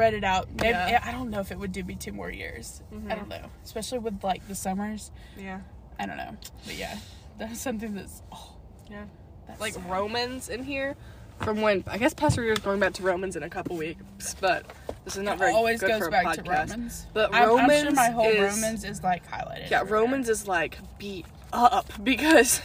spread 0.00 0.14
it 0.14 0.24
out. 0.24 0.48
Maybe 0.56 0.70
Yeah. 0.70 1.02
I 1.04 1.12
don't 1.12 1.28
know 1.30 1.40
if 1.40 1.52
it 1.52 1.58
would 1.58 1.72
do 1.72 1.84
me 1.84 1.94
two 1.94 2.12
more 2.12 2.30
years. 2.30 2.80
I 2.90 2.94
Mhm. 2.94 3.08
don't 3.16 3.28
know, 3.28 3.50
especially 3.64 3.98
with 3.98 4.24
like 4.24 4.46
the 4.48 4.54
summers. 4.54 5.10
yeah, 5.36 5.60
I 5.98 6.06
don't 6.06 6.16
know, 6.16 6.36
but 6.64 6.74
yeah, 6.74 6.96
that's 7.38 7.60
something 7.60 7.94
that's 7.94 8.22
oh, 8.32 8.54
yeah. 8.90 9.04
that's 9.46 9.60
Like 9.60 9.74
so- 9.74 9.80
Romans 9.82 10.48
in 10.48 10.64
here. 10.64 10.96
From 11.40 11.62
when 11.62 11.84
I 11.86 11.96
guess 11.98 12.12
Pastor 12.14 12.42
Reeder's 12.42 12.58
going 12.58 12.80
back 12.80 12.92
to 12.94 13.02
Romans 13.02 13.34
in 13.36 13.42
a 13.42 13.48
couple 13.48 13.74
weeks, 13.76 14.34
but 14.40 14.66
this 15.04 15.16
is 15.16 15.22
not 15.22 15.38
very 15.38 15.52
It 15.52 15.54
always 15.54 15.80
good 15.80 15.88
goes 15.88 15.98
for 16.00 16.08
a 16.08 16.10
back 16.10 16.34
to 16.36 16.42
podcast. 16.42 16.70
Romans. 16.70 17.06
But 17.14 17.34
I'm, 17.34 17.42
I'm 17.42 17.48
sure 17.48 17.56
Romans 17.58 17.96
my 17.96 18.10
whole 18.10 18.26
is- 18.26 18.54
Romans 18.56 18.84
is 18.84 19.02
like 19.02 19.26
highlighted. 19.30 19.70
Yeah. 19.70 19.84
Romans 19.86 20.28
is 20.28 20.46
like 20.48 20.78
beat 20.98 21.24
up 21.52 21.86
because 22.04 22.60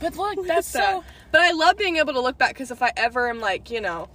But 0.00 0.16
look, 0.16 0.46
that's 0.46 0.70
that. 0.72 0.84
so. 0.84 1.04
But 1.30 1.40
I 1.42 1.52
love 1.52 1.76
being 1.78 1.96
able 1.96 2.12
to 2.14 2.20
look 2.20 2.36
back 2.38 2.50
because 2.50 2.70
if 2.70 2.82
I 2.82 2.92
ever 2.96 3.28
am 3.28 3.40
like, 3.40 3.70
you 3.70 3.80
know, 3.80 4.08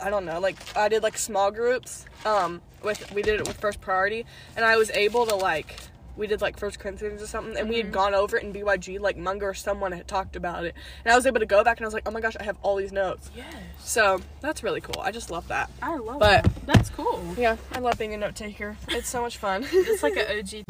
I 0.00 0.10
don't 0.10 0.24
know, 0.24 0.40
like 0.40 0.56
I 0.76 0.88
did 0.88 1.02
like 1.02 1.16
small 1.18 1.50
groups. 1.50 2.04
Um, 2.24 2.60
with 2.82 3.10
we 3.12 3.22
did 3.22 3.40
it 3.40 3.46
with 3.48 3.58
First 3.58 3.80
Priority, 3.80 4.26
and 4.56 4.64
I 4.64 4.76
was 4.76 4.90
able 4.90 5.26
to 5.26 5.34
like. 5.34 5.76
We 6.16 6.28
did 6.28 6.40
like 6.40 6.56
First 6.60 6.78
Corinthians 6.78 7.20
or 7.20 7.26
something, 7.26 7.56
and 7.58 7.68
we 7.68 7.76
had 7.78 7.88
Mhm. 7.88 7.92
gone 7.92 8.14
over 8.14 8.36
it 8.36 8.44
in 8.44 8.52
BYG. 8.52 8.98
Like 9.00 9.16
Munger 9.16 9.48
or 9.48 9.54
someone 9.54 9.90
had 9.90 10.06
talked 10.06 10.36
about 10.36 10.64
it, 10.64 10.74
and 11.04 11.12
I 11.12 11.16
was 11.16 11.26
able 11.26 11.40
to 11.40 11.46
go 11.46 11.64
back 11.64 11.78
and 11.78 11.84
I 11.84 11.88
was 11.88 11.94
like, 11.94 12.06
"Oh 12.08 12.12
my 12.12 12.20
gosh, 12.20 12.36
I 12.38 12.44
have 12.44 12.56
all 12.62 12.76
these 12.76 12.92
notes." 12.92 13.30
Yes, 13.34 13.46
So 13.80 14.20
that's 14.40 14.62
really 14.62 14.80
cool. 14.80 15.00
I 15.02 15.10
just 15.10 15.30
love 15.32 15.48
that. 15.48 15.70
I 15.82 15.96
love 15.96 16.20
But- 16.20 16.44
that. 16.44 16.66
That's 16.66 16.90
cool. 16.90 17.34
Yeah, 17.36 17.56
I 17.72 17.80
love 17.80 17.98
being 17.98 18.14
a 18.14 18.16
note 18.16 18.36
taker. 18.36 18.76
It's 18.90 19.08
so 19.08 19.22
much 19.22 19.38
fun. 19.38 19.66
It's 19.72 20.02
like 20.04 20.16
an 20.16 20.26
OG 20.38 20.64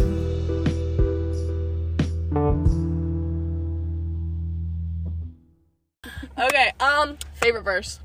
okay. 6.39 6.73
Um, 6.81 7.19
favorite 7.35 7.63
verse. 7.63 8.01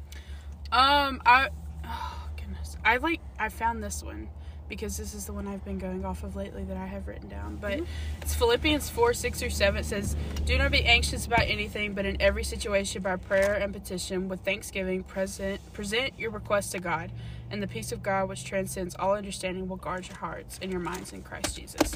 Um, 0.71 1.21
I 1.25 1.49
oh 1.85 2.29
goodness, 2.37 2.77
I 2.85 2.97
like 2.97 3.21
I 3.39 3.49
found 3.49 3.83
this 3.83 4.03
one 4.03 4.29
because 4.67 4.97
this 4.97 5.15
is 5.15 5.25
the 5.25 5.33
one 5.33 5.47
I've 5.47 5.65
been 5.65 5.79
going 5.79 6.05
off 6.05 6.23
of 6.23 6.35
lately 6.35 6.63
that 6.65 6.77
I 6.77 6.85
have 6.85 7.07
written 7.07 7.27
down. 7.27 7.57
But 7.59 7.81
it's 8.21 8.35
Philippians 8.35 8.89
four 8.89 9.13
six 9.13 9.41
or 9.41 9.49
seven. 9.49 9.79
It 9.79 9.85
says, 9.85 10.15
"Do 10.45 10.57
not 10.57 10.71
be 10.71 10.85
anxious 10.85 11.25
about 11.25 11.41
anything, 11.47 11.93
but 11.93 12.05
in 12.05 12.21
every 12.21 12.43
situation 12.43 13.01
by 13.01 13.15
prayer 13.15 13.55
and 13.55 13.73
petition 13.73 14.29
with 14.29 14.41
thanksgiving 14.41 15.03
present 15.03 15.59
present 15.73 16.13
your 16.19 16.29
requests 16.31 16.69
to 16.71 16.79
God." 16.79 17.11
And 17.51 17.63
the 17.63 17.67
peace 17.67 17.91
of 17.91 18.03
God, 18.03 18.29
which 18.29 18.45
transcends 18.45 18.95
all 18.99 19.15
understanding, 19.15 19.67
will 19.67 19.77
guard 19.77 20.07
your 20.07 20.17
hearts 20.17 20.59
and 20.61 20.71
your 20.71 20.81
minds 20.81 21.13
in 21.13 21.23
Christ 21.23 21.57
Jesus. 21.57 21.95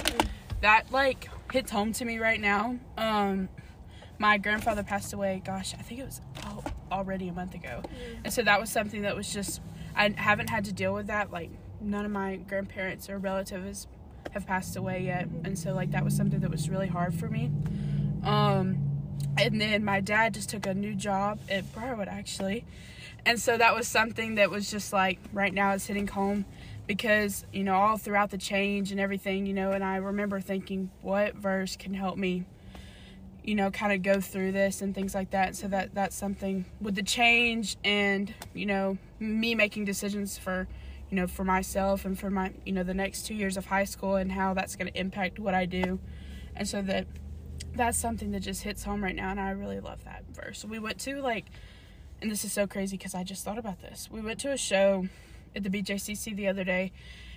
That 0.61 0.91
like 0.91 1.29
hits 1.51 1.69
home 1.69 1.93
to 1.93 2.05
me 2.05 2.17
right 2.17 2.41
now. 2.41 2.77
Um, 2.97 3.49
my 4.17 4.39
grandfather 4.39 4.81
passed 4.81 5.13
away. 5.13 5.43
Gosh, 5.45 5.75
I 5.77 5.83
think 5.83 5.99
it 5.99 6.05
was 6.05 6.21
al- 6.43 6.63
already 6.93 7.27
a 7.27 7.33
month 7.33 7.53
ago, 7.55 7.81
and 8.23 8.33
so 8.33 8.43
that 8.43 8.59
was 8.59 8.69
something 8.69 9.01
that 9.01 9.15
was 9.15 9.31
just 9.33 9.61
I 9.95 10.13
haven't 10.15 10.49
had 10.49 10.65
to 10.65 10.73
deal 10.73 10.93
with 10.93 11.07
that. 11.07 11.31
Like 11.31 11.49
none 11.81 12.05
of 12.05 12.11
my 12.11 12.37
grandparents 12.37 13.09
or 13.09 13.17
relatives 13.17 13.87
have 14.31 14.47
passed 14.47 14.75
away 14.75 15.03
yet, 15.03 15.27
and 15.43 15.57
so 15.57 15.73
like 15.73 15.91
that 15.91 16.03
was 16.03 16.15
something 16.15 16.39
that 16.41 16.51
was 16.51 16.69
really 16.69 16.87
hard 16.87 17.13
for 17.13 17.27
me. 17.27 17.51
Um, 18.23 18.77
and 19.37 19.59
then 19.59 19.83
my 19.83 19.99
dad 19.99 20.33
just 20.33 20.49
took 20.49 20.65
a 20.65 20.73
new 20.73 20.95
job 20.95 21.39
at 21.49 21.73
Briarwood 21.73 22.07
actually, 22.07 22.65
and 23.25 23.39
so 23.39 23.57
that 23.57 23.75
was 23.75 23.87
something 23.87 24.35
that 24.35 24.49
was 24.49 24.69
just 24.69 24.93
like 24.93 25.19
right 25.33 25.53
now 25.53 25.73
it's 25.73 25.87
hitting 25.87 26.07
home 26.07 26.45
because 26.87 27.45
you 27.53 27.63
know 27.63 27.75
all 27.75 27.97
throughout 27.97 28.29
the 28.31 28.37
change 28.37 28.91
and 28.91 28.99
everything 28.99 29.45
you 29.45 29.53
know 29.53 29.71
and 29.71 29.83
i 29.83 29.95
remember 29.95 30.39
thinking 30.39 30.89
what 31.01 31.35
verse 31.35 31.75
can 31.75 31.93
help 31.93 32.17
me 32.17 32.43
you 33.43 33.55
know 33.55 33.69
kind 33.69 33.91
of 33.91 34.01
go 34.01 34.21
through 34.21 34.51
this 34.51 34.81
and 34.81 34.95
things 34.95 35.13
like 35.13 35.31
that 35.31 35.55
so 35.55 35.67
that 35.67 35.93
that's 35.93 36.15
something 36.15 36.65
with 36.79 36.95
the 36.95 37.03
change 37.03 37.75
and 37.83 38.33
you 38.53 38.65
know 38.65 38.97
me 39.19 39.53
making 39.53 39.83
decisions 39.85 40.37
for 40.37 40.67
you 41.09 41.17
know 41.17 41.27
for 41.27 41.43
myself 41.43 42.05
and 42.05 42.17
for 42.17 42.29
my 42.29 42.51
you 42.65 42.71
know 42.71 42.83
the 42.83 42.93
next 42.93 43.27
two 43.27 43.35
years 43.35 43.57
of 43.57 43.67
high 43.67 43.83
school 43.83 44.15
and 44.15 44.31
how 44.31 44.53
that's 44.53 44.75
going 44.75 44.91
to 44.91 44.99
impact 44.99 45.37
what 45.37 45.53
i 45.53 45.65
do. 45.65 45.99
And 46.55 46.67
so 46.67 46.81
that 46.81 47.05
that's 47.75 47.97
something 47.97 48.31
that 48.31 48.39
just 48.39 48.63
hits 48.63 48.83
home 48.83 49.03
right 49.03 49.15
now 49.15 49.29
and 49.29 49.39
i 49.39 49.51
really 49.51 49.79
love 49.79 50.03
that 50.05 50.23
verse. 50.31 50.65
We 50.65 50.79
went 50.79 50.99
to 51.01 51.21
like 51.21 51.45
and 52.21 52.31
this 52.31 52.43
is 52.43 52.51
so 52.51 52.65
crazy 52.65 52.97
because 52.97 53.13
i 53.13 53.23
just 53.23 53.43
thought 53.45 53.59
about 53.59 53.79
this. 53.79 54.09
We 54.11 54.21
went 54.21 54.39
to 54.39 54.51
a 54.51 54.57
show 54.57 55.07
at 55.55 55.61
the 55.61 55.69
bjcc 55.69 56.35
the 56.35 56.47
other 56.47 56.63
day 56.63 56.91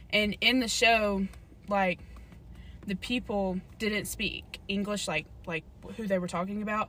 and 0.09 0.37
in 0.40 0.61
the 0.61 0.69
show 0.69 1.27
like 1.69 1.99
the 2.87 2.94
people 2.94 3.61
didn't 3.79 4.07
speak 4.07 4.61
english 4.68 5.09
like 5.09 5.27
like 5.46 5.64
who 5.96 6.07
they 6.07 6.18
were 6.18 6.29
talking 6.29 6.62
about. 6.62 6.88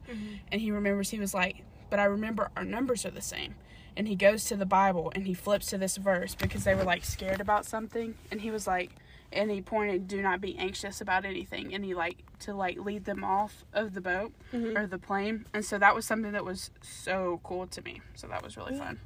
And 0.51 0.61
he 0.61 0.71
remembers 0.71 1.09
he 1.09 1.19
was 1.19 1.33
like 1.33 1.63
but 1.89 1.99
i 1.99 2.03
remember 2.05 2.49
our 2.57 2.65
numbers 2.65 3.05
are 3.05 3.11
the 3.11 3.21
same. 3.21 3.55
And 3.95 4.07
he 4.07 4.15
goes 4.15 4.43
to 4.45 4.55
the 4.55 4.65
bible 4.65 5.11
and 5.15 5.25
he 5.25 5.33
flips 5.33 5.67
to 5.67 5.77
this 5.77 5.97
verse 5.97 6.35
because 6.35 6.63
they 6.63 6.75
were 6.75 6.83
like 6.83 7.03
scared 7.03 7.41
about 7.41 7.65
something. 7.65 8.15
And 8.31 8.41
he 8.41 8.51
was 8.51 8.67
like 8.67 8.91
and 9.31 9.49
he 9.51 9.61
pointed 9.61 10.07
do 10.07 10.21
not 10.21 10.39
be 10.39 10.57
anxious 10.57 11.01
about 11.01 11.25
anything. 11.25 11.73
And 11.73 11.83
he 11.83 11.93
like 11.95 12.17
to 12.41 12.53
like 12.53 12.77
lead 12.77 13.05
them 13.05 13.23
off 13.23 13.65
of 13.73 13.93
the 13.93 14.01
boat 14.01 14.33
Mhm. 14.53 14.77
or 14.77 14.85
the 14.87 14.99
plane. 14.99 15.45
And 15.53 15.65
so 15.65 15.77
that 15.79 15.95
was 15.95 16.05
something 16.05 16.31
that 16.33 16.45
was 16.45 16.69
so 16.81 17.39
cool 17.43 17.67
to 17.67 17.81
me. 17.81 18.01
So 18.15 18.27
that 18.27 18.43
was 18.43 18.55
really 18.55 18.75
Yeah. 18.75 18.85
fun. 18.85 18.99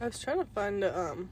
I 0.00 0.06
was 0.06 0.20
trying 0.20 0.38
to 0.40 0.46
find 0.54 0.84
um. 0.84 1.30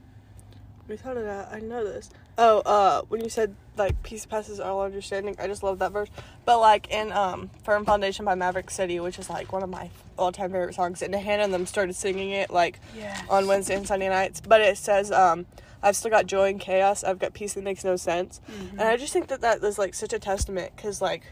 We 0.87 0.97
thought 0.97 1.17
of 1.17 1.23
that. 1.23 1.49
I 1.51 1.59
know 1.59 1.83
this. 1.83 2.09
Oh, 2.37 2.59
uh, 2.59 3.01
when 3.07 3.21
you 3.21 3.29
said 3.29 3.55
like 3.77 4.01
peace 4.03 4.25
passes 4.25 4.59
all 4.59 4.81
understanding, 4.81 5.35
I 5.39 5.47
just 5.47 5.63
love 5.63 5.79
that 5.79 5.91
verse. 5.91 6.09
But 6.45 6.59
like 6.59 6.89
in 6.91 7.11
um 7.11 7.49
Firm 7.63 7.85
Foundation 7.85 8.25
by 8.25 8.35
Maverick 8.35 8.69
City, 8.69 8.99
which 8.99 9.17
is 9.17 9.29
like 9.29 9.53
one 9.53 9.63
of 9.63 9.69
my 9.69 9.89
all-time 10.17 10.51
favorite 10.51 10.75
songs, 10.75 11.01
and 11.01 11.13
Hannah 11.15 11.43
and 11.43 11.53
them 11.53 11.65
started 11.65 11.95
singing 11.95 12.31
it 12.31 12.49
like 12.49 12.79
yeah 12.95 13.21
on 13.29 13.47
Wednesday 13.47 13.75
and 13.75 13.87
Sunday 13.87 14.09
nights. 14.09 14.41
But 14.41 14.61
it 14.61 14.77
says 14.77 15.11
um. 15.11 15.45
I've 15.85 15.97
still 15.97 16.11
got 16.11 16.27
joy 16.27 16.47
in 16.47 16.59
chaos. 16.59 17.03
I've 17.03 17.19
got 17.19 17.33
peace 17.33 17.55
that 17.55 17.63
makes 17.65 17.83
no 17.83 17.97
sense. 17.97 18.39
Mm-hmm. 18.49 18.79
And 18.79 18.87
I 18.87 18.95
just 18.95 19.11
think 19.11 19.27
that 19.27 19.41
that 19.41 19.61
is 19.61 19.77
like 19.77 19.93
such 19.93 20.13
a 20.13 20.17
testament 20.17 20.71
because 20.73 21.01
like 21.01 21.23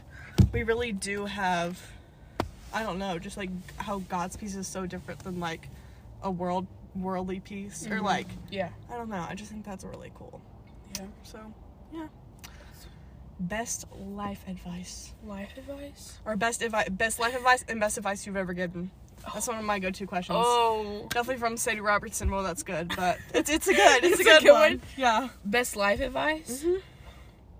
we 0.52 0.62
really 0.62 0.92
do 0.92 1.24
have, 1.24 1.80
I 2.70 2.82
don't 2.82 2.98
know, 2.98 3.18
just 3.18 3.38
like 3.38 3.48
how 3.78 4.00
God's 4.10 4.36
peace 4.36 4.54
is 4.54 4.66
so 4.66 4.84
different 4.84 5.20
than 5.24 5.40
like 5.40 5.68
a 6.22 6.30
world 6.30 6.66
worldly 6.94 7.40
peace 7.40 7.86
or 7.86 7.98
Mhm. 8.00 8.02
like 8.02 8.28
yeah 8.50 8.68
I 8.90 8.96
don't 8.96 9.08
know. 9.08 9.24
I 9.28 9.34
just 9.34 9.50
think 9.50 9.64
that's 9.64 9.84
really 9.84 10.12
cool. 10.14 10.40
yeah 10.98 11.06
So 11.22 11.38
yeah. 11.92 12.06
Best 13.40 13.86
life 13.98 14.44
advice 14.46 15.12
life 15.24 15.48
advice 15.56 16.18
or 16.24 16.36
best 16.36 16.62
advice, 16.62 16.88
best 16.90 17.18
life 17.18 17.34
advice 17.34 17.64
and 17.68 17.80
best 17.80 17.96
advice 17.98 18.24
you've 18.26 18.36
ever 18.36 18.52
given. 18.52 18.90
That's 19.34 19.46
one 19.48 19.56
of 19.58 19.64
my 19.64 19.78
go-to 19.78 20.06
questions. 20.06 20.36
oh 20.40 21.06
Definitely 21.10 21.38
from 21.38 21.56
Sadie 21.56 21.80
Robertson. 21.80 22.30
Well, 22.30 22.42
that's 22.42 22.62
good, 22.62 22.92
but 22.94 23.18
it's 23.34 23.50
it's 23.50 23.66
a 23.68 23.72
good 23.74 24.04
it's, 24.04 24.18
It's 24.18 24.20
a 24.20 24.24
good, 24.24 24.44
one. 24.44 24.60
one. 24.60 24.82
Yeah. 24.96 25.28
best 25.44 25.74
life 25.76 26.00
advice 26.00 26.64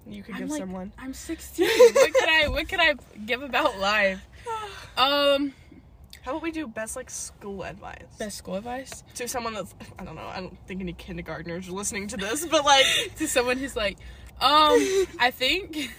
You 0.07 0.23
could 0.23 0.35
I'm 0.35 0.41
give 0.43 0.51
like- 0.51 0.59
someone. 0.61 0.93
I'm 0.99 1.15
16. 1.15 1.67
what 1.95 2.13
could 2.15 2.29
I 2.29 2.49
what 2.49 2.69
could 2.69 2.81
I 2.81 2.95
give 3.27 3.43
about 3.43 3.79
life? 3.79 4.21
Um, 4.97 5.55
How 6.23 6.31
about 6.31 6.43
we 6.43 6.53
do 6.53 6.69
best 6.69 6.95
like 6.95 7.11
school 7.11 7.65
advice 7.65 7.99
best 8.19 8.39
school 8.39 8.55
advice 8.55 9.03
to 9.17 9.27
someone 9.27 9.55
that's 9.55 9.75
I 9.99 10.05
don't 10.05 10.15
know. 10.15 10.27
I 10.27 10.41
don't 10.41 10.57
think 10.67 10.81
any 10.81 10.93
kindergartners 10.93 11.69
are 11.69 11.73
listening 11.73 12.07
to 12.09 12.17
this, 12.17 12.47
but 12.47 12.65
like 12.65 12.87
to 13.17 13.27
someone 13.27 13.59
who's 13.59 13.77
like, 13.77 13.99
um, 14.41 14.79
I 15.19 15.33
think 15.33 15.91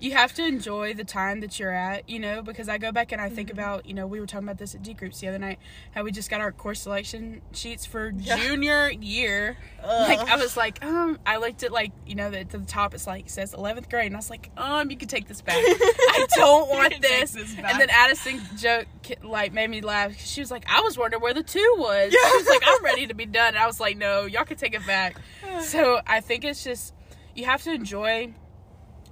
you 0.00 0.12
have 0.12 0.32
to 0.34 0.46
enjoy 0.46 0.94
the 0.94 1.04
time 1.04 1.40
that 1.40 1.58
you're 1.58 1.72
at, 1.72 2.08
you 2.08 2.18
know, 2.18 2.40
because 2.42 2.68
I 2.68 2.78
go 2.78 2.92
back 2.92 3.10
and 3.12 3.20
I 3.20 3.28
think 3.28 3.48
Mm-hmm. 3.48 3.58
about, 3.58 3.86
you 3.86 3.94
know, 3.94 4.06
we 4.06 4.20
were 4.20 4.26
talking 4.26 4.46
about 4.46 4.58
this 4.58 4.74
at 4.74 4.82
D 4.82 4.94
groups 4.94 5.20
the 5.20 5.28
other 5.28 5.38
night, 5.38 5.58
how 5.92 6.02
we 6.04 6.12
just 6.12 6.28
got 6.30 6.40
our 6.40 6.52
course 6.52 6.82
selection 6.82 7.40
sheets 7.52 7.84
for 7.86 8.12
Yeah. 8.16 8.36
junior 8.36 8.90
year. 8.90 9.56
Like 9.84 10.18
I 10.20 10.36
was 10.36 10.56
like, 10.56 10.84
um, 10.84 11.18
I 11.26 11.38
looked 11.38 11.62
at 11.62 11.72
like, 11.72 11.92
you 12.06 12.14
know, 12.14 12.30
the, 12.30 12.44
to 12.44 12.58
the 12.58 12.66
top 12.66 12.94
it's 12.94 13.06
like 13.06 13.28
says 13.30 13.54
11th 13.54 13.88
grade, 13.90 14.06
and 14.06 14.14
I 14.14 14.18
was 14.18 14.30
like, 14.30 14.50
um, 14.56 14.90
you 14.90 14.96
can 14.96 15.08
take 15.08 15.26
this 15.28 15.40
back. 15.40 15.56
I 15.58 16.26
don't 16.34 16.68
want 16.68 17.00
this. 17.00 17.32
this 17.32 17.54
And 17.56 17.80
then 17.80 17.88
Addison 17.90 18.40
joke 18.56 18.86
like 19.22 19.52
made 19.52 19.70
me 19.70 19.80
laugh. 19.80 20.16
She 20.18 20.40
was 20.40 20.50
like, 20.50 20.64
I 20.68 20.80
was 20.82 20.98
wondering 20.98 21.22
where 21.22 21.34
the 21.34 21.42
two 21.42 21.74
was. 21.78 22.12
Yeah. 22.12 22.30
She 22.30 22.36
was 22.36 22.46
like, 22.46 22.62
I'm 22.66 22.84
ready 22.84 23.06
to 23.06 23.14
be 23.14 23.26
done. 23.26 23.48
And 23.48 23.58
I 23.58 23.66
was 23.66 23.80
like, 23.80 23.96
no, 23.96 24.26
y'all 24.26 24.44
can 24.44 24.56
take 24.56 24.74
it 24.74 24.86
back. 24.86 25.16
So 25.62 26.00
I 26.06 26.20
think 26.20 26.44
it's 26.44 26.62
just 26.62 26.94
you 27.34 27.44
have 27.46 27.62
to 27.64 27.72
enjoy 27.72 28.32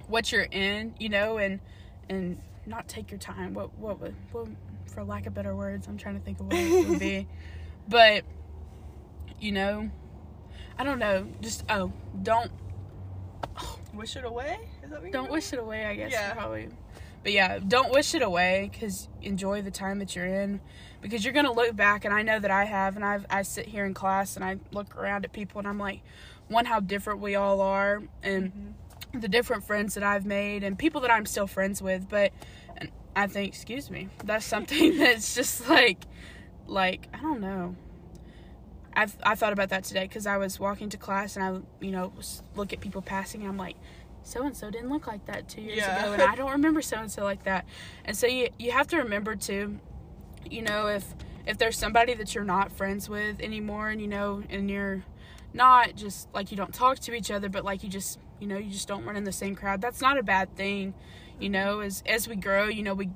what 0.07 0.31
you're 0.31 0.47
in, 0.51 0.95
you 0.99 1.09
know, 1.09 1.37
and 1.37 1.59
and 2.09 2.41
not 2.65 2.87
take 2.87 3.11
your 3.11 3.19
time. 3.19 3.53
What 3.53 3.77
what 3.77 3.99
would 4.01 4.15
what, 4.31 4.47
for 4.87 5.03
lack 5.03 5.25
of 5.27 5.33
better 5.33 5.55
words, 5.55 5.87
I'm 5.87 5.97
trying 5.97 6.15
to 6.17 6.21
think 6.21 6.39
of 6.39 6.47
what 6.47 6.55
it 6.55 6.89
would 6.89 6.99
be. 6.99 7.27
But 7.89 8.25
you 9.39 9.53
know, 9.53 9.89
I 10.77 10.83
don't 10.83 10.99
know. 10.99 11.25
Just 11.41 11.63
oh, 11.69 11.93
don't 12.21 12.51
Wish 13.93 14.15
it 14.15 14.25
away? 14.25 14.59
Is 14.83 14.89
that 14.91 15.01
what 15.01 15.11
don't 15.11 15.31
wish 15.31 15.53
it 15.53 15.59
away. 15.59 15.85
I 15.85 15.95
guess 15.95 16.11
Yeah. 16.11 16.33
probably. 16.33 16.67
But 17.23 17.31
yeah, 17.31 17.59
don't 17.59 17.91
wish 17.93 18.13
it 18.13 18.21
away 18.21 18.69
because 18.71 19.07
enjoy 19.21 19.61
the 19.61 19.71
time 19.71 19.99
that 19.99 20.15
you're 20.15 20.25
in 20.25 20.59
because 21.01 21.23
you're 21.23 21.33
gonna 21.33 21.51
look 21.51 21.75
back 21.75 22.05
and 22.05 22.13
I 22.13 22.21
know 22.21 22.39
that 22.39 22.51
I 22.51 22.65
have 22.65 22.95
and 22.95 23.03
I've 23.05 23.25
I 23.29 23.41
sit 23.41 23.67
here 23.67 23.85
in 23.85 23.93
class 23.93 24.35
and 24.35 24.43
I 24.45 24.57
look 24.71 24.95
around 24.97 25.25
at 25.25 25.31
people 25.33 25.59
and 25.59 25.67
I'm 25.67 25.79
like, 25.79 26.01
one 26.47 26.65
how 26.65 26.79
different 26.79 27.19
we 27.21 27.35
all 27.35 27.61
are 27.61 28.03
and 28.21 28.45
Mm-hmm. 28.51 28.71
The 29.21 29.27
different 29.27 29.63
friends 29.65 29.93
that 29.95 30.03
I've 30.03 30.25
made 30.25 30.63
and 30.63 30.77
people 30.77 31.01
that 31.01 31.11
I'm 31.11 31.25
still 31.25 31.47
friends 31.47 31.81
with, 31.81 32.07
but 32.09 32.31
I 33.15 33.27
think 33.27 33.49
excuse 33.49 33.89
me, 33.89 34.09
that's 34.23 34.45
something 34.45 34.97
that's 34.99 35.35
just 35.35 35.67
like 35.69 35.99
like 36.67 37.07
I 37.13 37.17
don't 37.21 37.41
know. 37.41 37.75
I've 38.93 39.15
I 39.23 39.35
thought 39.35 39.53
about 39.53 39.69
that 39.69 39.83
today 39.83 40.03
because 40.03 40.25
I 40.25 40.37
was 40.37 40.59
walking 40.59 40.89
to 40.89 40.97
class 40.97 41.35
and 41.35 41.45
I 41.45 41.85
you 41.85 41.91
know 41.91 42.13
look 42.55 42.73
at 42.73 42.79
people 42.79 43.01
passing 43.01 43.41
and 43.41 43.49
I'm 43.49 43.57
like 43.57 43.75
so 44.23 44.43
and 44.43 44.57
so 44.57 44.69
didn't 44.69 44.89
look 44.89 45.07
like 45.07 45.25
that 45.27 45.47
two 45.47 45.61
years 45.61 45.77
Yeah. 45.77 45.99
ago 46.03 46.13
and 46.13 46.21
I 46.21 46.35
don't 46.35 46.51
remember 46.51 46.81
so 46.81 46.97
and 46.97 47.11
so 47.11 47.23
like 47.23 47.43
that 47.43 47.65
and 48.05 48.17
so 48.17 48.27
you 48.27 48.49
you 48.59 48.71
have 48.71 48.87
to 48.87 48.97
remember 48.97 49.35
to 49.35 49.79
you 50.49 50.61
know 50.61 50.87
if 50.87 51.05
if 51.45 51.57
there's 51.57 51.77
somebody 51.77 52.13
that 52.15 52.35
you're 52.35 52.43
not 52.43 52.71
friends 52.71 53.07
with 53.07 53.39
anymore 53.39 53.89
and 53.89 54.01
you 54.01 54.07
know 54.07 54.43
and 54.49 54.69
you're 54.69 55.03
not 55.53 55.95
just 55.95 56.27
like 56.33 56.51
you 56.51 56.57
don't 56.57 56.73
talk 56.73 56.99
to 56.99 57.13
each 57.13 57.31
other 57.31 57.49
but 57.49 57.63
like 57.63 57.83
you 57.83 57.89
just 57.89 58.19
you 58.39 58.47
know 58.47 58.57
you 58.57 58.69
just 58.71 58.87
don't 58.87 59.05
run 59.05 59.15
in 59.15 59.23
the 59.23 59.31
same 59.31 59.55
crowd 59.55 59.81
that's 59.81 60.01
not 60.01 60.17
a 60.17 60.23
bad 60.23 60.53
thing 60.55 60.93
you 61.39 61.49
know 61.49 61.79
as 61.79 62.03
as 62.05 62.27
we 62.27 62.35
grow 62.35 62.65
you 62.65 62.83
know 62.83 62.93
we 62.93 63.09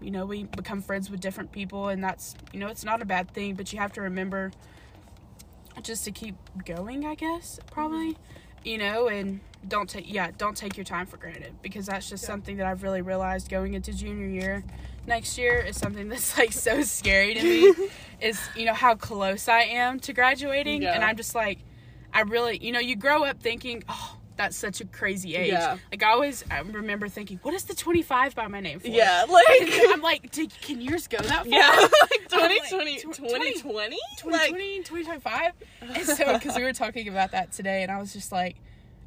you 0.00 0.10
know 0.10 0.24
we 0.26 0.44
become 0.44 0.80
friends 0.82 1.10
with 1.10 1.20
different 1.20 1.52
people 1.52 1.88
and 1.88 2.02
that's 2.02 2.34
you 2.52 2.58
know 2.60 2.68
it's 2.68 2.84
not 2.84 3.00
a 3.02 3.04
bad 3.04 3.30
thing 3.32 3.54
but 3.54 3.72
you 3.72 3.78
have 3.78 3.92
to 3.92 4.00
remember 4.00 4.50
just 5.82 6.04
to 6.04 6.10
keep 6.10 6.34
going 6.64 7.04
i 7.06 7.14
guess 7.14 7.58
probably 7.70 8.16
you 8.64 8.78
know 8.78 9.08
and 9.08 9.40
don't 9.68 9.88
take 9.88 10.12
yeah 10.12 10.30
don't 10.38 10.56
take 10.56 10.76
your 10.76 10.84
time 10.84 11.06
for 11.06 11.16
granted 11.16 11.54
because 11.62 11.86
that's 11.86 12.08
just 12.08 12.22
Yeah. 12.24 12.28
something 12.28 12.56
that 12.58 12.66
i've 12.66 12.82
really 12.82 13.02
realized 13.02 13.48
going 13.48 13.74
into 13.74 13.92
junior 13.92 14.26
year 14.26 14.64
next 15.06 15.38
year 15.38 15.58
is 15.60 15.76
something 15.76 16.08
that's 16.10 16.36
like 16.36 16.52
so 16.52 16.82
scary 16.82 17.34
to 17.34 17.42
me 17.42 17.88
is 18.20 18.38
you 18.56 18.64
know 18.64 18.74
how 18.74 18.94
close 18.94 19.48
i 19.48 19.62
am 19.62 19.98
to 20.00 20.12
graduating 20.12 20.82
Yeah. 20.82 20.94
and 20.94 21.04
i'm 21.04 21.16
just 21.16 21.34
like 21.34 21.58
i 22.12 22.20
really 22.20 22.58
you 22.62 22.70
know 22.72 22.80
you 22.80 22.94
grow 22.96 23.24
up 23.24 23.40
thinking 23.40 23.82
oh 23.88 24.16
that's 24.36 24.56
such 24.56 24.80
a 24.80 24.84
crazy 24.86 25.36
age 25.36 25.52
Yeah. 25.52 25.76
like 25.90 26.02
i 26.02 26.08
always 26.10 26.44
i 26.50 26.60
remember 26.60 27.08
thinking 27.08 27.38
what 27.42 27.54
is 27.54 27.64
the 27.64 27.74
25 27.74 28.34
by 28.34 28.48
my 28.48 28.60
name 28.60 28.80
for 28.80 28.88
Yeah, 28.88 29.24
like 29.30 29.44
i'm 29.90 30.00
like 30.02 30.30
"Did- 30.30 30.52
can 30.60 30.80
years 30.80 31.06
go 31.08 31.18
that 31.18 31.44
far 31.44 31.46
yeah, 31.46 31.68
like 32.02 32.28
I'm 32.32 32.40
like, 32.40 32.68
2020, 32.70 33.00
2020, 33.02 33.96
2020, 34.18 34.76
2025. 34.84 35.52
And 35.82 36.06
so, 36.06 36.32
because 36.38 36.56
we 36.56 36.62
were 36.62 36.72
talking 36.72 37.08
about 37.08 37.32
that 37.32 37.52
today, 37.52 37.82
and 37.82 37.90
I 37.92 37.98
was 38.00 38.12
just 38.12 38.32
like, 38.32 38.56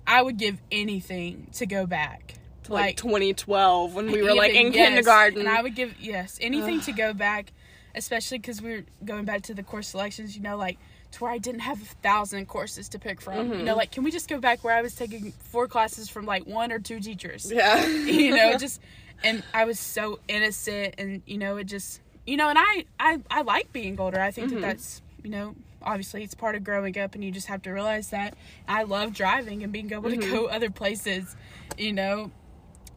I 0.06 0.22
would 0.22 0.38
give 0.38 0.62
anything 0.72 1.48
to 1.54 1.66
go 1.66 1.88
back. 1.88 2.36
like, 2.70 2.70
like 2.70 2.98
2012 2.98 3.96
when 3.96 4.12
we 4.12 4.22
were 4.22 4.34
like 4.36 4.54
in 4.54 4.72
yes, 4.72 4.88
kindergarten. 4.90 5.40
And 5.40 5.50
I 5.50 5.62
would 5.62 5.76
give, 5.76 5.96
yes, 6.00 6.38
anything 6.40 6.82
to 6.82 6.92
go 6.92 7.14
back, 7.14 7.52
especially 7.96 8.38
because 8.38 8.62
we 8.62 8.72
were 8.76 8.84
going 9.04 9.26
back 9.26 9.42
to 9.44 9.54
the 9.56 9.64
course 9.64 9.88
selections, 9.88 10.36
you 10.36 10.44
know, 10.44 10.56
like 10.58 10.78
to 11.16 11.24
where 11.24 11.32
I 11.32 11.38
didn't 11.40 11.62
have 11.62 11.82
a 11.82 11.86
thousand 11.86 12.48
courses 12.48 12.88
to 12.90 13.00
pick 13.00 13.20
from. 13.22 13.36
You 13.38 13.44
Mm-hmm. 13.44 13.66
know, 13.66 13.76
like, 13.76 13.92
can 13.92 14.04
we 14.04 14.12
just 14.12 14.30
go 14.30 14.40
back 14.40 14.64
where 14.64 14.76
I 14.76 14.82
was 14.82 14.96
taking 14.96 15.34
four 15.40 15.68
classes 15.68 16.10
from 16.10 16.26
like 16.26 16.46
one 16.46 16.72
or 16.72 16.80
two 16.80 17.00
teachers? 17.00 17.52
yeah, 17.52 17.86
you 18.06 18.32
know 18.32 18.54
just 18.60 18.80
and 19.24 19.44
i 19.54 19.64
was 19.64 19.80
so 19.80 20.20
innocent 20.28 20.94
and 20.98 21.22
you 21.26 21.38
know 21.38 21.56
it 21.56 21.64
just 21.64 22.02
you 22.26 22.36
know 22.36 22.50
and 22.50 22.60
i 22.60 22.86
i, 23.00 23.18
I 23.32 23.42
like 23.44 23.72
being 23.72 23.98
older 24.00 24.20
i 24.20 24.30
think 24.30 24.50
Mm-hmm. 24.50 24.62
that 24.62 24.68
that's 24.76 25.02
you 25.24 25.30
know 25.30 25.56
obviously 25.82 26.22
it's 26.24 26.34
part 26.36 26.56
of 26.56 26.64
growing 26.66 26.98
up 27.00 27.16
and 27.16 27.24
you 27.24 27.32
just 27.32 27.48
have 27.48 27.62
to 27.64 27.72
realize 27.72 28.10
that 28.10 28.36
i 28.68 28.84
love 28.84 29.14
driving 29.14 29.64
and 29.64 29.72
being 29.72 29.92
able 29.94 30.10
to 30.10 30.18
Mm-hmm. 30.18 30.34
go 30.34 30.48
other 30.48 30.70
places 30.70 31.36
you 31.78 31.94
know 31.94 32.30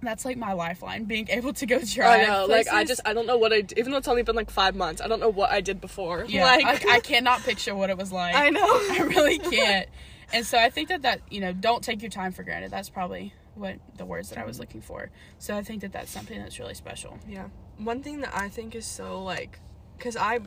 that's 0.03 0.25
like 0.25 0.37
my 0.37 0.53
lifeline 0.53 1.05
being 1.05 1.29
able 1.31 1.53
to 1.55 1.67
go 1.67 1.81
drive 1.81 2.21
I 2.21 2.25
know. 2.25 2.47
Like 2.47 2.69
I 2.69 2.85
just 2.85 3.01
I 3.05 3.13
don't 3.15 3.27
know 3.27 3.39
what 3.39 3.53
I 3.53 3.65
even 3.77 3.93
though 3.93 3.99
it's 3.99 4.09
only 4.09 4.23
been 4.23 4.37
like 4.37 4.51
five 4.51 4.77
months. 4.77 5.01
I 5.01 5.09
don't 5.09 5.21
know 5.21 5.29
what 5.29 5.51
I 5.51 5.61
did 5.61 5.81
before. 5.81 6.25
yeah 6.29 6.45
like 6.45 6.85
I, 6.87 6.97
I 6.97 7.01
cannot 7.03 7.43
picture 7.43 7.75
what 7.75 7.91
it 7.91 7.99
was 7.99 8.13
like 8.13 8.35
I 8.35 8.51
know. 8.51 8.61
I 8.67 9.09
really 9.09 9.39
can't. 9.39 9.89
And 10.33 10.45
so 10.45 10.59
I 10.59 10.71
think 10.71 10.89
that 10.89 11.03
that 11.03 11.21
you 11.31 11.41
know 11.41 11.53
don't 11.53 11.83
take 11.83 12.03
your 12.03 12.11
time 12.11 12.33
for 12.33 12.43
granted. 12.43 12.71
That's 12.71 12.91
probably 12.91 13.33
what 13.55 13.77
the 13.97 14.05
words 14.05 14.31
that 14.31 14.39
I 14.39 14.45
was 14.45 14.59
looking 14.61 14.81
for. 14.81 15.11
So 15.39 15.57
I 15.57 15.63
think 15.63 15.83
that 15.83 15.93
that's 15.93 16.11
something 16.11 16.39
that's 16.39 16.59
really 16.59 16.75
special. 16.75 17.19
Yeah. 17.29 17.49
One 17.79 18.03
thing 18.03 18.21
that 18.21 18.35
I 18.35 18.49
think 18.49 18.75
is 18.75 18.87
so 18.87 19.23
like, 19.23 19.59
cause 19.99 20.17
I'm 20.17 20.45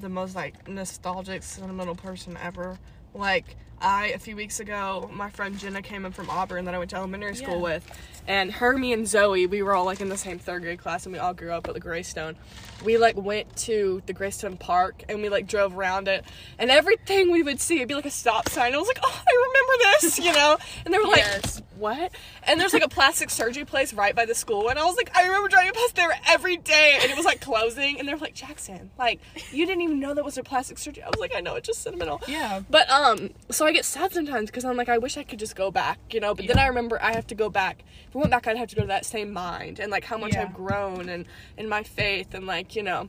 the 0.00 0.08
most 0.08 0.34
like 0.34 0.66
nostalgic, 0.68 1.42
sentimental 1.42 1.94
person 1.94 2.38
ever. 2.42 2.78
Like 3.12 3.56
I 3.80 4.08
a 4.08 4.18
few 4.18 4.36
weeks 4.36 4.60
ago, 4.60 5.10
my 5.12 5.28
friend 5.30 5.58
Jenna 5.58 5.82
came 5.82 6.04
in 6.06 6.12
from 6.12 6.30
Auburn 6.30 6.64
that 6.64 6.74
I 6.74 6.78
went 6.78 6.90
to 6.90 6.96
elementary 6.96 7.34
school 7.36 7.56
Yeah. 7.56 7.62
with, 7.62 8.00
and 8.26 8.50
her, 8.52 8.76
me, 8.78 8.92
and 8.92 9.06
Zoe, 9.06 9.46
we 9.46 9.62
were 9.62 9.74
all 9.74 9.84
like 9.84 10.00
in 10.00 10.08
the 10.08 10.16
same 10.16 10.38
third 10.38 10.62
grade 10.62 10.78
class, 10.78 11.04
and 11.06 11.12
we 11.12 11.18
all 11.18 11.34
grew 11.34 11.52
up 11.52 11.68
at 11.68 11.74
the 11.74 11.80
Greystone. 11.80 12.36
We 12.84 12.98
like 12.98 13.16
went 13.16 13.56
to 13.58 14.02
the 14.06 14.12
Greystone 14.12 14.56
Park, 14.56 15.02
and 15.08 15.22
we 15.22 15.28
like 15.28 15.46
drove 15.46 15.76
around 15.76 16.06
it, 16.08 16.24
and 16.58 16.70
everything 16.70 17.30
we 17.32 17.42
would 17.42 17.60
see, 17.60 17.76
it'd 17.76 17.88
be 17.88 17.94
like 17.94 18.06
a 18.06 18.10
stop 18.10 18.48
sign. 18.48 18.74
I 18.74 18.76
was 18.76 18.86
like, 18.86 18.98
oh, 19.02 19.22
I 19.26 19.46
remember 19.48 20.00
this, 20.00 20.18
you 20.18 20.32
know. 20.32 20.58
And 20.84 20.92
they 20.92 20.98
were 20.98 21.04
like, 21.04 21.18
Yes. 21.18 21.62
what? 21.78 22.12
And 22.44 22.60
there's 22.60 22.72
like 22.74 22.84
a 22.84 22.88
plastic 22.88 23.30
surgery 23.30 23.64
place 23.64 23.92
right 23.94 24.14
by 24.14 24.26
the 24.26 24.34
school, 24.34 24.68
and 24.68 24.78
I 24.78 24.84
was 24.84 24.96
like, 24.96 25.10
I 25.16 25.26
remember 25.26 25.48
driving 25.48 25.72
past 25.72 25.96
there 25.96 26.12
every 26.28 26.56
day, 26.58 26.98
and 27.00 27.10
it 27.10 27.16
was 27.16 27.24
like 27.24 27.40
closing, 27.40 27.98
and 27.98 28.06
they 28.08 28.12
were 28.12 28.20
like, 28.20 28.34
Jackson, 28.34 28.90
like 28.98 29.20
you 29.52 29.66
didn't 29.66 29.82
even 29.82 29.98
know 30.00 30.14
that 30.14 30.24
was 30.24 30.36
a 30.38 30.42
plastic 30.42 30.78
surgery. 30.78 31.02
I 31.02 31.08
was 31.08 31.18
like, 31.20 31.34
I 31.34 31.40
know, 31.40 31.54
it's 31.54 31.66
just 31.66 31.82
sentimental. 31.82 32.20
Yeah. 32.28 32.60
But 32.68 32.88
um, 32.90 33.30
so 33.50 33.66
I 33.66 33.72
get 33.72 33.84
sad 33.84 34.12
sometimes 34.12 34.50
because 34.50 34.64
I'm 34.64 34.76
like, 34.76 34.88
I 34.88 34.98
wish 34.98 35.16
I 35.16 35.22
could 35.22 35.38
just 35.38 35.56
go 35.56 35.70
back, 35.70 35.98
you 36.12 36.20
know. 36.20 36.34
But 36.34 36.46
then 36.46 36.58
I 36.58 36.66
remember 36.66 37.00
I 37.02 37.12
have 37.14 37.26
to 37.28 37.34
go 37.34 37.48
back. 37.48 37.84
If 38.08 38.16
I 38.16 38.18
went 38.18 38.30
back, 38.30 38.46
I'd 38.46 38.56
have 38.56 38.68
to 38.68 38.76
go 38.76 38.82
to 38.82 38.88
that 38.88 39.06
same 39.06 39.32
mind 39.32 39.80
and 39.80 39.90
like 39.90 40.04
how 40.04 40.18
much 40.18 40.34
Yeah. 40.34 40.42
I've 40.42 40.54
grown 40.54 41.08
and 41.08 41.24
in 41.56 41.68
my 41.68 41.82
faith 41.82 42.34
and 42.34 42.46
like 42.46 42.73
you 42.76 42.82
know, 42.82 43.08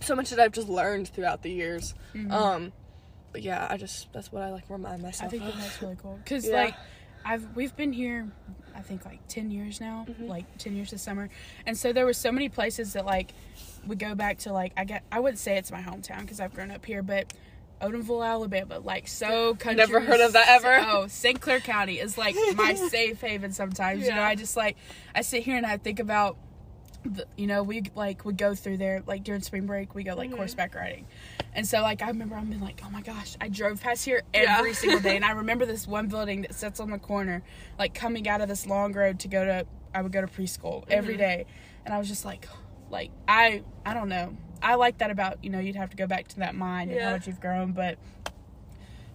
so 0.00 0.14
much 0.14 0.30
that 0.30 0.38
I've 0.38 0.52
just 0.52 0.68
learned 0.68 1.08
throughout 1.08 1.42
the 1.42 1.50
years. 1.50 1.94
Um, 2.30 2.72
but 3.32 3.42
yeah, 3.42 3.66
I 3.68 3.76
just 3.76 4.12
that's 4.12 4.32
what 4.32 4.42
I 4.42 4.50
like 4.50 4.64
remind 4.68 5.02
myself. 5.02 5.28
I 5.32 5.38
think 5.38 5.44
that's 5.56 5.82
really 5.82 5.96
cool 6.00 6.18
because 6.24 6.46
Yeah. 6.46 6.62
like 6.62 6.74
I've 7.24 7.46
we've 7.56 7.74
been 7.76 7.92
here 7.92 8.28
I 8.74 8.80
think 8.80 9.04
like 9.04 9.18
10 9.28 9.50
years 9.50 9.80
now 9.80 10.06
Mm-hmm. 10.08 10.26
like 10.28 10.56
10 10.58 10.74
years 10.76 10.90
this 10.92 11.02
summer 11.02 11.28
and 11.66 11.76
so 11.76 11.92
there 11.92 12.06
were 12.06 12.12
so 12.12 12.30
many 12.32 12.48
places 12.48 12.92
that 12.94 13.04
like 13.04 13.32
we 13.86 13.96
go 13.96 14.14
back 14.14 14.38
to 14.38 14.52
like 14.52 14.72
I 14.76 14.84
get 14.84 15.02
I 15.12 15.18
wouldn't 15.20 15.38
say 15.40 15.56
it's 15.58 15.70
my 15.72 15.82
hometown 15.82 16.20
because 16.20 16.38
I've 16.40 16.54
grown 16.54 16.70
up 16.70 16.86
here 16.86 17.02
but 17.02 17.32
Odenville, 17.82 18.26
Alabama, 18.26 18.78
like 18.80 19.06
so 19.06 19.54
country. 19.54 19.76
Never 19.76 20.00
heard 20.00 20.20
of 20.20 20.32
that 20.32 20.48
ever. 20.48 20.78
Oh, 20.84 21.06
St. 21.06 21.40
Clair 21.40 21.60
County 21.60 22.00
is 22.00 22.18
like 22.18 22.34
my 22.56 22.74
safe 22.88 23.20
haven 23.20 23.52
sometimes. 23.52 24.04
You 24.04 24.14
know, 24.14 24.22
I 24.22 24.34
just 24.34 24.56
like 24.56 24.76
I 25.14 25.22
sit 25.22 25.44
here 25.44 25.56
and 25.56 25.64
I 25.66 25.76
think 25.76 26.00
about 26.00 26.36
you 27.36 27.46
know, 27.46 27.62
we 27.62 27.82
like 27.94 28.24
would 28.24 28.36
go 28.36 28.54
through 28.54 28.76
there 28.78 29.02
like 29.06 29.24
during 29.24 29.40
spring 29.42 29.66
break. 29.66 29.94
We 29.94 30.02
go 30.04 30.14
like 30.14 30.28
Mm-hmm. 30.30 30.38
horseback 30.38 30.74
riding, 30.74 31.06
and 31.52 31.66
so 31.66 31.80
like 31.82 32.02
I 32.02 32.08
remember 32.08 32.36
I'm 32.36 32.46
being 32.50 32.60
like, 32.62 32.80
oh 32.84 32.90
my 32.90 33.02
gosh, 33.02 33.36
I 33.40 33.48
drove 33.48 33.80
past 33.82 34.04
here 34.04 34.22
Yeah. 34.34 34.58
every 34.58 34.74
single 34.74 35.00
day, 35.00 35.16
and 35.16 35.24
I 35.24 35.30
remember 35.42 35.66
this 35.66 35.86
one 35.86 36.08
building 36.08 36.42
that 36.42 36.54
sits 36.54 36.80
on 36.80 36.90
the 36.90 36.98
corner, 36.98 37.42
like 37.78 37.94
coming 37.94 38.28
out 38.28 38.40
of 38.40 38.48
this 38.48 38.66
long 38.66 38.92
road 38.92 39.20
to 39.20 39.28
go 39.28 39.44
to. 39.44 39.66
I 39.94 40.02
would 40.02 40.12
go 40.12 40.20
to 40.20 40.26
preschool 40.26 40.84
every 40.90 41.14
Mm-hmm. 41.14 41.20
day, 41.22 41.46
and 41.84 41.94
I 41.94 41.98
was 41.98 42.08
just 42.08 42.24
like, 42.24 42.46
like 42.90 43.10
I 43.26 43.62
I 43.86 43.94
don't 43.94 44.08
know. 44.08 44.36
I 44.62 44.74
like 44.74 44.98
that 44.98 45.10
about 45.10 45.42
you 45.42 45.50
know 45.50 45.58
you'd 45.60 45.76
have 45.76 45.90
to 45.90 45.96
go 45.96 46.06
back 46.06 46.28
to 46.28 46.40
that 46.40 46.54
mind 46.54 46.90
and 46.90 47.00
how 47.00 47.06
Yeah. 47.06 47.12
much 47.12 47.26
you've 47.26 47.40
grown, 47.40 47.72
but 47.72 47.96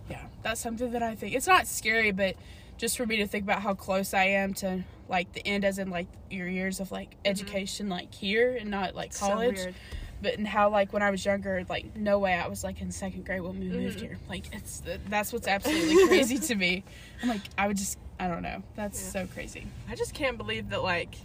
yeah, 0.10 0.26
that's 0.42 0.60
something 0.62 0.92
that 0.92 1.04
I 1.04 1.16
think 1.16 1.36
it's 1.36 1.48
not 1.48 1.68
scary, 1.68 2.12
but 2.12 2.36
just 2.78 2.98
for 2.98 3.06
me 3.06 3.18
to 3.18 3.28
think 3.28 3.44
about 3.44 3.62
how 3.62 3.74
close 3.74 4.14
I 4.14 4.26
am 4.26 4.54
to 4.56 4.84
like 5.14 5.32
the 5.32 5.48
end, 5.48 5.64
as 5.64 5.80
in 5.80 5.90
like 5.90 6.08
your 6.30 6.50
years 6.50 6.82
of 6.82 6.92
like 6.92 7.16
education, 7.24 7.88
like 7.88 8.14
here 8.14 8.58
and 8.60 8.70
not 8.70 8.96
like 8.96 9.12
Mm-hmm. 9.12 9.26
So 9.26 9.32
college. 9.34 9.56
weird. 9.56 9.76
but 10.22 10.34
and 10.38 10.48
how 10.48 10.70
like 10.70 10.92
when 10.92 11.02
I 11.04 11.12
was 11.12 11.24
younger, 11.24 11.64
like 11.70 11.96
no 11.96 12.20
way 12.20 12.34
I 12.34 12.48
was 12.48 12.64
like 12.66 12.82
in 12.82 12.92
second 12.92 13.24
grade 13.26 13.42
when 13.42 13.60
we 13.60 13.68
moved 13.70 13.98
Mm-hmm. 14.00 14.06
here. 14.08 14.18
Like 14.28 14.54
it's 14.54 14.82
that's 15.08 15.32
what's 15.32 15.48
absolutely 15.48 16.08
crazy 16.10 16.38
to 16.40 16.56
me. 16.56 16.84
I'm 17.22 17.30
like 17.30 17.42
I 17.58 17.68
would 17.68 17.78
just 17.78 17.98
I 18.20 18.28
don't 18.28 18.42
know. 18.42 18.64
That's 18.76 19.02
Yeah. 19.02 19.22
so 19.26 19.28
crazy. 19.34 19.68
I 19.90 19.96
just 19.96 20.14
can't 20.14 20.38
believe 20.38 20.70
that 20.72 20.84
like 20.84 21.16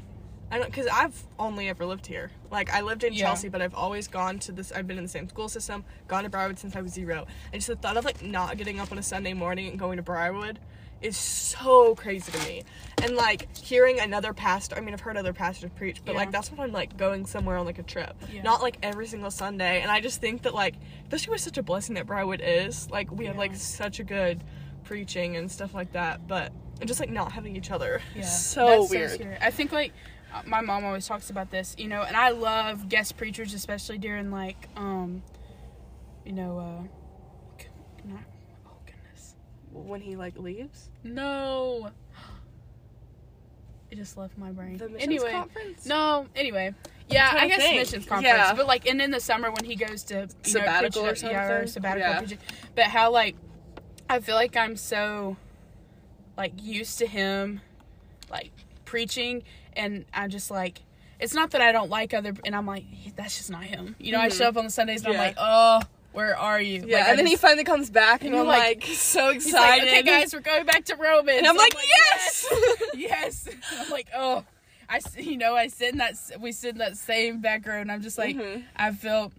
I 0.51 0.59
don't 0.59 0.67
because 0.67 0.87
I've 0.93 1.15
only 1.39 1.69
ever 1.69 1.85
lived 1.87 2.07
here. 2.07 2.31
Like 2.51 2.73
I 2.73 2.81
lived 2.83 3.05
in 3.05 3.13
Yeah. 3.13 3.27
Chelsea, 3.27 3.49
but 3.49 3.61
I've 3.63 3.75
always 3.75 4.09
gone 4.09 4.39
to 4.41 4.53
this. 4.53 4.71
I've 4.73 4.87
been 4.87 4.97
in 4.99 5.05
the 5.05 5.09
same 5.09 5.29
school 5.29 5.49
system, 5.49 5.85
gone 6.09 6.25
to 6.25 6.31
Briarwood 6.31 6.59
since 6.59 6.75
I 6.77 6.81
was 6.81 6.93
zero. 6.93 7.27
And 7.53 7.61
just 7.61 7.69
the 7.69 7.77
thought 7.77 7.97
of 7.97 8.05
like 8.05 8.23
not 8.23 8.57
getting 8.59 8.81
up 8.81 8.91
on 8.93 8.99
a 8.99 9.03
Sunday 9.03 9.35
morning 9.35 9.69
and 9.69 9.79
going 9.79 9.97
to 9.99 10.03
Briarwood 10.03 10.59
is 11.03 11.17
so 11.17 11.95
crazy 11.95 12.33
to 12.33 12.39
me. 12.41 12.63
And 13.03 13.15
like 13.15 13.57
hearing 13.57 14.01
another 14.01 14.33
pastor. 14.33 14.77
I 14.77 14.81
mean, 14.81 14.93
I've 14.95 15.01
heard 15.01 15.17
other 15.17 15.33
pastors 15.33 15.71
preach, 15.77 16.03
but 16.05 16.13
Yeah. 16.13 16.19
like 16.19 16.33
that's 16.33 16.51
when 16.51 16.61
I'm 16.61 16.73
like 16.73 16.97
going 16.97 17.27
somewhere 17.27 17.57
on 17.57 17.67
like 17.67 17.79
a 17.79 17.85
trip, 17.85 18.17
Yeah. 18.33 18.43
not 18.43 18.61
like 18.63 18.79
every 18.83 19.07
single 19.07 19.31
Sunday. 19.31 19.81
And 19.81 19.91
I 19.91 20.01
just 20.01 20.21
think 20.21 20.43
that 20.43 20.55
like 20.55 20.75
especially 21.05 21.33
with 21.33 21.41
such 21.43 21.59
a 21.59 21.63
blessing 21.63 21.95
that 21.95 22.07
Briarwood 22.07 22.41
is, 22.45 22.91
like 22.91 23.11
we 23.13 23.27
have 23.27 23.37
like 23.37 23.55
such 23.55 24.01
a 24.01 24.05
good 24.05 24.43
preaching 24.85 25.37
and 25.37 25.51
stuff 25.51 25.75
like 25.75 25.93
that, 25.93 26.27
but. 26.27 26.53
And 26.81 26.87
just 26.87 27.01
like 27.01 27.11
not 27.11 27.33
having 27.33 27.57
each 27.57 27.71
other, 27.73 28.01
Yeah, 28.15 28.21
is 28.23 28.47
so 28.47 28.67
That's 28.67 28.91
weird. 28.91 29.11
scary. 29.11 29.37
I 29.41 29.51
think 29.51 29.73
like 29.73 29.93
my 30.47 30.61
mom 30.61 30.85
always 30.85 31.07
talks 31.07 31.31
about 31.31 31.51
this, 31.51 31.75
you 31.79 31.89
know, 31.89 32.03
and 32.03 32.17
I 32.17 32.31
love 32.31 32.89
guest 32.89 33.17
preachers, 33.17 33.53
especially 33.55 33.99
during 33.99 34.31
like, 34.31 34.69
um, 34.77 35.23
you 36.25 36.33
know, 36.33 36.59
uh, 36.59 36.83
c- 37.61 37.67
not, 38.05 38.21
oh 38.67 38.71
goodness, 38.87 39.35
when 39.87 40.01
he 40.01 40.17
like 40.17 40.39
leaves 40.39 40.89
no, 41.05 41.91
it 43.91 43.97
just 43.97 44.17
left 44.17 44.37
my 44.37 44.51
brain. 44.51 44.77
the 44.77 44.89
missions 44.89 45.03
anyway, 45.03 45.33
conference. 45.33 45.87
no, 45.87 46.27
anyway, 46.37 46.75
yeah, 47.09 47.33
I 47.35 47.49
guess 47.49 47.59
think. 47.61 47.77
missions 47.79 48.05
conference, 48.07 48.37
Yeah. 48.37 48.55
but 48.55 48.67
like, 48.67 48.87
and 48.87 49.01
in 49.01 49.11
the 49.11 49.21
summer 49.21 49.51
when 49.51 49.65
he 49.65 49.77
goes 49.77 50.03
to 50.05 50.23
you 50.23 50.29
Sabbatical 50.51 51.05
know, 51.05 51.11
or 51.11 51.15
yeah, 51.15 51.51
or 51.53 51.67
sabbatical 51.67 52.11
Yeah. 52.11 52.19
preaching, 52.19 52.39
but 52.75 52.85
how 52.85 53.11
like, 53.11 53.37
I 54.11 54.21
feel 54.21 54.35
like 54.35 54.57
I'm 54.57 54.77
so 54.77 55.37
like 56.37 56.53
used 56.63 56.99
to 56.99 57.07
him 57.07 57.61
like 58.31 58.53
preaching 58.85 59.43
and 59.75 60.05
I'm 60.15 60.31
just 60.31 60.51
like 60.51 60.83
it's 61.19 61.35
not 61.35 61.51
that 61.51 61.61
I 61.61 61.73
don't 61.73 61.91
like 61.91 62.15
other 62.15 62.33
and 62.45 62.55
I'm 62.55 62.65
like 62.67 62.85
that's 63.17 63.39
just 63.39 63.51
not 63.51 63.65
him. 63.65 63.97
You 63.99 64.13
know, 64.13 64.21
I 64.21 64.29
Mhm. 64.29 64.39
show 64.39 64.49
up 64.49 64.57
on 64.57 64.65
the 64.65 64.71
Sundays 64.71 65.03
and 65.05 65.13
Yeah. 65.15 65.21
I'm 65.21 65.27
like, 65.27 65.37
"Oh, 65.39 65.81
where 66.19 66.37
are 66.37 66.61
you?" 66.61 66.83
Yeah, 66.85 66.99
Like, 66.99 67.07
I 67.07 67.11
and 67.11 67.19
then 67.21 67.27
he 67.27 67.37
finally 67.37 67.63
comes 67.65 67.91
back, 67.91 68.23
and 68.25 68.31
And 68.35 68.41
I'm 68.41 68.47
like, 68.47 68.83
like- 68.83 68.95
so 68.97 69.33
he's 69.33 69.53
like, 69.53 69.83
excited. 69.83 69.89
"Okay, 69.89 70.03
guys, 70.03 70.35
we're 70.35 70.41
going 70.41 70.67
back 70.67 70.85
to 70.87 70.97
Romans." 70.97 71.39
and 71.39 71.47
I'm 71.47 71.57
like, 71.57 71.75
yes. 71.75 72.47
yes. 72.51 72.89
yes. 72.95 73.49
I'm 73.79 73.91
like, 73.91 74.09
"Oh, 74.17 74.45
I 74.89 75.01
you 75.17 75.37
know, 75.39 75.55
I 75.55 75.69
sit 75.69 75.93
in 75.93 75.99
that 75.99 76.15
we 76.41 76.51
sit 76.53 76.71
in 76.73 76.79
that 76.79 76.97
same 76.97 77.41
back 77.41 77.65
row 77.67 77.81
and 77.81 77.91
I'm 77.93 78.03
just 78.03 78.19
like 78.19 78.35
Mhm. 78.37 78.65
I 78.77 78.91
feel 78.93 79.31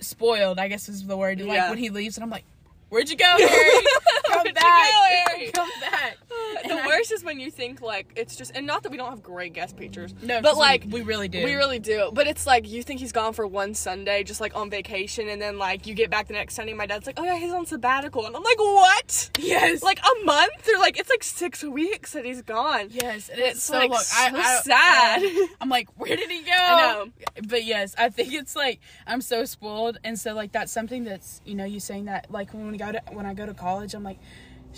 spoiled, 0.00 0.58
I 0.58 0.68
guess 0.68 0.88
is 0.88 1.06
the 1.06 1.16
word. 1.16 1.40
Like 1.40 1.56
Yeah. 1.56 1.70
when 1.70 1.78
he 1.78 1.90
leaves 1.90 2.16
and 2.16 2.24
I'm 2.24 2.30
like, 2.30 2.44
"Where'd 2.90 3.08
you 3.10 3.16
go, 3.16 3.24
Harry? 3.38 3.86
Come 4.28 4.52
back. 4.54 4.90
go, 4.92 5.02
Harry?" 5.32 5.50
Come 5.52 5.70
back." 5.80 6.16
the 6.64 6.70
And 6.70 6.80
I- 6.80 6.86
worst 6.86 7.12
is 7.12 7.22
when 7.24 7.38
you 7.40 7.50
think 7.50 7.80
like 7.80 8.12
it's 8.16 8.36
just, 8.36 8.52
and 8.54 8.66
not 8.66 8.82
that 8.82 8.90
we 8.90 8.96
don't 8.98 9.10
have 9.10 9.22
great 9.22 9.52
guest 9.52 9.76
preachers, 9.76 10.14
No, 10.22 10.40
but 10.40 10.50
'cause 10.50 10.56
we- 10.56 10.60
like 10.60 10.84
we 10.90 11.02
really 11.02 11.28
do. 11.28 11.44
We 11.44 11.54
really 11.54 11.78
do. 11.78 12.10
But 12.12 12.26
it's 12.26 12.46
like 12.46 12.68
you 12.68 12.82
think 12.82 13.00
he's 13.00 13.12
gone 13.12 13.32
for 13.32 13.46
one 13.46 13.74
Sunday, 13.74 14.22
just 14.24 14.40
like 14.40 14.56
on 14.56 14.70
vacation, 14.70 15.28
and 15.28 15.40
then 15.40 15.58
like 15.58 15.86
you 15.86 15.94
get 15.94 16.10
back 16.10 16.26
the 16.28 16.34
next 16.34 16.54
Sunday, 16.54 16.72
my 16.74 16.86
dad's 16.86 17.06
like, 17.06 17.18
"Oh 17.18 17.24
yeah, 17.24 17.36
he's 17.36 17.52
on 17.52 17.66
sabbatical," 17.66 18.26
and 18.26 18.34
I'm 18.36 18.42
like, 18.42 18.58
"What? 18.58 19.30
Yes. 19.38 19.82
Like 19.82 19.98
a 20.00 20.24
month 20.24 20.68
or 20.68 20.78
like 20.78 20.98
it's 20.98 21.10
like 21.10 21.22
six 21.24 21.62
weeks 21.62 22.12
that 22.12 22.24
he's 22.24 22.42
gone." 22.42 22.88
Yes, 22.90 23.28
and 23.28 23.38
It's, 23.40 23.56
it's, 23.58 23.62
so 23.64 23.78
like. 23.78 23.92
I, 23.92 23.96
so 23.96 24.36
I- 24.38 24.60
sad. 24.64 25.22
I- 25.24 25.48
I'm 25.60 25.68
like, 25.68 25.88
where 25.98 26.16
did 26.16 26.30
he 26.30 26.42
go? 26.42 26.52
I 26.52 26.92
know. 26.92 27.08
But 27.48 27.64
yes, 27.64 27.94
I 27.98 28.08
think 28.08 28.32
it's 28.32 28.54
like 28.56 28.80
I'm 29.06 29.20
so 29.20 29.44
spoiled, 29.44 29.98
and 30.04 30.18
so 30.18 30.34
like 30.34 30.52
that's 30.52 30.72
something 30.72 31.04
that's 31.04 31.40
you 31.44 31.54
know 31.54 31.64
you 31.64 31.80
saying 31.80 32.06
that 32.06 32.30
like 32.30 32.52
when 32.54 32.70
we 32.70 32.78
go 32.78 32.92
to 32.92 33.02
when 33.12 33.26
I 33.26 33.34
go 33.34 33.46
to 33.46 33.54
college, 33.54 33.94
I'm 33.94 34.02
like. 34.04 34.18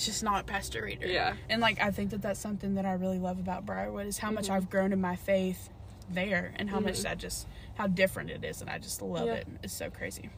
It's 0.01 0.07
just 0.07 0.23
not 0.23 0.47
Pastor 0.47 0.83
Reeder. 0.83 1.07
Yeah. 1.07 1.35
And 1.51 1.61
like 1.61 1.79
I 1.79 1.91
think 1.91 2.09
that 2.13 2.23
that's 2.23 2.41
something 2.41 2.77
that 2.77 2.87
I 2.87 2.93
really 2.95 3.19
love 3.19 3.39
about 3.39 3.67
Briarwood 3.67 4.07
is 4.07 4.17
how 4.17 4.31
much 4.31 4.45
Mm-hmm. 4.45 4.55
I've 4.55 4.71
grown 4.71 4.95
in 4.95 5.01
my 5.03 5.15
faith 5.15 5.69
there, 6.11 6.55
and 6.57 6.71
how 6.71 6.81
much 6.81 7.03
that 7.03 7.19
just 7.19 7.47
how 7.75 7.87
different 7.87 8.31
it 8.31 8.43
is, 8.43 8.63
and 8.63 8.71
I 8.71 8.79
just 8.79 9.03
love 9.03 9.27
Yeah. 9.27 9.35
it. 9.35 9.49
It's 9.63 9.75
so 9.75 9.91
crazy. 9.91 10.31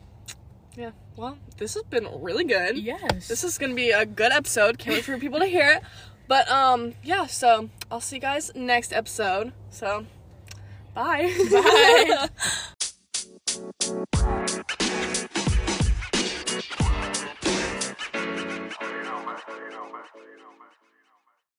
Yeah. 0.77 0.91
Well, 1.15 1.39
this 1.59 1.75
has 1.75 1.85
been 1.85 2.09
really 2.21 2.43
good. 2.43 2.77
Yes. 2.77 3.29
This 3.29 3.45
is 3.45 3.57
gonna 3.57 3.77
be 3.77 3.93
a 3.93 4.05
good 4.05 4.33
episode. 4.33 4.79
Can't 4.81 4.97
wait 4.97 5.05
for 5.05 5.17
people 5.17 5.39
to 5.39 5.47
hear 5.47 5.71
it. 5.75 5.83
But 6.27 6.51
um, 6.51 6.95
yeah. 7.05 7.27
So 7.27 7.69
I'll 7.89 8.01
see 8.01 8.17
you 8.17 8.21
guys 8.21 8.51
next 8.57 8.93
episode. 8.93 9.53
So, 9.71 10.07
bye. 10.93 11.33
Bye. 14.19 14.39